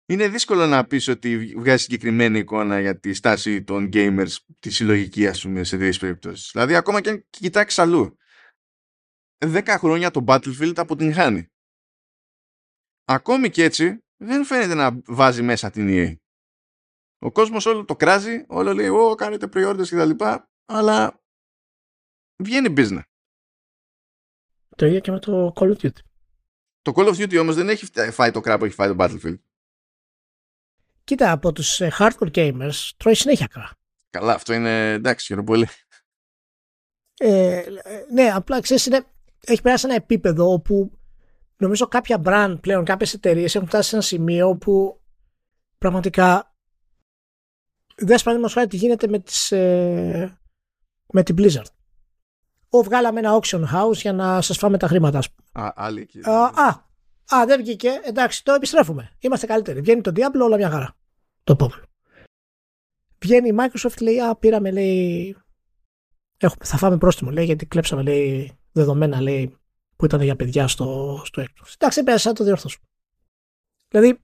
[0.05, 5.27] είναι δύσκολο να πεις ότι βγάζει συγκεκριμένη εικόνα για τη στάση των gamers τη συλλογική
[5.27, 6.49] ας πούμε σε τέτοιες περιπτώσεις.
[6.51, 8.17] Δηλαδή ακόμα και αν κοιτάξεις αλλού.
[9.37, 11.51] Δέκα χρόνια το Battlefield αποτυγχάνει.
[13.05, 16.15] Ακόμη και έτσι δεν φαίνεται να βάζει μέσα την EA.
[17.19, 21.21] Ο κόσμος όλο το κράζει, όλο λέει «Ω, κάνετε pre-orders και τα λοιπά», αλλά
[22.43, 23.01] βγαίνει business.
[24.75, 25.99] Το ίδιο και με το Call of Duty.
[26.81, 29.39] Το Call of Duty όμως δεν έχει φάει το κρά που έχει φάει το Battlefield.
[31.03, 33.71] Κοίτα, από τους ε, hardcore gamers τρώει συνέχεια κρά.
[34.09, 35.67] Καλά, αυτό είναι εντάξει, χαίρομαι πολύ.
[37.17, 39.05] Ε, ε, ναι, απλά ξέρεις, είναι,
[39.45, 40.98] έχει περάσει ένα επίπεδο όπου
[41.59, 45.01] νομίζω κάποια brand πλέον, κάποιες εταιρείες έχουν φτάσει σε ένα σημείο που
[45.77, 46.53] πραγματικά
[47.95, 50.39] δες παραδείγματος χάρη τι γίνεται με, τις, ε,
[51.07, 51.71] με την Blizzard.
[52.69, 55.19] Ω, βγάλαμε ένα auction house για να σας φάμε τα χρήματα.
[55.51, 56.19] Α, άλλη εκεί.
[56.23, 56.87] Α, α,
[57.35, 57.89] α, δεν βγήκε.
[58.03, 59.11] Εντάξει, το επιστρέφουμε.
[59.19, 59.81] Είμαστε καλύτεροι.
[59.81, 60.95] Βγαίνει το Diablo, όλα μια χαρά.
[61.43, 61.83] Το επόμενο.
[63.19, 65.35] Βγαίνει η Microsoft, λέει, α, πήραμε, λέει,
[66.37, 69.58] έχουμε, θα φάμε πρόστιμο, λέει, γιατί κλέψαμε, λέει, δεδομένα, λέει,
[69.99, 71.73] που ήταν για παιδιά στο, στο έκτος.
[71.73, 72.85] Εντάξει, πέρασα να το διορθώσουμε.
[73.87, 74.19] Δηλαδή,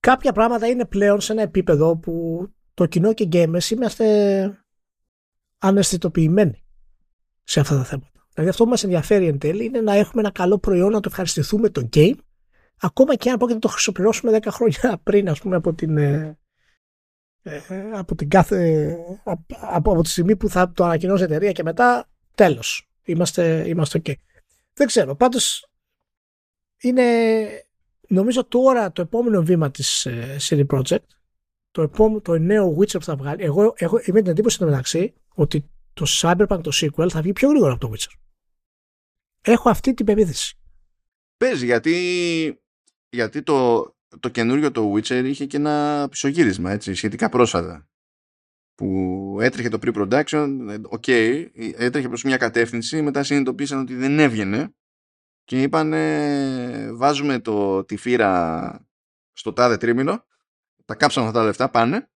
[0.00, 4.64] κάποια πράγματα είναι πλέον σε ένα επίπεδο που το κοινό και gamers είμαστε
[5.58, 6.64] αναισθητοποιημένοι
[7.42, 8.26] σε αυτά τα θέματα.
[8.32, 11.08] Δηλαδή αυτό που μας ενδιαφέρει εν τέλει είναι να έχουμε ένα καλό προϊόν, να το
[11.08, 12.16] ευχαριστηθούμε το game,
[12.80, 16.38] ακόμα και αν πρόκειται να το χρησιμοποιήσουμε 10 χρόνια πριν, ας πούμε, από την, ε,
[17.42, 17.62] ε,
[17.92, 18.96] από την κάθε,
[19.60, 22.88] από, από τη στιγμή που θα το ανακοινώσει η εταιρεία και μετά, τέλος.
[23.02, 24.12] Είμαστε, είμαστε ok.
[24.78, 25.16] Δεν ξέρω.
[25.16, 25.70] Πάντως
[26.80, 27.04] είναι
[28.08, 31.06] νομίζω τώρα το επόμενο βήμα της ε, CD Projekt
[31.70, 35.70] το, επόμενο, το νέο Witcher που θα βγάλει εγώ, εγώ είμαι την εντύπωση μεταξύ ότι
[35.92, 38.14] το Cyberpunk το sequel θα βγει πιο γρήγορα από το Witcher.
[39.40, 40.58] Έχω αυτή την πεποίθηση.
[41.36, 42.62] Παίζει γιατί,
[43.08, 43.86] γιατί το,
[44.20, 47.87] το καινούριο το Witcher είχε και ένα πισωγύρισμα έτσι, σχετικά πρόσφατα
[48.78, 51.46] που έτρεχε το pre-production, ok, okay,
[51.76, 54.74] έτρεχε προς μια κατεύθυνση, μετά συνειδητοποίησαν ότι δεν έβγαινε
[55.44, 55.94] και είπαν
[56.96, 58.88] βάζουμε το, τη φύρα
[59.32, 60.24] στο τάδε τρίμηνο,
[60.84, 62.10] τα κάψαμε αυτά τα λεφτά, πάνε,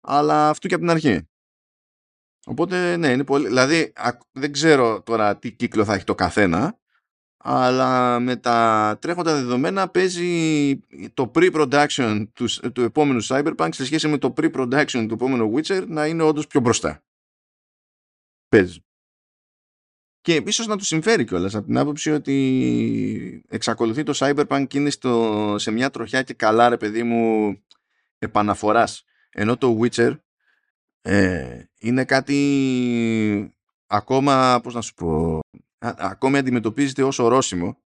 [0.00, 1.28] αλλά αυτού και από την αρχή.
[2.46, 3.46] Οπότε ναι, είναι πολύ.
[3.46, 3.92] Δηλαδή,
[4.32, 6.79] δεν ξέρω τώρα τι κύκλο θα έχει το καθένα,
[7.42, 10.76] αλλά με τα τρέχοντα δεδομένα παίζει
[11.14, 16.06] το pre-production τους, του επόμενου Cyberpunk σε σχέση με το pre-production του επόμενου Witcher να
[16.06, 17.02] είναι όντως πιο μπροστά.
[18.48, 18.84] Παίζει.
[20.20, 24.90] Και ίσως να του συμφέρει κιόλας από την άποψη ότι εξακολουθεί το Cyberpunk και είναι
[24.90, 27.56] στο, σε μια τροχιά και καλά ρε παιδί μου
[28.18, 29.04] επαναφοράς.
[29.30, 30.18] Ενώ το Witcher
[31.00, 33.54] ε, είναι κάτι
[33.86, 35.40] ακόμα, πώς να σου πω,
[35.80, 37.78] ακόμη αντιμετωπίζεται ως ορόσημο.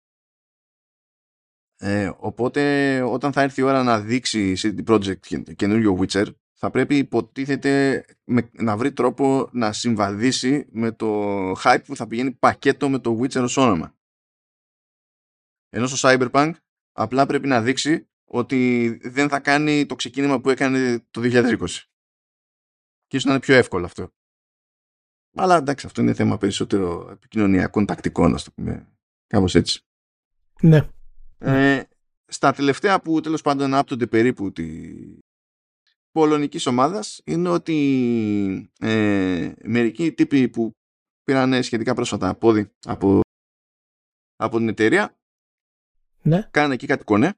[1.76, 6.26] Ε, οπότε όταν θα έρθει η ώρα να δείξει CD Projekt καινούριο Witcher
[6.56, 8.04] θα πρέπει υποτίθεται
[8.52, 13.42] να βρει τρόπο να συμβαδίσει με το hype που θα πηγαίνει πακέτο με το Witcher
[13.42, 13.96] ως όνομα.
[15.68, 16.52] Ενώ στο Cyberpunk
[16.92, 21.58] απλά πρέπει να δείξει ότι δεν θα κάνει το ξεκίνημα που έκανε το 2020.
[23.06, 24.12] Και ίσως να είναι πιο εύκολο αυτό.
[25.34, 28.88] Αλλά εντάξει, αυτό είναι θέμα περισσότερο επικοινωνιακών τακτικών, ας το πούμε.
[29.26, 29.80] Κάπως έτσι.
[30.60, 30.88] Ναι.
[31.38, 31.82] Ε,
[32.26, 34.92] στα τελευταία που τέλος πάντων άπτονται περίπου τη
[36.10, 40.70] πολωνικής ομάδας είναι ότι ε, μερικοί τύποι που
[41.22, 43.20] πήραν σχετικά πρόσφατα από, από,
[44.36, 45.16] από την εταιρεία
[46.22, 46.48] ναι.
[46.50, 47.34] κάνουν εκεί κάτι κονέ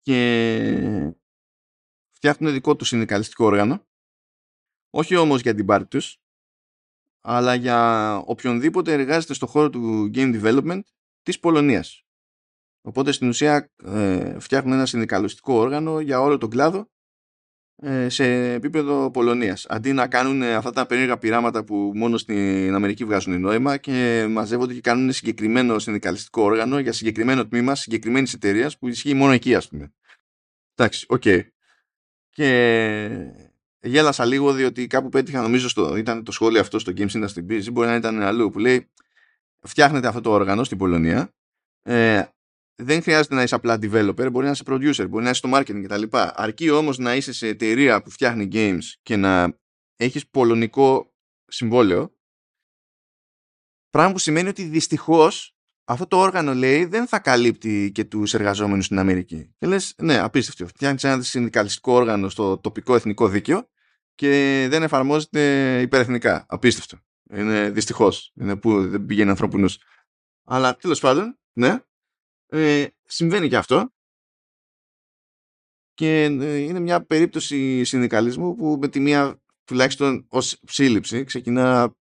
[0.00, 1.14] και
[2.10, 3.86] φτιάχνουν δικό τους συνδικαλιστικό όργανο
[4.90, 6.16] όχι όμως για την πάρτη τους
[7.28, 10.80] αλλά για οποιονδήποτε εργάζεται στο χώρο του game development
[11.22, 12.04] της Πολωνίας.
[12.82, 16.90] Οπότε στην ουσία ε, φτιάχνουν ένα συνδικαλιστικό όργανο για όλο τον κλάδο
[17.82, 19.66] ε, σε επίπεδο Πολωνίας.
[19.68, 24.74] Αντί να κάνουν αυτά τα περίεργα πειράματα που μόνο στην Αμερική βγάζουν νόημα και μαζεύονται
[24.74, 29.68] και κάνουν συγκεκριμένο συνδικαλιστικό όργανο για συγκεκριμένο τμήμα συγκεκριμένης εταιρείας που ισχύει μόνο εκεί ας
[29.68, 29.92] πούμε.
[30.74, 31.22] Εντάξει, ok.
[31.24, 31.42] Okay.
[32.30, 33.45] Και
[33.86, 37.72] γέλασα λίγο διότι κάπου πέτυχα νομίζω στο, ήταν το σχόλιο αυτό στο Games Industry Biz
[37.72, 38.90] μπορεί να ήταν αλλού που λέει
[39.60, 41.34] φτιάχνετε αυτό το όργανο στην Πολωνία
[41.82, 42.22] ε,
[42.82, 45.82] δεν χρειάζεται να είσαι απλά developer, μπορεί να είσαι producer, μπορεί να είσαι στο marketing
[45.84, 46.02] κτλ.
[46.12, 49.58] Αρκεί όμως να είσαι σε εταιρεία που φτιάχνει games και να
[49.96, 51.14] έχεις πολωνικό
[51.46, 52.16] συμβόλαιο
[53.90, 58.84] πράγμα που σημαίνει ότι δυστυχώς αυτό το όργανο λέει δεν θα καλύπτει και τους εργαζόμενους
[58.84, 59.54] στην Αμερική.
[59.58, 60.66] Και λες, ναι, απίστευτο.
[60.66, 63.68] Φτιάχνεις ένα συνδικαλιστικό όργανο στο τοπικό εθνικό δίκαιο
[64.16, 66.46] και δεν εφαρμόζεται υπερεθνικά.
[66.48, 66.98] Απίστευτο.
[67.30, 68.32] Είναι δυστυχώς.
[68.34, 69.68] Είναι που δεν πηγαίνει ανθρώπινο.
[70.44, 71.80] Αλλά τέλος πάντων, ναι,
[72.46, 73.90] ε, συμβαίνει και αυτό.
[75.94, 81.96] Και ε, είναι μια περίπτωση συνδικαλισμού που με τη μία τουλάχιστον ως σύλληψη ξεκινά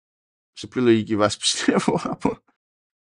[0.53, 2.43] σε πιο λογική βάση πιστεύω από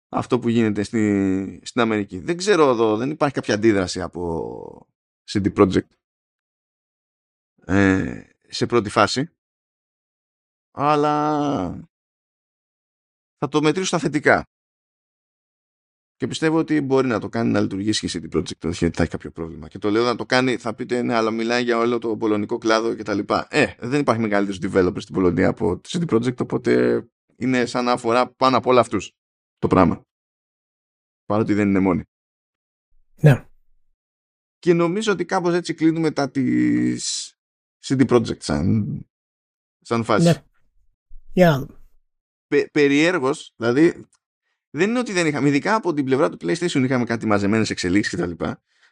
[0.10, 2.19] αυτό που γίνεται στη, στην Αμερική.
[2.19, 4.88] Δεν ξέρω εδώ, δεν υπάρχει κάποια αντίδραση από
[5.32, 5.88] CD Projekt.
[7.65, 9.32] Ε, σε πρώτη φάση.
[10.72, 11.90] Αλλά
[13.38, 14.44] θα το μετρήσω στα θετικά.
[16.15, 19.03] Και πιστεύω ότι μπορεί να το κάνει να λειτουργήσει και σε την project δεν θα
[19.03, 19.68] έχει κάποιο πρόβλημα.
[19.68, 22.57] Και το λέω να το κάνει θα πείτε ναι αλλά μιλάει για όλο το πολωνικό
[22.57, 23.48] κλάδο και τα λοιπά.
[23.49, 27.03] Ε δεν υπάρχει μεγαλύτερος developer στην Πολωνία από τη CD Projekt οπότε
[27.36, 29.11] είναι σαν να αφορά πάνω από όλα αυτούς
[29.57, 30.02] το πράγμα.
[31.26, 32.03] Παρότι δεν είναι μόνοι.
[33.15, 33.45] Ναι.
[34.57, 37.27] Και νομίζω ότι κάπως έτσι κλείνουμε τα της
[37.88, 39.00] CD Projekt σαν,
[39.82, 40.26] σαν φάση.
[40.26, 40.44] Ναι.
[41.34, 41.80] Για να δούμε.
[42.48, 44.08] Πε, περιέργως, δηλαδή
[44.70, 48.20] δεν είναι ότι δεν είχαμε, ειδικά από την πλευρά του PlayStation είχαμε κάτι μαζεμένες εξελίξεις
[48.20, 48.46] κτλ.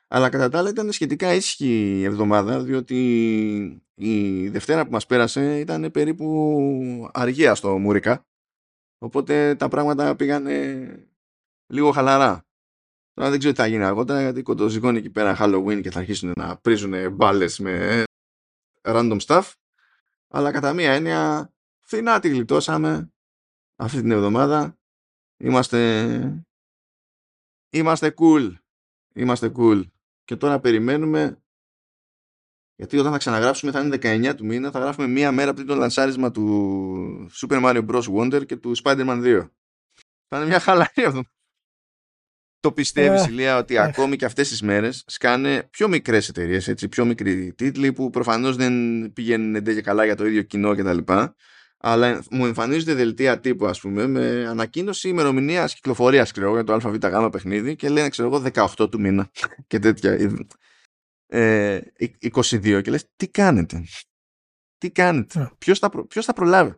[0.07, 5.59] Αλλά κατά τα άλλα ήταν σχετικά ήσυχη η εβδομάδα, διότι η Δευτέρα που μας πέρασε
[5.59, 8.25] ήταν περίπου αργία στο Μουρικα.
[8.97, 10.45] Οπότε τα πράγματα πήγαν
[11.67, 12.45] λίγο χαλαρά.
[13.13, 16.31] Τώρα δεν ξέρω τι θα γίνει αργότερα, γιατί κοντοζυγώνει εκεί πέρα Halloween και θα αρχίσουν
[16.35, 18.03] να πρίζουν μπάλες με
[18.85, 19.51] random stuff
[20.27, 23.13] αλλά κατά μία έννοια φθηνά τη γλιτώσαμε
[23.75, 24.77] αυτή την εβδομάδα
[25.37, 26.45] είμαστε
[27.69, 28.53] είμαστε cool
[29.13, 29.83] είμαστε cool
[30.23, 31.39] και τώρα περιμένουμε
[32.75, 33.97] γιατί όταν θα ξαναγράψουμε θα είναι
[34.31, 38.03] 19 του μήνα θα γράφουμε μία μέρα πριν το λανσάρισμα του Super Mario Bros.
[38.03, 39.49] Wonder και του Spider-Man 2
[40.27, 41.29] Θα είναι μια χαλαρή εβδομάδα.
[42.65, 43.79] Το πιστεύεις, Ε, Ηλία, ότι ε.
[43.79, 48.73] ακόμη και αυτές τις μέρες σκάνε πιο μικρές εταιρείες, πιο μικροί τίτλοι που προφανώς δεν
[49.13, 51.13] πηγαίνουν εντέ και καλά για το ίδιο κοινό κτλ.
[51.77, 56.73] Αλλά μου εμφανίζονται δελτία τύπου, ας πούμε, με ανακοίνωση ημερομηνίας κυκλοφορίας, ξέρω εγώ, για το
[56.73, 58.43] ΑΒΓ παιχνίδι και λένε, ξέρω εγώ,
[58.77, 59.31] 18 του μήνα
[59.67, 60.17] και τέτοια.
[61.27, 61.79] Ε,
[62.33, 63.83] 22 και λες, τι κάνετε;
[64.77, 65.49] Τι κάνετε; Ε.
[65.57, 66.73] Ποιος θα, προ- ποιος θα προλάβει;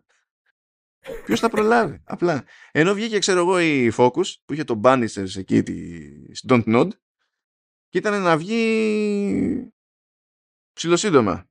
[1.26, 2.02] Ποιος θα προλάβει.
[2.04, 2.46] Απλά.
[2.72, 6.02] Ενώ βγήκε, ξέρω εγώ, η Focus που είχε το Bannisters εκεί τη
[6.50, 6.88] Don't Nod
[7.90, 9.72] και ήταν να βγει
[10.74, 11.50] ψηλοσύντομα.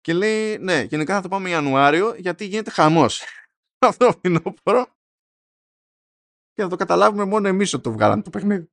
[0.00, 3.22] Και λέει, ναι, γενικά θα το πάμε Ιανουάριο γιατί γίνεται χαμός.
[3.86, 4.86] Αυτό το φθινόπωρο.
[6.52, 8.70] Και θα το καταλάβουμε μόνο εμείς ότι το βγάλαμε το παιχνίδι.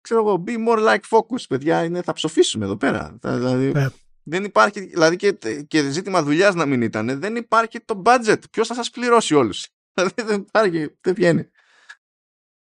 [0.00, 3.18] Ξέρω εγώ, be more like focus, παιδιά, είναι, θα ψοφήσουμε εδώ πέρα.
[3.20, 3.86] Θα- Δηλαδή, Ναι.
[4.22, 5.32] Δεν υπάρχει, δηλαδή και,
[5.68, 8.38] και ζήτημα δουλειάς να μην ήταν, δεν υπάρχει το budget.
[8.50, 11.48] Ποιος θα σας πληρώσει όλους; Δηλαδή δεν υπάρχει, δεν βγαίνει.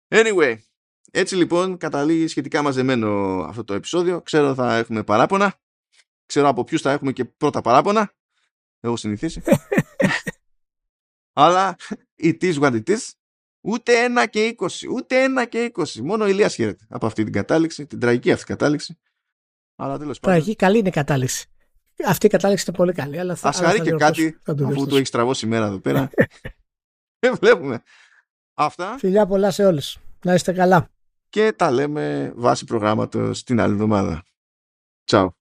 [0.07, 0.55] Anyway,
[1.11, 4.21] έτσι λοιπόν καταλήγει σχετικά μαζεμένο αυτό το επεισόδιο.
[4.21, 5.59] Ξέρω θα έχουμε παράπονα.
[6.25, 8.13] Ξέρω από ποιους θα έχουμε και πρώτα παράπονα.
[8.79, 9.41] Έχω συνηθίσει.
[11.33, 11.75] Αλλά
[12.21, 13.09] it is what it is.
[13.61, 14.67] Ούτε ένα και 20.
[14.91, 15.93] Ούτε ένα και 20.
[15.93, 18.99] Μόνο ο Ηλίας χαίρεται από αυτή την κατάληξη, την τραγική αυτή κατάληξη.
[19.75, 20.35] Αλλά τέλος πάντων.
[20.37, 21.47] Τραγική, καλή είναι η κατάληξη.
[22.05, 23.19] Αυτή η κατάληξη είναι πολύ καλή.
[23.19, 24.11] Αλλά θα, Ας αλλά χαρεί θα και διορθώσω.
[24.23, 24.97] κάτι Θα το αφού του διορθώσω.
[24.97, 26.09] έχει στραβώσει η μέρα εδώ πέρα.
[27.19, 27.83] Δεν βλέπουμε.
[28.53, 29.97] Αυτά Φιλιά πολλά σε όλους.
[30.25, 30.89] Να είστε καλά.
[31.29, 34.23] και τα λέμε βάσει προγράμματος την άλλη εβδομάδα.
[35.03, 35.35] Τσάου.